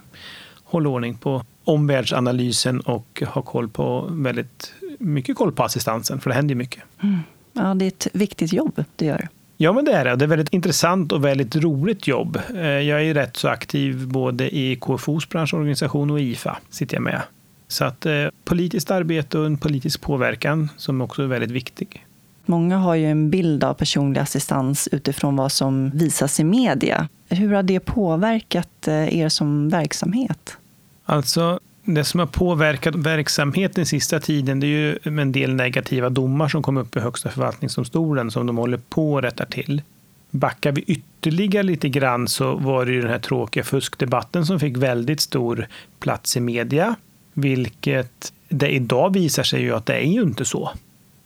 hålla 0.63 0.89
ordning 0.89 1.15
på 1.15 1.46
omvärldsanalysen 1.63 2.80
och 2.80 3.23
ha 3.28 3.41
koll 3.41 3.69
på 3.69 4.08
väldigt 4.12 4.73
mycket 4.99 5.36
koll 5.36 5.52
på 5.52 5.63
assistansen, 5.63 6.19
för 6.19 6.30
det 6.30 6.36
händer 6.36 6.52
ju 6.52 6.58
mycket. 6.58 6.84
Mm. 7.04 7.19
Ja, 7.54 7.73
det 7.73 7.86
är 7.86 7.88
ett 7.88 8.08
viktigt 8.13 8.54
jobb 8.54 8.84
du 8.95 9.06
gör. 9.06 9.28
Ja, 9.58 9.73
men 9.73 9.86
det 9.86 9.91
är 9.91 10.06
det. 10.06 10.15
Det 10.15 10.26
är 10.26 10.30
väldigt 10.30 10.54
intressant 10.54 11.12
och 11.12 11.26
väldigt 11.26 11.56
roligt 11.56 12.08
jobb. 12.08 12.39
Eh, 12.56 12.62
jag 12.62 13.04
är 13.04 13.13
rätt 13.13 13.38
så 13.38 13.47
aktiv 13.47 14.08
både 14.08 14.56
i 14.56 14.76
KFOs 14.76 15.30
branschorganisation 15.30 16.12
och 16.12 16.19
IFA 16.19 16.58
sitter 16.69 16.95
jag 16.95 17.04
med. 17.04 17.21
Så 17.67 17.86
att 17.86 18.06
eh, 18.06 18.28
politiskt 18.43 18.91
arbete 18.91 19.39
och 19.39 19.45
en 19.45 19.58
politisk 19.58 20.02
påverkan 20.02 20.69
som 20.78 21.02
också 21.02 21.23
är 21.23 21.28
väldigt 21.28 21.52
viktig. 21.52 22.06
Många 22.45 22.78
har 22.78 22.95
ju 22.95 23.06
en 23.06 23.30
bild 23.30 23.63
av 23.63 23.73
personlig 23.73 24.21
assistans 24.21 24.89
utifrån 24.91 25.36
vad 25.36 25.52
som 25.52 25.89
visas 25.89 26.39
i 26.39 26.43
media. 26.43 27.10
Hur 27.30 27.54
har 27.54 27.63
det 27.63 27.80
påverkat 27.80 28.88
eh, 28.88 29.17
er 29.17 29.30
som 29.30 29.69
verksamhet? 29.69 30.58
Alltså, 31.06 31.60
det 31.86 32.04
som 32.04 32.20
har 32.20 32.28
påverkat 32.28 32.96
verksamheten 32.96 33.86
sista 33.86 34.20
tiden 34.20 34.60
det 34.60 34.68
är 34.68 34.70
ju 34.70 35.00
en 35.04 35.32
del 35.32 35.54
negativa 35.54 36.10
domar 36.10 36.48
som 36.48 36.63
kom 36.63 36.78
upp 36.78 36.96
i 36.96 37.00
Högsta 37.00 37.30
förvaltningsdomstolen 37.30 38.32
som 38.32 38.48
de 38.48 38.58
håller 38.58 38.78
på 38.78 39.18
att 39.18 39.24
rätta 39.24 39.46
till. 39.46 39.82
Backar 40.30 40.72
vi 40.72 40.82
ytterligare 40.82 41.63
lite 41.63 41.89
grann 41.89 42.28
så 42.28 42.56
var 42.56 42.86
det 42.86 42.92
ju 42.92 43.02
den 43.02 43.10
här 43.10 43.20
tråkiga 43.20 43.63
fuskdebatten 43.63 44.46
som 44.46 44.60
fick 44.60 44.78
väldigt 44.78 45.22
stor 45.22 45.68
plats 46.00 46.38
i 46.38 46.39
media. 46.39 46.96
Vilket 47.34 48.34
det 48.50 48.70
idag 48.70 49.13
visar 49.13 49.44
sig 49.44 49.62
ju 49.62 49.76
att 49.76 49.86
det 49.86 49.94
är 49.94 50.08
ju 50.08 50.22
inte 50.22 50.46
så 50.46 50.72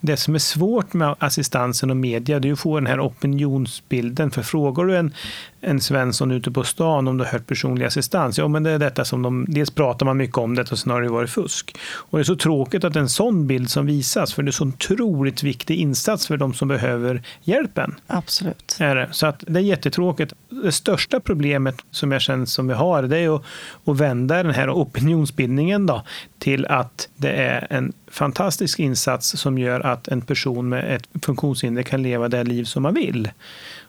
det 0.08 0.18
som 0.18 0.36
är 0.36 0.40
svårt 0.40 0.94
med 0.94 1.16
assistansen 1.20 1.90
och 1.90 1.98
media, 1.98 2.40
det 2.40 2.50
är 2.50 2.54
att 2.54 2.60
få 2.60 2.76
den 2.76 2.88
här 2.88 3.08
opinionsbilden. 3.08 4.32
För 4.32 4.42
frågar 4.42 4.86
du 4.86 4.98
en, 4.98 5.14
en 5.62 5.82
Svensson 5.82 6.32
ute 6.32 6.52
på 6.52 6.64
stan 6.64 7.08
om 7.08 7.18
du 7.18 7.24
har 7.24 7.32
hört 7.32 7.48
personlig 7.48 7.86
assistans, 7.86 8.38
ja 8.38 8.48
men 8.48 8.64
det 8.64 8.72
är 8.72 8.80
detta 8.80 9.06
som 9.06 9.22
de, 9.22 9.46
dels 9.50 9.72
pratar 9.72 10.06
man 10.06 10.18
mycket 10.18 10.38
om 10.38 10.56
det 10.56 10.72
och 10.72 10.80
sen 10.80 10.92
har 10.92 11.02
det 11.02 11.10
varit 11.10 11.30
fusk. 11.30 11.78
Och 11.96 12.18
det 12.18 12.22
är 12.22 12.24
så 12.24 12.36
tråkigt 12.36 12.84
att 12.84 12.96
en 12.96 13.10
sån 13.10 13.48
bild 13.48 13.70
som 13.70 13.86
visas, 13.86 14.34
för 14.34 14.44
det 14.44 14.50
är 14.50 14.52
så 14.52 14.68
otroligt 14.68 15.44
viktig 15.44 15.76
insats 15.76 16.28
för 16.28 16.38
de 16.38 16.54
som 16.54 16.68
behöver 16.68 17.22
hjälpen. 17.44 17.96
Absolut. 18.08 18.78
Är 18.80 18.96
det. 18.96 19.08
Så 19.12 19.28
att 19.28 19.44
det 19.48 19.60
är 19.60 19.64
jättetråkigt. 19.64 20.34
Det 20.64 20.72
största 20.72 21.20
problemet 21.20 21.76
som 21.92 22.12
jag 22.12 22.22
känner 22.22 22.46
som 22.46 22.68
vi 22.68 22.74
har, 22.74 23.04
det 23.04 23.18
är 23.18 23.36
att, 23.36 23.44
att 23.86 23.98
vända 23.98 24.44
den 24.44 24.54
här 24.54 24.70
opinionsbildningen 24.70 25.86
då, 25.86 26.04
till 26.40 26.66
att 26.66 27.10
det 27.16 27.32
är 27.32 27.68
en 27.70 27.94
fantastisk 28.08 28.80
insats 28.80 29.28
som 29.40 29.58
gör 29.58 29.80
att 29.80 30.08
en 30.08 30.22
person 30.22 30.70
med 30.70 30.96
ett 30.96 31.26
funktionshinder 31.26 31.84
kan 31.84 32.04
leva 32.04 32.28
det 32.28 32.44
liv 32.44 32.64
som 32.64 32.84
man 32.84 32.94
vill. 32.94 33.30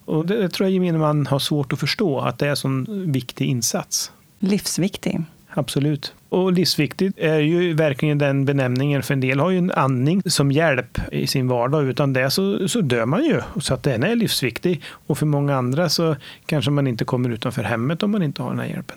Och 0.04 0.26
det 0.26 0.48
tror 0.48 0.68
jag 0.68 0.74
gemene 0.74 0.98
man 0.98 1.26
har 1.26 1.38
svårt 1.38 1.72
att 1.72 1.80
förstå, 1.80 2.20
att 2.20 2.38
det 2.38 2.46
är 2.46 2.50
en 2.50 2.56
sån 2.56 3.12
viktig 3.12 3.46
insats. 3.46 4.12
Livsviktig. 4.38 5.20
Absolut. 5.50 6.14
Och 6.28 6.52
livsviktigt 6.52 7.18
är 7.18 7.38
ju 7.38 7.74
verkligen 7.74 8.18
den 8.18 8.44
benämningen, 8.44 9.02
för 9.02 9.14
en 9.14 9.20
del 9.20 9.40
har 9.40 9.50
ju 9.50 9.58
en 9.58 9.70
andning 9.70 10.22
som 10.26 10.52
hjälp 10.52 10.98
i 11.12 11.26
sin 11.26 11.48
vardag. 11.48 11.84
Utan 11.88 12.12
det 12.12 12.30
så, 12.30 12.68
så 12.68 12.80
dör 12.80 13.06
man 13.06 13.24
ju. 13.24 13.40
Så 13.60 13.74
att 13.74 13.82
den 13.82 14.02
är 14.02 14.16
livsviktig. 14.16 14.82
Och 14.88 15.18
för 15.18 15.26
många 15.26 15.56
andra 15.56 15.88
så 15.88 16.16
kanske 16.46 16.70
man 16.70 16.86
inte 16.86 17.04
kommer 17.04 17.30
utanför 17.30 17.62
hemmet 17.62 18.02
om 18.02 18.10
man 18.10 18.22
inte 18.22 18.42
har 18.42 18.50
den 18.50 18.58
här 18.58 18.66
hjälpen. 18.66 18.96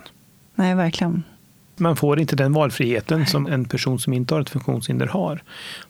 Nej, 0.55 0.75
verkligen 0.75 1.23
man 1.77 1.95
får 1.95 2.19
inte 2.19 2.35
den 2.35 2.53
valfriheten 2.53 3.25
som 3.25 3.47
en 3.47 3.65
person 3.65 3.99
som 3.99 4.13
inte 4.13 4.33
har 4.33 4.41
ett 4.41 4.49
funktionshinder 4.49 5.07
har. 5.07 5.43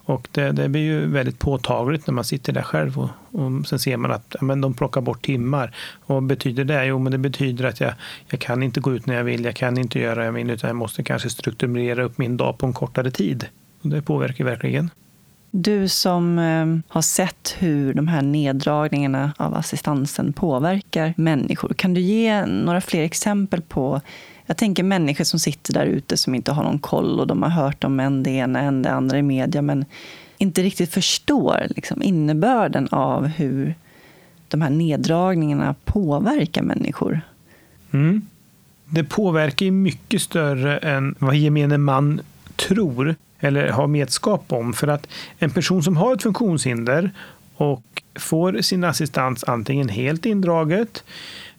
Och 0.04 0.28
det, 0.32 0.52
det 0.52 0.70
blir 0.70 0.82
ju 0.82 1.08
väldigt 1.08 1.40
påtagligt 1.40 2.08
när 2.08 2.14
man 2.14 2.24
sitter 2.24 2.54
där 2.54 2.62
själv 2.62 3.00
och, 3.00 3.10
och 3.32 3.68
sen 3.68 3.80
ser 3.80 3.98
man 3.98 4.12
att 4.12 4.36
men 4.42 4.62
de 4.62 4.74
plockar 4.74 5.02
bort 5.02 5.26
timmar. 5.26 5.76
Och 6.06 6.16
vad 6.16 6.24
betyder 6.24 6.64
det? 6.64 6.86
Jo, 6.86 7.00
men 7.00 7.12
det 7.12 7.18
betyder 7.18 7.66
att 7.66 7.80
jag, 7.80 7.94
jag 8.30 8.40
kan 8.40 8.64
inte 8.64 8.80
gå 8.80 8.94
ut 8.94 9.06
när 9.06 9.16
jag 9.16 9.24
vill, 9.24 9.46
jag 9.46 9.56
kan 9.56 9.78
inte 9.78 10.00
göra 10.00 10.16
vad 10.16 10.26
jag 10.26 10.32
vill, 10.32 10.50
utan 10.50 10.68
jag 10.68 10.78
måste 10.78 11.04
kanske 11.04 11.30
strukturera 11.30 12.04
upp 12.04 12.18
min 12.18 12.38
dag 12.38 12.58
på 12.58 12.66
en 12.66 12.74
kortare 12.74 13.12
tid. 13.12 13.46
Och 13.82 13.90
det 13.90 14.02
påverkar 14.02 14.46
verkligen. 14.46 14.90
Du 15.54 15.88
som 15.88 16.40
eh, 16.40 16.94
har 16.94 17.02
sett 17.02 17.56
hur 17.60 17.94
de 17.94 18.08
här 18.08 18.22
neddragningarna 18.22 19.34
av 19.38 19.54
assistansen 19.56 20.34
påverkar 20.34 21.14
människor, 21.18 21.74
kan 21.74 21.94
du 21.94 22.02
ge 22.02 22.46
några 22.46 22.82
fler 22.82 23.04
exempel 23.04 23.62
på 23.62 24.02
jag 24.52 24.58
tänker 24.58 24.84
människor 24.84 25.24
som 25.24 25.40
sitter 25.40 25.74
där 25.74 25.86
ute 25.86 26.18
som 26.18 26.36
inte 26.36 26.52
har 26.52 26.64
någon 26.64 26.80
koll 26.80 27.20
och 27.20 27.28
de 27.28 27.44
har 27.44 27.50
hört 27.50 27.84
om 27.84 28.00
en 28.00 28.24
det 28.24 28.32
ena 28.32 28.60
än 28.60 28.82
det 28.82 28.92
andra 28.92 29.18
i 29.18 29.22
media 29.22 29.62
men 29.62 29.86
inte 30.38 30.64
riktigt 30.64 30.94
förstår 30.94 31.68
liksom, 31.70 32.04
innebörden 32.04 32.88
av 32.92 33.26
hur 33.26 33.76
de 34.48 34.62
här 34.62 34.70
neddragningarna 34.70 35.76
påverkar 35.86 36.62
människor. 36.62 37.22
Mm. 37.92 38.22
Det 38.86 39.04
påverkar 39.04 39.66
ju 39.66 39.72
mycket 39.72 40.22
större 40.22 40.78
än 40.78 41.16
vad 41.20 41.36
gemene 41.36 41.78
man 41.78 42.22
tror 42.56 43.16
eller 43.40 43.68
har 43.68 43.88
medskap 43.88 44.46
om. 44.54 44.74
För 44.74 44.88
att 44.88 45.08
en 45.40 45.52
person 45.52 45.84
som 45.84 45.98
har 45.98 46.14
ett 46.14 46.24
funktionshinder 46.24 47.12
och 47.56 48.04
får 48.16 48.62
sin 48.62 48.84
assistans 48.84 49.44
antingen 49.44 49.90
helt 49.90 50.26
indraget 50.26 51.04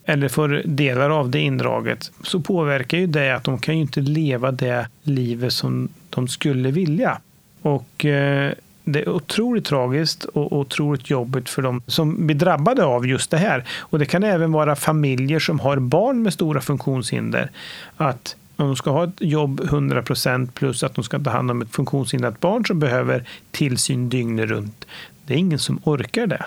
eller 0.04 0.28
får 0.28 0.62
delar 0.64 1.10
av 1.10 1.30
det 1.30 1.40
indraget, 1.40 2.10
så 2.22 2.40
påverkar 2.40 2.98
ju 2.98 3.06
det 3.06 3.30
att 3.30 3.44
de 3.44 3.58
kan 3.58 3.74
ju 3.74 3.80
inte 3.80 4.00
leva 4.00 4.52
det 4.52 4.88
livet 5.02 5.52
som 5.52 5.88
de 6.10 6.28
skulle 6.28 6.70
vilja. 6.70 7.18
Och 7.62 8.04
eh, 8.04 8.52
det 8.84 9.00
är 9.00 9.08
otroligt 9.08 9.64
tragiskt 9.64 10.24
och 10.24 10.52
otroligt 10.58 11.10
jobbigt 11.10 11.48
för 11.48 11.62
dem 11.62 11.82
som 11.86 12.26
blir 12.26 12.36
drabbade 12.36 12.84
av 12.84 13.06
just 13.06 13.30
det 13.30 13.38
här. 13.38 13.64
Och 13.78 13.98
det 13.98 14.06
kan 14.06 14.22
även 14.22 14.52
vara 14.52 14.76
familjer 14.76 15.38
som 15.38 15.60
har 15.60 15.76
barn 15.76 16.22
med 16.22 16.32
stora 16.32 16.60
funktionshinder. 16.60 17.50
Att 17.96 18.36
om 18.56 18.66
de 18.66 18.76
ska 18.76 18.90
ha 18.90 19.04
ett 19.04 19.20
jobb 19.20 19.60
100% 19.60 20.50
plus 20.54 20.82
att 20.82 20.94
de 20.94 21.04
ska 21.04 21.18
ta 21.18 21.30
hand 21.30 21.50
om 21.50 21.62
ett 21.62 21.74
funktionshindrat 21.74 22.40
barn 22.40 22.66
som 22.66 22.78
behöver 22.78 23.24
tillsyn 23.50 24.08
dygnet 24.08 24.48
runt. 24.48 24.86
Det 25.26 25.34
är 25.34 25.38
ingen 25.38 25.58
som 25.58 25.80
orkar 25.84 26.26
det. 26.26 26.44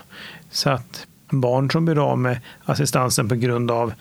Så 0.49 0.69
att 0.69 1.07
barn 1.29 1.71
som 1.71 1.85
blir 1.85 2.11
av 2.11 2.19
med 2.19 2.39
assistansen 2.65 3.29
på 3.29 3.35
grund 3.35 3.71
av 3.71 3.93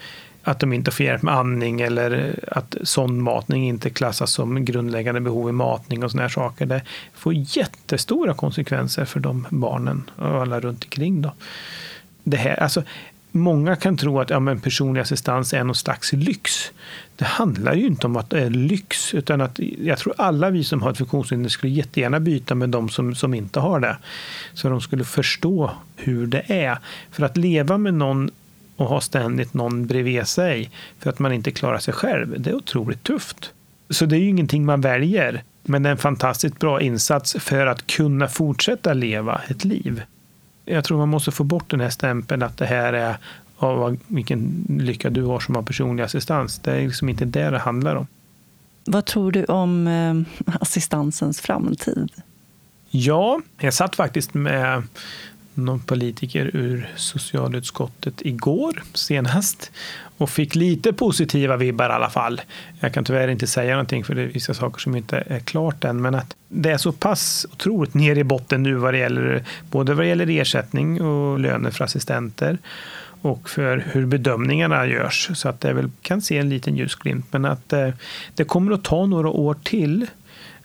att 0.43 0.61
de 0.61 0.73
inte 0.73 0.91
får 0.91 1.07
hjälp 1.07 1.23
med 1.23 1.35
andning 1.35 1.81
eller 1.81 2.39
att 2.49 2.75
sondmatning 2.83 3.69
inte 3.69 3.91
klassas 3.91 4.33
som 4.33 4.65
grundläggande 4.65 5.21
behov 5.21 5.49
i 5.49 5.53
matning 5.53 6.05
och 6.05 6.11
sådana 6.11 6.23
här 6.23 6.29
saker. 6.29 6.67
Det 6.67 6.83
får 7.15 7.35
jättestora 7.35 8.35
konsekvenser 8.35 9.05
för 9.05 9.21
de 9.21 9.47
barnen 9.51 10.11
och 10.17 10.27
alla 10.27 10.61
runt 10.61 10.85
omkring. 10.85 11.23
Då. 11.23 11.33
Det 12.25 12.37
här, 12.37 12.63
alltså, 12.63 12.83
många 13.35 13.77
kan 13.77 13.97
tro 13.97 14.21
att 14.21 14.31
ja, 14.31 14.41
men 14.41 14.61
personlig 14.61 15.01
assistans 15.01 15.55
är 15.55 15.65
någon 15.65 15.75
slags 15.75 16.13
lyx. 16.13 16.73
Det 17.17 17.25
handlar 17.25 17.75
ju 17.75 17.87
inte 17.87 18.07
om 18.07 18.17
att 18.17 18.31
det 18.31 18.41
är 18.41 18.51
lyx, 18.51 19.15
utan 19.15 19.41
att 19.41 19.59
jag 19.83 19.99
tror 19.99 20.15
alla 20.19 20.51
vi 20.51 20.65
som 20.65 20.83
har 20.83 20.91
ett 20.91 20.99
funktionshinder 20.99 21.51
skulle 21.51 21.73
jättegärna 21.73 22.21
byta 22.21 22.55
med 22.55 22.69
de 22.69 22.89
som, 22.89 23.15
som 23.15 23.35
inte 23.35 23.61
har 23.61 23.81
det. 23.81 23.97
Så 24.55 24.69
de 24.69 24.81
skulle 24.81 25.05
förstå 25.05 25.71
hur 25.97 26.27
det 26.27 26.43
är. 26.47 26.79
För 27.11 27.25
att 27.25 27.37
leva 27.37 27.79
med 27.79 27.95
någon 27.95 28.31
och 28.77 28.87
ha 28.87 29.01
ständigt 29.01 29.55
någon 29.55 29.87
bredvid 29.87 30.27
sig 30.27 30.71
för 30.99 31.11
att 31.11 31.19
man 31.19 31.33
inte 31.33 31.51
klarar 31.51 31.79
sig 31.79 31.95
själv, 31.95 32.41
det 32.41 32.51
är 32.51 32.55
otroligt 32.55 33.03
tufft. 33.03 33.51
Så 33.91 34.07
det 34.07 34.17
är 34.17 34.21
ju 34.21 34.29
ingenting 34.29 34.65
man 34.65 34.81
väljer, 34.81 35.43
men 35.63 35.83
det 35.83 35.89
är 35.89 35.91
en 35.91 35.99
fantastiskt 35.99 36.59
bra 36.59 36.81
insats 36.81 37.37
för 37.39 37.67
att 37.67 37.87
kunna 37.87 38.29
fortsätta 38.29 38.93
leva 38.93 39.41
ett 39.49 39.65
liv 39.65 40.03
jag 40.65 40.85
tror 40.85 40.99
man 40.99 41.09
måste 41.09 41.31
få 41.31 41.45
bort 41.45 41.71
den 41.71 41.81
här 41.81 41.91
stämpeln 41.91 42.43
att 42.43 42.57
det 42.57 42.67
här 42.67 42.93
är 42.93 43.17
oh, 43.59 43.95
vilken 44.07 44.67
lycka 44.69 45.11
du 45.11 45.23
har 45.23 45.41
som 45.41 45.55
har 45.55 45.63
personlig 45.63 46.03
assistans. 46.03 46.59
Det 46.59 46.73
är 46.73 46.81
liksom 46.81 47.09
inte 47.09 47.25
det 47.25 47.51
det 47.51 47.59
handlar 47.59 47.97
om. 47.97 48.07
Vad 48.85 49.05
tror 49.05 49.33
du 49.33 49.45
om 49.45 49.87
eh, 49.87 50.55
assistansens 50.61 51.41
framtid? 51.41 52.13
Ja, 52.91 53.41
jag 53.59 53.75
satt 53.75 53.97
faktiskt 53.97 54.35
med 54.35 54.83
någon 55.55 55.81
politiker 55.81 56.51
ur 56.55 56.89
socialutskottet 56.97 58.23
igår 58.23 58.83
senast 58.95 59.71
och 60.17 60.31
fick 60.31 60.55
lite 60.55 60.93
positiva 60.93 61.57
vibbar 61.57 61.91
i 61.91 61.93
alla 61.93 62.11
fall. 62.11 62.41
Jag 62.81 62.95
kan 62.95 63.05
tyvärr 63.05 63.29
inte 63.29 63.47
säga 63.47 63.73
någonting 63.73 64.05
för 64.05 64.15
det 64.15 64.23
är 64.23 64.27
vissa 64.27 64.55
saker 64.55 64.81
som 64.81 64.97
inte 64.97 65.25
är 65.27 65.41
klart 65.41 65.85
än, 65.85 66.03
men 66.03 66.15
att 66.15 66.37
det 66.49 66.71
är 66.71 66.79
så 66.79 66.93
pass 66.93 67.47
otroligt 67.53 67.95
ner 67.95 68.19
i 68.19 68.25
botten 68.25 68.63
nu 68.63 68.75
vad 68.75 68.95
det 68.95 68.99
gäller 68.99 69.45
både 69.71 69.95
vad 69.95 70.05
det 70.05 70.09
gäller 70.09 70.31
ersättning 70.31 71.03
och 71.03 71.39
löner 71.39 71.71
för 71.71 71.85
assistenter 71.85 72.59
och 73.25 73.51
för 73.51 73.85
hur 73.93 74.07
bedömningarna 74.07 74.87
görs. 74.87 75.31
Så 75.35 75.49
att 75.49 75.61
det 75.61 75.73
väl 75.73 75.91
kan 76.03 76.23
se 76.23 76.39
en 76.39 76.49
liten 76.49 76.77
ljusglimt, 76.77 77.27
men 77.31 77.45
att 77.45 77.69
det, 77.69 77.87
eh, 77.87 77.95
det 78.35 78.45
kommer 78.45 78.73
att 78.73 78.85
ta 78.85 79.07
några 79.07 79.29
år 79.29 79.57
till 79.63 80.07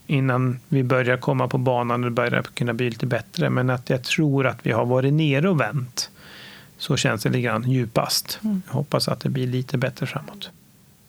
innan 0.10 0.60
vi 0.70 0.84
börjar 0.84 1.18
komma 1.18 1.48
på 1.48 1.58
banan 1.58 2.04
och 2.04 2.12
börjar 2.12 2.42
kunna 2.42 2.74
bli 2.74 2.90
lite 2.90 3.06
bättre. 3.06 3.50
Men 3.50 3.70
att 3.70 3.90
jag 3.90 4.04
tror 4.04 4.48
att 4.48 4.66
vi 4.66 4.72
har 4.72 4.86
varit 4.86 5.14
nere 5.14 5.50
och 5.50 5.60
vänt. 5.60 6.10
Så 6.78 6.98
känns 6.98 7.24
det 7.24 7.30
lite 7.30 7.42
grann 7.42 7.72
djupast. 7.72 8.40
Mm. 8.44 8.62
Jag 8.68 8.74
hoppas 8.74 9.08
att 9.08 9.20
det 9.20 9.30
blir 9.30 9.48
lite 9.48 9.78
bättre 9.78 10.06
framåt. 10.06 10.50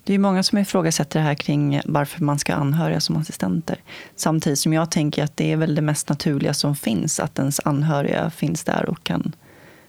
Det 0.04 0.14
är 0.14 0.18
många 0.18 0.42
som 0.42 0.58
ifrågasätter 0.58 1.20
det 1.20 1.24
här 1.24 1.34
kring 1.34 1.80
varför 1.84 2.24
man 2.24 2.38
ska 2.38 2.54
anhöriga 2.54 3.00
som 3.00 3.16
assistenter. 3.16 3.76
Samtidigt 4.16 4.58
som 4.58 4.72
jag 4.72 4.90
tänker 4.90 5.24
att 5.24 5.36
det 5.36 5.52
är 5.52 5.56
väl 5.56 5.74
det 5.74 5.82
mest 5.82 6.08
naturliga 6.08 6.54
som 6.54 6.76
finns, 6.76 7.20
att 7.20 7.38
ens 7.38 7.60
anhöriga 7.64 8.30
finns 8.30 8.64
där 8.64 8.88
och 8.88 9.04
kan 9.04 9.32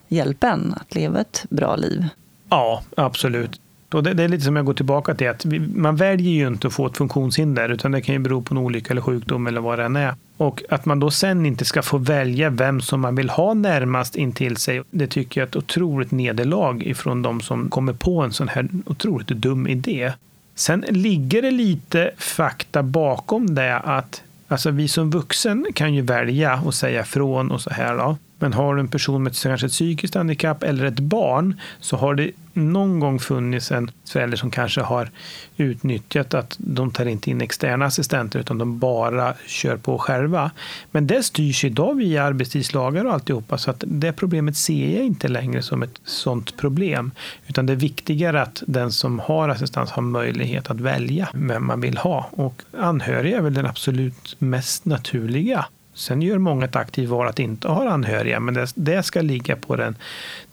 hjälpa 0.07 0.49
en 0.49 0.74
att 0.74 0.95
leva 0.95 1.22
ett 1.22 1.45
bra 1.49 1.76
liv. 1.76 2.07
Ja, 2.49 2.84
absolut. 2.97 3.62
Och 3.94 4.04
det, 4.04 4.14
det, 4.14 4.24
är 4.24 4.28
lite 4.28 4.44
som 4.44 4.56
jag 4.56 4.66
går 4.66 4.74
tillbaka 4.74 5.16
till, 5.16 5.30
att 5.30 5.46
vi, 5.46 5.60
man 5.60 5.96
väljer 5.96 6.32
ju 6.32 6.48
inte 6.48 6.68
att 6.68 6.74
få 6.74 6.86
ett 6.86 6.98
funktionshinder, 6.98 7.70
utan 7.70 7.92
det 7.92 8.02
kan 8.02 8.16
ju 8.16 8.20
bero 8.20 8.42
på 8.42 8.54
en 8.54 8.58
olycka 8.58 8.92
eller 8.92 9.02
sjukdom 9.02 9.48
eller 9.48 9.62
vad 9.62 9.80
det 9.80 9.86
än 9.86 9.96
är. 9.96 10.16
Och 10.38 10.64
att 10.70 10.86
man 10.86 11.00
då 11.00 11.12
sen 11.12 11.46
inte 11.46 11.66
ska 11.66 11.82
få 11.82 11.98
välja 11.98 12.50
vem 12.50 12.82
som 12.82 13.02
man 13.02 13.16
vill 13.16 13.30
ha 13.30 13.54
närmast 13.54 14.16
intill 14.16 14.58
sig, 14.58 14.84
det 14.92 15.08
tycker 15.08 15.42
jag 15.42 15.46
är 15.46 15.50
ett 15.50 15.56
otroligt 15.56 16.12
nederlag 16.12 16.84
ifrån 16.84 17.22
de 17.22 17.42
som 17.42 17.70
kommer 17.70 17.94
på 17.94 18.22
en 18.22 18.32
sån 18.32 18.48
här 18.48 18.70
otroligt 18.86 19.28
dum 19.28 19.68
idé. 19.68 20.14
Sen 20.56 20.86
ligger 20.89 21.42
det 21.42 21.52
lite 21.52 22.12
fakta 22.18 22.84
bakom 22.84 23.56
det 23.56 23.78
att 23.78 24.24
alltså 24.48 24.72
vi 24.72 24.88
som 24.88 25.12
vuxen 25.12 25.66
kan 25.74 25.94
ju 25.94 26.02
välja 26.02 26.62
och 26.66 26.74
säga 26.74 27.04
från 27.04 27.52
och 27.52 27.62
så 27.62 27.70
här. 27.70 27.98
Då. 27.98 28.18
Men 28.42 28.54
har 28.54 28.76
du 28.76 28.80
en 28.80 28.88
person 28.88 29.24
med 29.24 29.36
kanske 29.36 29.66
ett 29.66 29.72
psykiskt 29.72 30.16
handikapp 30.16 30.64
eller 30.64 30.86
ett 30.86 31.00
barn 31.00 31.60
så 31.80 31.98
har 31.98 32.16
det 32.16 32.32
någon 32.54 33.00
gång 33.00 33.20
funnits 33.20 33.72
en 33.72 33.92
förälder 34.10 34.38
som 34.38 34.52
kanske 34.52 34.82
har 34.82 35.10
utnyttjat 35.58 36.34
att 36.34 36.56
de 36.60 36.92
tar 36.92 37.06
inte 37.06 37.30
in 37.30 37.42
externa 37.42 37.86
assistenter 37.86 38.39
utan 38.39 38.58
de 38.58 38.80
bara 38.80 39.34
kör 39.48 39.78
på 39.78 39.98
själva. 39.98 40.52
Men 40.92 41.08
det 41.08 41.24
styrs 41.24 41.66
idag 41.66 41.96
via 41.96 42.24
arbetstidslagar 42.24 43.06
och 43.06 43.14
alltihopa 43.14 43.58
så 43.58 43.72
att 43.72 43.84
det 43.88 44.14
problemet 44.14 44.58
ser 44.58 44.96
jag 44.96 45.06
inte 45.06 45.28
längre 45.28 45.62
som 45.62 45.84
ett 45.84 46.02
sådant 46.04 46.58
problem. 46.58 47.12
Utan 47.48 47.66
det 47.66 47.74
är 47.74 47.78
viktigare 47.78 48.42
att 48.42 48.64
den 48.68 48.92
som 48.92 49.20
har 49.20 49.50
assistans 49.50 49.92
har 49.92 50.02
möjlighet 50.02 50.72
att 50.72 50.80
välja 50.80 51.30
vem 51.34 51.68
man 51.68 51.82
vill 51.82 51.98
ha. 51.98 52.30
Och 52.32 52.62
anhöriga 52.78 53.38
är 53.38 53.42
väl 53.42 53.54
den 53.54 53.66
absolut 53.66 54.36
mest 54.39 54.86
naturliga 54.86 55.66
Sen 56.02 56.22
gör 56.22 56.38
många 56.38 56.66
ett 56.66 56.76
aktivt 56.76 57.10
val 57.10 57.28
att 57.28 57.39
inte 57.39 57.68
ha 57.68 57.89
anhöriga, 57.89 58.39
men 58.39 58.54
det, 58.54 58.72
det 58.76 59.04
ska 59.04 59.22
ligga 59.22 59.56
på 59.56 59.76
den, 59.76 59.95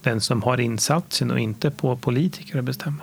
den 0.02 0.20
som 0.20 0.42
har 0.42 0.60
insatsen 0.60 1.30
och 1.30 1.38
inte 1.38 1.70
på 1.70 1.96
politiker 1.96 2.58
att 2.58 2.64
bestämma. 2.64 3.02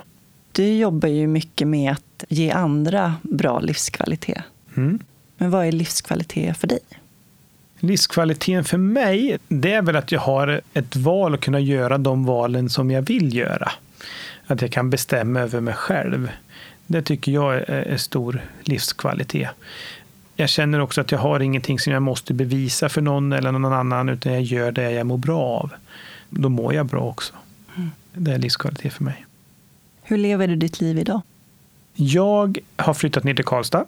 Du 0.52 0.74
jobbar 0.74 1.10
ju 1.10 1.28
mycket 1.28 1.68
med 1.68 1.92
att 1.92 2.24
ge 2.30 2.52
andra 2.52 3.16
bra 3.22 3.60
livskvalitet. 3.60 4.44
Mm. 4.78 5.00
Men 5.38 5.52
vad 5.52 5.66
är 5.66 5.72
livskvalitet 5.72 6.58
för 6.58 6.68
dig? 6.68 6.80
Livskvaliteten 7.80 8.64
för 8.64 8.78
mig, 8.78 9.38
det 9.48 9.74
är 9.74 9.82
väl 9.82 9.96
att 9.96 10.12
jag 10.12 10.20
har 10.20 10.62
ett 10.74 10.96
val 10.96 11.34
att 11.34 11.42
kunna 11.42 11.60
göra 11.60 11.98
de 11.98 12.26
valen 12.26 12.70
som 12.70 12.92
jag 12.92 13.02
vill 13.02 13.36
göra. 13.36 13.72
Att 14.48 14.62
jag 14.62 14.72
kan 14.72 14.90
bestämma 14.90 15.40
över 15.40 15.62
mig 15.62 15.74
själv. 15.74 16.32
Det 16.88 17.02
tycker 17.02 17.32
jag 17.32 17.56
är 17.68 17.98
stor 17.98 18.42
livskvalitet 18.64 19.50
jag 20.36 20.50
känner 20.50 20.80
också 20.80 21.02
att 21.02 21.12
jag 21.12 21.20
har 21.20 21.40
ingenting 21.40 21.80
som 21.80 21.94
jag 21.94 22.02
måste 22.02 22.34
bevisa 22.34 22.90
för 22.90 23.02
någon 23.02 23.34
eller 23.34 23.52
någon 23.52 23.74
annan, 23.74 24.10
utan 24.10 24.34
jag 24.34 24.42
gör 24.42 24.72
det 24.72 24.92
jag 24.92 25.08
mår 25.08 25.18
bra 25.18 25.42
av. 25.42 25.72
Då 26.30 26.50
mår 26.50 26.74
jag 26.74 26.86
bra 26.86 27.02
också. 27.02 27.34
Mm. 27.76 27.92
Det 28.14 28.32
är 28.32 28.38
livskvalitet 28.38 28.94
för 28.94 29.04
mig. 29.04 29.26
Hur 30.04 30.18
lever 30.18 30.48
du 30.48 30.56
ditt 30.56 30.82
liv 30.82 31.00
idag? 31.00 31.22
Jag 31.94 32.58
har 32.76 32.94
flyttat 32.94 33.24
ner 33.24 33.34
till 33.34 33.46
Karlstad. 33.46 33.86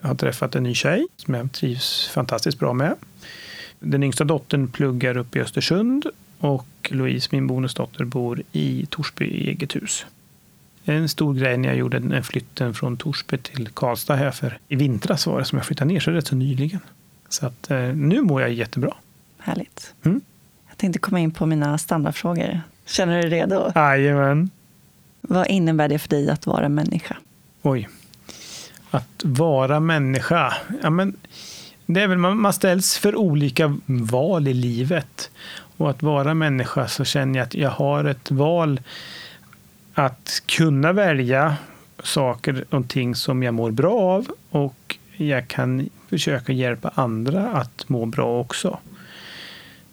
Jag 0.00 0.08
har 0.08 0.14
träffat 0.14 0.54
en 0.54 0.62
ny 0.62 0.74
tjej 0.74 1.06
som 1.16 1.34
jag 1.34 1.52
trivs 1.52 2.08
fantastiskt 2.08 2.58
bra 2.58 2.72
med. 2.72 2.94
Den 3.78 4.02
yngsta 4.02 4.24
dottern 4.24 4.68
pluggar 4.68 5.16
uppe 5.16 5.38
i 5.38 5.42
Östersund 5.42 6.06
och 6.38 6.66
Louise, 6.90 7.28
min 7.32 7.46
bonusdotter, 7.46 8.04
bor 8.04 8.42
i 8.52 8.86
Torsby 8.90 9.24
i 9.24 9.48
eget 9.48 9.76
hus 9.76 10.06
en 10.84 11.08
stor 11.08 11.34
grej 11.34 11.56
när 11.56 11.68
jag 11.68 11.78
gjorde 11.78 11.98
den 11.98 12.22
flytten 12.24 12.74
från 12.74 12.96
Torsby 12.96 13.38
till 13.38 13.68
Karlstad 13.68 14.14
här 14.14 14.30
för 14.30 14.58
i 14.68 14.76
vintras 14.76 15.26
var 15.26 15.38
det 15.38 15.44
som 15.44 15.58
jag 15.58 15.66
flyttade 15.66 15.92
ner, 15.92 16.00
så 16.00 16.10
rätt 16.10 16.26
så 16.26 16.34
nyligen. 16.36 16.80
Så 17.28 17.46
att 17.46 17.70
eh, 17.70 17.78
nu 17.78 18.20
mår 18.20 18.40
jag 18.40 18.52
jättebra. 18.52 18.94
Härligt. 19.38 19.94
Mm. 20.04 20.20
Jag 20.68 20.76
tänkte 20.76 20.98
komma 20.98 21.20
in 21.20 21.30
på 21.30 21.46
mina 21.46 21.78
standardfrågor. 21.78 22.60
Känner 22.86 23.22
du 23.22 23.28
dig 23.28 23.40
redo? 23.40 23.72
Jajamän. 23.74 24.50
Vad 25.20 25.46
innebär 25.46 25.88
det 25.88 25.98
för 25.98 26.08
dig 26.08 26.30
att 26.30 26.46
vara 26.46 26.68
människa? 26.68 27.16
Oj. 27.62 27.88
Att 28.90 29.22
vara 29.24 29.80
människa? 29.80 30.54
Ja, 30.82 30.90
men 30.90 31.16
det 31.86 32.02
är 32.02 32.08
väl, 32.08 32.18
man 32.18 32.52
ställs 32.52 32.98
för 32.98 33.16
olika 33.16 33.78
val 33.86 34.48
i 34.48 34.54
livet. 34.54 35.30
Och 35.76 35.90
att 35.90 36.02
vara 36.02 36.34
människa 36.34 36.88
så 36.88 37.04
känner 37.04 37.38
jag 37.38 37.46
att 37.46 37.54
jag 37.54 37.70
har 37.70 38.04
ett 38.04 38.30
val 38.30 38.80
att 39.94 40.42
kunna 40.46 40.92
välja 40.92 41.56
saker 42.02 42.64
och 42.70 42.88
ting 42.88 43.14
som 43.14 43.42
jag 43.42 43.54
mår 43.54 43.70
bra 43.70 44.00
av 44.00 44.28
och 44.50 44.96
jag 45.16 45.48
kan 45.48 45.88
försöka 46.08 46.52
hjälpa 46.52 46.90
andra 46.94 47.50
att 47.50 47.88
må 47.88 48.06
bra 48.06 48.40
också. 48.40 48.78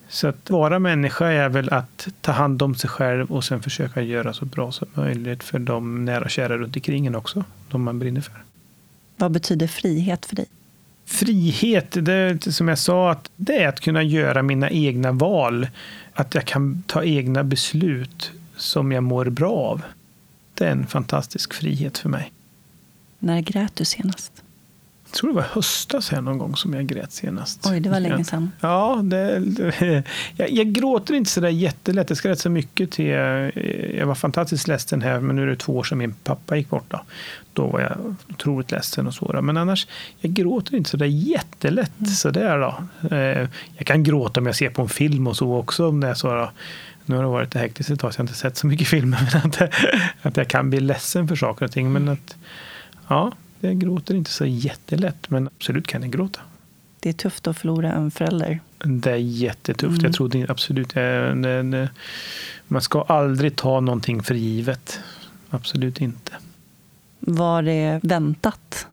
Så 0.10 0.28
att 0.28 0.50
vara 0.50 0.80
människa 0.80 1.28
är 1.28 1.50
väl 1.50 1.70
att 1.74 2.08
ta 2.22 2.32
hand 2.32 2.62
om 2.62 2.76
sig 2.76 2.89
själv 2.89 3.32
och 3.32 3.43
sen 3.43 3.62
försöka 3.62 4.02
göra 4.02 4.34
så 4.34 4.45
bra 4.45 4.72
som 4.72 4.88
möjligt 4.93 5.43
för 5.43 5.60
de 5.60 6.06
nära 6.06 6.24
och 6.24 6.30
kära 6.30 6.58
runt 6.58 6.76
omkring 6.76 7.08
en 7.08 7.16
också, 7.16 7.43
de 7.70 7.84
man 7.84 8.00
brinner 8.00 8.22
för. 8.22 8.43
Vad 9.18 9.32
betyder 9.32 9.68
frihet 9.68 10.26
för 10.26 10.36
dig? 10.36 10.45
Frihet, 11.06 11.88
det, 11.91 12.54
som 12.54 12.68
jag 12.68 12.80
sa, 12.80 13.12
att 13.12 13.30
det 13.36 13.64
är 13.64 13.68
att 13.68 13.80
kunna 13.80 14.04
göra 14.04 14.41
mina 14.43 14.70
egna 14.70 15.12
val. 15.12 15.68
Att 16.14 16.36
jag 16.36 16.45
kan 16.45 16.84
ta 16.88 17.04
egna 17.04 17.43
beslut 17.43 18.32
som 18.58 18.91
jag 18.91 19.03
mår 19.03 19.26
bra 19.26 19.53
av. 19.53 19.82
Det 20.53 20.66
är 20.66 20.72
en 20.72 20.88
fantastisk 20.88 21.53
frihet 21.53 21.97
för 21.97 22.10
mig. 22.10 22.32
När 23.20 23.41
grät 23.41 23.76
du 23.76 23.86
senast? 23.86 24.43
Jag 25.05 25.14
tror 25.14 25.30
det 25.30 25.36
var 25.36 25.41
höstas 25.41 26.10
här 26.10 26.22
någon 26.22 26.38
gång 26.38 26.55
som 26.55 26.74
jag 26.74 26.86
grät 26.86 27.12
senast. 27.12 27.68
Oj, 27.70 27.80
det 27.80 27.89
var 27.89 27.99
länge 27.99 28.24
sedan. 28.24 28.51
Ja, 28.60 28.99
det, 29.03 29.39
det, 29.39 30.03
jag, 30.36 30.51
jag, 30.51 30.68
gråter 30.68 31.14
inte 31.14 31.30
så 31.30 31.39
där 31.39 31.49
jättelätt. 31.49 32.08
Det 32.08 32.16
ska 32.16 32.30
rätt 32.30 32.39
så 32.39 32.49
mycket 32.49 32.91
till. 32.91 33.05
Jag 33.05 34.08
var 34.08 34.16
fantastiskt 34.16 34.68
ledsen 34.68 35.01
här, 35.01 35.20
men 35.20 35.36
nu 35.36 35.43
är 35.43 35.47
det 35.47 35.55
två 35.55 35.78
år 35.78 35.84
sedan 35.84 35.97
min 35.97 36.14
pappa 36.14 36.58
gick 36.58 36.70
bort. 36.70 36.86
Då, 36.88 37.01
då 37.53 37.68
var 37.68 37.80
jag 37.80 38.16
otroligt 38.30 38.72
ledsen 38.72 39.08
och 39.08 39.14
så. 39.14 39.41
Men 39.41 39.58
annars, 39.58 39.88
jag 40.20 40.32
gråter 40.32 40.76
inte 40.76 40.89
så 40.89 40.97
där 40.97 41.05
jättelätt. 41.05 41.99
Mm. 41.99 42.12
Så 42.12 42.30
där 42.30 42.60
då. 42.60 42.76
Eh, 43.16 43.49
jag 43.78 43.88
kan 43.88 44.03
gråta 44.03 44.39
om 44.39 44.45
jag 44.45 44.55
ser 44.55 44.70
på 44.70 44.82
en 44.82 44.89
film 44.89 45.28
och 45.28 45.38
så 45.38 45.55
också. 45.55 45.88
Om 45.88 45.99
det 45.99 46.08
är 46.08 46.14
så 46.14 46.34
då. 46.34 46.51
Nu 47.08 47.16
har 47.16 47.24
det 47.24 47.30
varit 47.30 47.53
hektiskt 47.53 47.89
ett 47.89 47.99
tag 47.99 48.14
så 48.14 48.20
jag 48.20 48.24
har 48.24 48.30
inte 48.30 48.39
sett 48.39 48.58
så 48.58 48.68
mycket 48.68 48.88
filmer. 48.88 49.30
Men 49.34 49.51
att, 49.51 49.62
att 50.22 50.38
jag 50.38 50.47
kan 50.47 50.70
bli 50.70 50.80
ledsen 50.80 51.28
för 51.28 51.36
saker 51.36 51.66
och 51.66 51.72
ting. 51.72 51.91
Men 51.91 52.01
mm. 52.01 52.14
att, 52.14 52.36
ja, 53.08 53.32
jag 53.60 53.80
gråter 53.80 54.16
inte 54.16 54.32
så 54.32 54.45
jättelätt. 54.45 55.30
Men 55.30 55.47
absolut 55.47 55.88
kan 55.88 56.01
jag 56.01 56.12
gråta. 56.12 56.39
Det 56.99 57.10
är 57.10 57.14
tufft 57.14 57.47
att 57.47 57.58
förlora 57.58 57.91
en 57.91 58.12
förälder. 58.12 58.60
Det 58.78 59.12
är 59.12 59.16
jättetufft. 59.16 59.99
Mm. 59.99 60.05
Jag 60.05 60.14
trodde 60.14 60.45
absolut 60.49 60.95
Man 62.68 62.82
ska 62.82 63.01
aldrig 63.01 63.55
ta 63.55 63.80
någonting 63.80 64.24
för 64.24 64.36
givet. 64.36 64.99
Absolut 65.49 66.01
inte. 66.01 66.32
Var 67.20 67.62
det 67.62 67.99
väntat? 68.03 68.88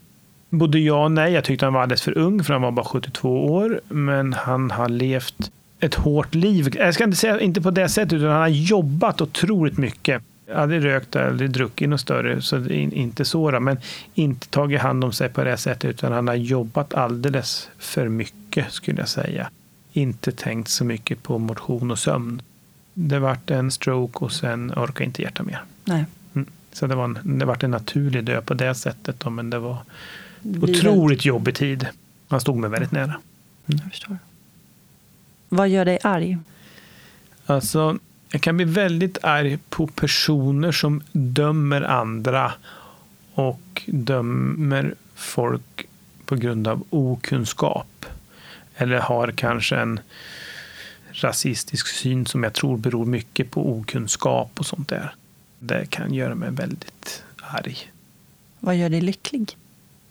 Både 0.50 0.78
ja 0.78 1.04
och 1.04 1.12
nej. 1.12 1.32
Jag 1.32 1.44
tyckte 1.44 1.66
han 1.66 1.72
var 1.72 1.82
alldeles 1.82 2.02
för 2.02 2.18
ung, 2.18 2.44
för 2.44 2.52
han 2.52 2.62
var 2.62 2.70
bara 2.70 2.84
72 2.84 3.46
år. 3.46 3.80
Men 3.88 4.32
han 4.32 4.70
har 4.70 4.88
levt 4.88 5.50
ett 5.80 5.94
hårt 5.94 6.34
liv. 6.34 6.76
Jag 6.76 6.94
ska 6.94 7.04
inte 7.04 7.16
säga 7.16 7.40
inte 7.40 7.60
på 7.60 7.70
det 7.70 7.88
sättet, 7.88 8.12
utan 8.12 8.30
han 8.30 8.40
har 8.40 8.48
jobbat 8.48 9.20
otroligt 9.20 9.78
mycket. 9.78 10.22
Aldrig 10.54 10.84
rökt, 10.84 11.16
aldrig 11.16 11.50
druckit 11.50 11.88
något 11.88 12.00
större, 12.00 12.42
så 12.42 12.68
inte 12.70 13.24
så. 13.24 13.60
Men 13.60 13.78
inte 14.14 14.48
tagit 14.48 14.80
hand 14.80 15.04
om 15.04 15.12
sig 15.12 15.28
på 15.28 15.44
det 15.44 15.56
sättet, 15.56 15.90
utan 15.90 16.12
han 16.12 16.28
har 16.28 16.34
jobbat 16.34 16.94
alldeles 16.94 17.68
för 17.78 18.08
mycket, 18.08 18.72
skulle 18.72 18.98
jag 18.98 19.08
säga. 19.08 19.50
Inte 19.92 20.32
tänkt 20.32 20.68
så 20.68 20.84
mycket 20.84 21.22
på 21.22 21.38
motion 21.38 21.90
och 21.90 21.98
sömn. 21.98 22.42
Det 22.94 23.18
vart 23.18 23.50
en 23.50 23.70
stroke 23.70 24.24
och 24.24 24.32
sen 24.32 24.72
orkade 24.76 25.04
inte 25.04 25.22
hjärta 25.22 25.42
mer. 25.42 25.62
Nej. 25.84 26.04
Mm. 26.34 26.48
Så 26.72 26.86
det, 26.86 26.94
var 26.94 27.04
en, 27.04 27.38
det 27.38 27.44
vart 27.44 27.62
en 27.62 27.70
naturlig 27.70 28.24
död 28.24 28.46
på 28.46 28.54
det 28.54 28.74
sättet, 28.74 29.20
då, 29.20 29.30
men 29.30 29.50
det 29.50 29.58
var 29.58 29.78
otroligt 30.62 31.24
jobbig 31.24 31.54
tid. 31.54 31.86
Han 32.28 32.40
stod 32.40 32.56
mig 32.56 32.70
väldigt 32.70 32.92
nära. 32.92 33.04
Mm. 33.04 33.20
Jag 33.66 33.90
förstår. 33.90 34.18
Vad 35.54 35.68
gör 35.68 35.84
dig 35.84 35.98
arg? 36.02 36.38
Alltså, 37.46 37.98
jag 38.30 38.40
kan 38.40 38.56
bli 38.56 38.66
väldigt 38.66 39.18
arg 39.24 39.58
på 39.68 39.86
personer 39.86 40.72
som 40.72 41.02
dömer 41.12 41.82
andra 41.82 42.52
och 43.34 43.82
dömer 43.86 44.94
folk 45.14 45.86
på 46.24 46.36
grund 46.36 46.68
av 46.68 46.84
okunskap. 46.90 48.06
Eller 48.76 48.98
har 48.98 49.30
kanske 49.30 49.76
en 49.76 50.00
rasistisk 51.12 51.86
syn 51.86 52.26
som 52.26 52.42
jag 52.42 52.52
tror 52.52 52.76
beror 52.76 53.06
mycket 53.06 53.50
på 53.50 53.72
okunskap 53.72 54.50
och 54.54 54.66
sånt 54.66 54.88
där. 54.88 55.14
Det 55.58 55.86
kan 55.90 56.14
göra 56.14 56.34
mig 56.34 56.50
väldigt 56.50 57.22
arg. 57.38 57.76
Vad 58.60 58.76
gör 58.76 58.88
dig 58.88 59.00
lycklig? 59.00 59.56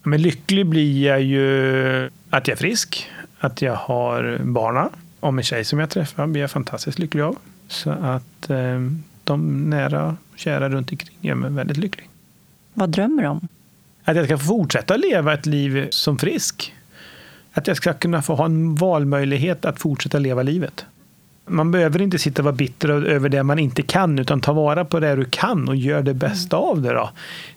Men 0.04 0.22
lycklig 0.22 0.66
blir 0.66 1.08
jag 1.08 1.22
ju 1.22 2.10
att 2.30 2.48
jag 2.48 2.56
är 2.56 2.60
frisk, 2.60 3.10
att 3.39 3.62
jag 3.62 3.76
har 3.76 4.39
barna, 4.44 4.89
om 5.24 5.38
en 5.38 5.43
tjej 5.43 5.65
som 5.65 5.80
jag 5.80 5.89
träffar 5.89 6.28
blir 6.28 6.41
jag 6.41 6.51
fantastiskt 6.51 6.99
lycklig 6.99 7.21
av. 7.21 7.38
Så 7.67 7.89
att 7.89 8.49
eh, 8.49 8.80
de 9.24 9.69
nära 9.69 10.05
och 10.05 10.39
kära 10.39 10.69
runt 10.69 10.91
omkring 10.91 11.17
gör 11.21 11.36
mig 11.36 11.51
väldigt 11.51 11.78
lycklig. 11.78 12.09
Vad 12.74 12.89
drömmer 12.89 13.24
du 13.24 13.30
om? 13.30 13.47
Att 14.03 14.15
jag 14.15 14.26
ska 14.26 14.38
få 14.38 14.45
fortsätta 14.45 14.97
leva 14.97 15.34
ett 15.34 15.45
liv 15.45 15.88
som 15.89 16.17
frisk. 16.17 16.74
Att 17.53 17.67
jag 17.67 17.78
ska 17.78 17.93
kunna 17.93 18.21
få 18.21 18.36
ha 18.36 18.45
en 18.45 18.76
valmöjlighet 18.76 19.65
att 19.65 19.80
fortsätta 19.80 20.19
leva 20.19 20.43
livet. 20.43 20.86
Man 21.45 21.71
behöver 21.71 22.01
inte 22.01 22.19
sitta 22.19 22.41
och 22.41 22.43
vara 22.43 22.55
bitter 22.55 22.89
över 22.89 23.30
det 23.30 23.43
man 23.43 23.59
inte 23.59 23.82
kan, 23.82 24.19
utan 24.19 24.41
ta 24.41 24.53
vara 24.53 24.86
på 24.86 24.99
det 24.99 25.15
du 25.15 25.26
kan 25.26 25.69
och 25.69 25.76
gör 25.76 26.01
det 26.01 26.13
bästa 26.13 26.57
av 26.57 26.82
det. 26.82 26.93
Då. 26.93 27.09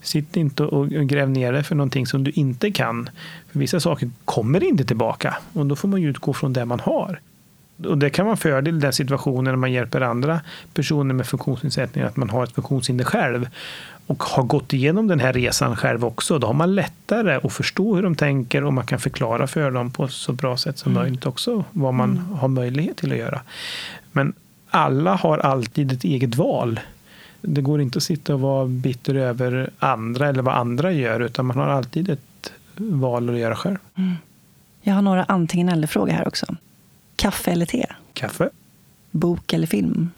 Sitt 0.02 0.36
inte 0.36 0.62
och 0.62 0.88
gräv 0.88 1.30
ner 1.30 1.52
dig 1.52 1.62
för 1.62 1.74
någonting 1.74 2.06
som 2.06 2.24
du 2.24 2.30
inte 2.30 2.70
kan. 2.70 3.10
För 3.52 3.58
vissa 3.58 3.80
saker 3.80 4.10
kommer 4.24 4.64
inte 4.64 4.84
tillbaka 4.84 5.36
och 5.52 5.66
då 5.66 5.76
får 5.76 5.88
man 5.88 6.04
utgå 6.04 6.32
från 6.32 6.52
det 6.52 6.64
man 6.64 6.80
har. 6.80 7.20
Och 7.84 7.98
det 7.98 8.10
kan 8.10 8.24
vara 8.24 8.32
en 8.32 8.36
fördel 8.36 8.76
i 8.76 8.80
den 8.80 8.92
situationen 8.92 9.44
när 9.44 9.56
man 9.56 9.72
hjälper 9.72 10.00
andra 10.00 10.40
personer 10.74 11.14
med 11.14 11.26
funktionsnedsättningar, 11.26 12.08
att 12.08 12.16
man 12.16 12.30
har 12.30 12.44
ett 12.44 12.52
funktionshinder 12.52 13.04
själv 13.04 13.48
och 14.06 14.22
har 14.22 14.42
gått 14.42 14.72
igenom 14.72 15.06
den 15.06 15.20
här 15.20 15.32
resan 15.32 15.76
själv 15.76 16.04
också, 16.04 16.38
då 16.38 16.46
har 16.46 16.54
man 16.54 16.74
lättare 16.74 17.34
att 17.34 17.52
förstå 17.52 17.94
hur 17.94 18.02
de 18.02 18.14
tänker 18.14 18.64
och 18.64 18.72
man 18.72 18.86
kan 18.86 18.98
förklara 18.98 19.46
för 19.46 19.70
dem 19.70 19.90
på 19.90 20.08
så 20.08 20.32
bra 20.32 20.56
sätt 20.56 20.78
som 20.78 20.92
mm. 20.92 21.02
möjligt 21.02 21.26
också 21.26 21.64
vad 21.70 21.94
man 21.94 22.10
mm. 22.10 22.32
har 22.32 22.48
möjlighet 22.48 22.96
till 22.96 23.12
att 23.12 23.18
göra. 23.18 23.40
Men 24.12 24.32
alla 24.70 25.14
har 25.14 25.38
alltid 25.38 25.92
ett 25.92 26.04
eget 26.04 26.34
val. 26.34 26.80
Det 27.40 27.60
går 27.60 27.80
inte 27.80 27.96
att 27.96 28.02
sitta 28.02 28.34
och 28.34 28.40
vara 28.40 28.66
bitter 28.66 29.14
över 29.14 29.70
andra 29.78 30.28
eller 30.28 30.42
vad 30.42 30.54
andra 30.54 30.92
gör, 30.92 31.20
utan 31.20 31.46
man 31.46 31.56
har 31.56 31.68
alltid 31.68 32.10
ett 32.10 32.52
val 32.76 33.30
att 33.30 33.38
göra 33.38 33.56
själv. 33.56 33.76
Mm. 33.94 34.14
Jag 34.82 34.94
har 34.94 35.02
några 35.02 35.24
antingen 35.24 35.68
eller-frågor 35.68 36.12
här 36.12 36.28
också. 36.28 36.46
Kaffe 37.16 37.50
eller 37.50 37.66
te? 37.66 37.86
Kaffe. 38.14 38.50
Bok 39.10 39.52
eller 39.52 39.66
film? 39.66 40.10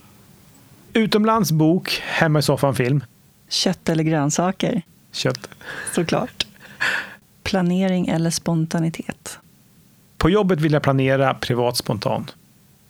Utomlands 0.92 1.52
bok, 1.52 1.90
hemma 2.04 2.38
i 2.38 2.42
soffan 2.42 2.74
film. 2.74 3.04
Kött 3.48 3.88
eller 3.88 4.04
grönsaker? 4.04 4.82
Kött. 5.12 5.48
Såklart. 5.94 6.46
Planering 7.42 8.08
eller 8.08 8.30
spontanitet? 8.30 9.38
På 10.16 10.30
jobbet 10.30 10.60
vill 10.60 10.72
jag 10.72 10.82
planera, 10.82 11.34
privat 11.34 11.76
spontan. 11.76 12.30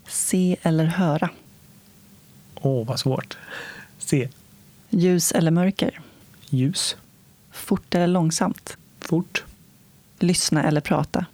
Se 0.08 0.56
eller 0.62 0.84
höra? 0.84 1.30
Åh, 2.54 2.82
oh, 2.82 2.86
vad 2.86 3.00
svårt. 3.00 3.36
Se. 3.98 4.28
Ljus 4.90 5.32
eller 5.32 5.50
mörker? 5.50 6.00
Ljus. 6.50 6.96
Fort 7.50 7.94
eller 7.94 8.06
långsamt? 8.06 8.76
Fort. 9.00 9.44
Lyssna 10.18 10.64
eller 10.64 10.80
prata? 10.80 11.26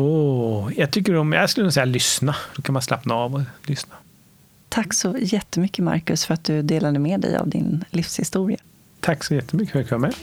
Oh, 0.00 0.72
jag 0.76 0.90
tycker 0.90 1.16
om, 1.16 1.32
jag 1.32 1.50
skulle 1.50 1.72
säga 1.72 1.84
lyssna. 1.84 2.36
Då 2.56 2.62
kan 2.62 2.72
man 2.72 2.82
slappna 2.82 3.14
av 3.14 3.34
och 3.34 3.40
lyssna. 3.62 3.94
Tack 4.68 4.94
så 4.94 5.16
jättemycket 5.20 5.84
Marcus 5.84 6.24
för 6.24 6.34
att 6.34 6.44
du 6.44 6.62
delade 6.62 6.98
med 6.98 7.20
dig 7.20 7.36
av 7.36 7.48
din 7.48 7.84
livshistoria. 7.90 8.58
Tack 9.00 9.24
så 9.24 9.34
jättemycket 9.34 9.72
för 9.72 9.80
att 9.80 9.90
jag 9.90 9.90
kom 9.90 10.00
med. 10.00 10.14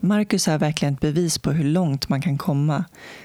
Marcus 0.00 0.48
är 0.48 0.58
verkligen 0.58 0.94
ett 0.94 1.00
bevis 1.00 1.38
på 1.38 1.50
hur 1.50 1.64
långt 1.64 2.08
man 2.08 2.22
kan 2.22 2.38
komma 2.38 2.84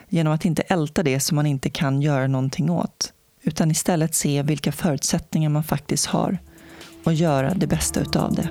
genom 0.09 0.33
att 0.33 0.45
inte 0.45 0.61
älta 0.61 1.03
det 1.03 1.19
som 1.19 1.35
man 1.35 1.45
inte 1.45 1.69
kan 1.69 2.01
göra 2.01 2.27
någonting 2.27 2.69
åt, 2.69 3.13
utan 3.43 3.71
istället 3.71 4.15
se 4.15 4.43
vilka 4.43 4.71
förutsättningar 4.71 5.49
man 5.49 5.63
faktiskt 5.63 6.05
har 6.05 6.37
och 7.03 7.13
göra 7.13 7.53
det 7.53 7.67
bästa 7.67 7.99
utav 7.99 8.35
det. 8.35 8.49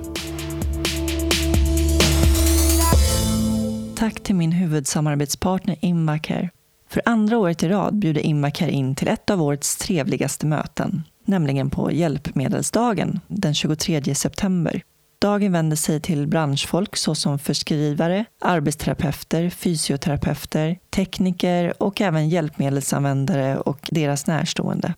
Tack 4.01 4.23
till 4.23 4.35
min 4.35 4.51
huvudsamarbetspartner 4.51 5.75
Invacare 5.79 6.49
för 6.89 7.01
andra 7.05 7.37
året 7.37 7.63
i 7.63 7.69
rad 7.69 7.95
bjuder 7.95 8.21
Invacare 8.21 8.71
in 8.71 8.95
till 8.95 9.07
ett 9.07 9.29
av 9.29 9.41
årets 9.41 9.77
trevligaste 9.77 10.45
möten, 10.45 11.03
nämligen 11.25 11.69
på 11.69 11.91
Hjälpmedelsdagen 11.91 13.19
den 13.27 13.53
23 13.53 14.15
september. 14.15 14.81
Dagen 15.19 15.51
vänder 15.51 15.75
sig 15.75 16.01
till 16.01 16.27
branschfolk 16.27 16.95
såsom 16.95 17.39
förskrivare, 17.39 18.25
arbetsterapeuter, 18.39 19.49
fysioterapeuter, 19.49 20.79
tekniker 20.89 21.83
och 21.83 22.01
även 22.01 22.29
hjälpmedelsanvändare 22.29 23.57
och 23.57 23.89
deras 23.91 24.27
närstående. 24.27 24.93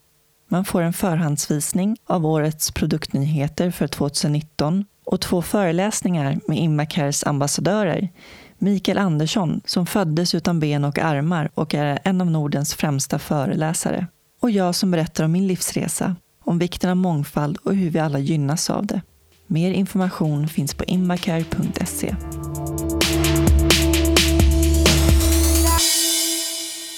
Man 0.50 0.66
får 0.66 0.82
en 0.82 0.94
förhandsvisning 0.94 1.98
av 2.06 2.26
årets 2.26 2.72
produktnyheter 2.72 3.72
för 3.72 3.88
2019 3.88 4.86
och 5.06 5.22
två 5.22 5.42
föreläsningar 5.42 6.40
med 6.48 6.58
Immacares 6.58 7.24
ambassadörer 7.24 8.10
Mikael 8.64 8.98
Andersson 8.98 9.62
som 9.66 9.86
föddes 9.86 10.36
utan 10.36 10.60
ben 10.60 10.84
och 10.84 11.00
armar 11.00 11.50
och 11.54 11.74
är 11.74 12.00
en 12.04 12.22
av 12.22 12.32
Nordens 12.32 12.74
främsta 12.74 13.20
föreläsare. 13.20 14.08
Och 14.42 14.52
jag 14.52 14.76
som 14.76 14.92
berättar 14.92 15.24
om 15.24 15.32
min 15.32 15.48
livsresa, 15.48 16.16
om 16.44 16.60
vikten 16.60 16.90
av 16.90 16.98
mångfald 16.98 17.58
och 17.58 17.76
hur 17.76 17.90
vi 17.90 18.00
alla 18.00 18.20
gynnas 18.20 18.70
av 18.70 18.86
det. 18.86 19.02
Mer 19.48 19.72
information 19.72 20.48
finns 20.48 20.74
på 20.74 20.84
immacare.se. 20.84 22.16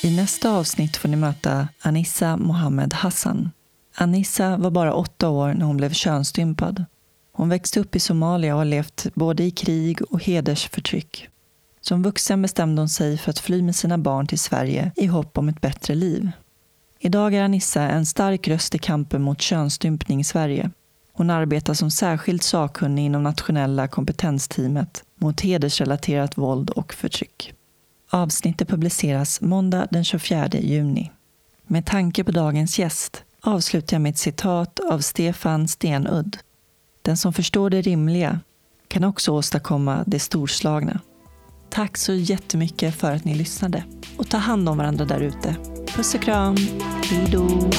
I 0.04 0.16
nästa 0.16 0.52
avsnitt 0.52 0.98
får 0.98 1.10
ni 1.10 1.16
möta 1.16 1.68
Anissa 1.82 2.38
Mohammed 2.38 2.94
Hassan. 2.94 3.52
Anissa 3.96 4.58
var 4.58 4.72
bara 4.72 4.94
åtta 4.94 5.30
år 5.30 5.54
när 5.54 5.66
hon 5.66 5.78
blev 5.78 5.94
könsstympad. 5.94 6.86
Hon 7.32 7.50
växte 7.50 7.80
upp 7.80 7.96
i 7.96 8.00
Somalia 8.00 8.54
och 8.54 8.58
har 8.58 8.66
levt 8.66 9.08
både 9.14 9.44
i 9.44 9.52
krig 9.52 10.02
och 10.10 10.24
hedersförtryck. 10.24 11.30
Som 11.88 12.04
vuxen 12.04 12.42
bestämde 12.42 12.82
hon 12.82 12.90
sig 12.90 13.18
för 13.18 13.30
att 13.30 13.40
fly 13.40 13.62
med 13.62 13.76
sina 13.76 13.98
barn 13.98 14.28
till 14.28 14.40
Sverige 14.40 14.92
i 14.96 15.06
hopp 15.06 15.38
om 15.38 15.50
ett 15.50 15.62
bättre 15.62 15.96
liv. 15.96 16.32
Idag 17.00 17.34
är 17.34 17.44
Anissa 17.44 17.82
en 17.82 18.06
stark 18.06 18.48
röst 18.48 18.76
i 18.76 18.78
kampen 18.78 19.22
mot 19.22 19.42
könsstympning 19.42 20.20
i 20.20 20.24
Sverige. 20.24 20.72
Hon 21.14 21.30
arbetar 21.30 21.74
som 21.74 21.92
särskilt 21.92 22.44
sakkunnig 22.44 23.06
inom 23.06 23.24
nationella 23.24 23.88
kompetensteamet 23.88 25.04
mot 25.16 25.42
hedersrelaterat 25.42 26.38
våld 26.38 26.70
och 26.70 26.94
förtryck. 26.94 27.54
Avsnittet 28.10 28.68
publiceras 28.68 29.42
måndag 29.42 29.88
den 29.92 30.04
24 30.04 30.50
juni. 30.50 31.12
Med 31.68 31.86
tanke 31.86 32.24
på 32.24 32.32
dagens 32.32 32.80
gäst 32.80 33.24
avslutar 33.42 33.96
jag 33.96 34.02
med 34.02 34.10
ett 34.10 34.18
citat 34.18 34.80
av 34.80 35.00
Stefan 35.00 35.68
Stenudd. 35.68 36.38
Den 37.02 37.18
som 37.18 37.34
förstår 37.34 37.70
det 37.70 37.82
rimliga 37.82 38.40
kan 38.88 39.04
också 39.04 39.32
åstadkomma 39.32 40.04
det 40.08 40.20
storslagna. 40.20 41.02
Tack 41.70 41.98
så 41.98 42.14
jättemycket 42.14 42.96
för 42.96 43.12
att 43.12 43.26
ni 43.26 43.36
lyssnade. 43.36 43.84
Och 44.18 44.30
ta 44.30 44.38
hand 44.38 44.70
om 44.70 44.78
varandra 44.78 45.06
där 45.06 45.20
ute. 45.20 45.56
Puss 45.96 46.16
och 46.16 46.22
kram. 46.22 46.56
Hej 47.04 47.28
då. 47.32 47.70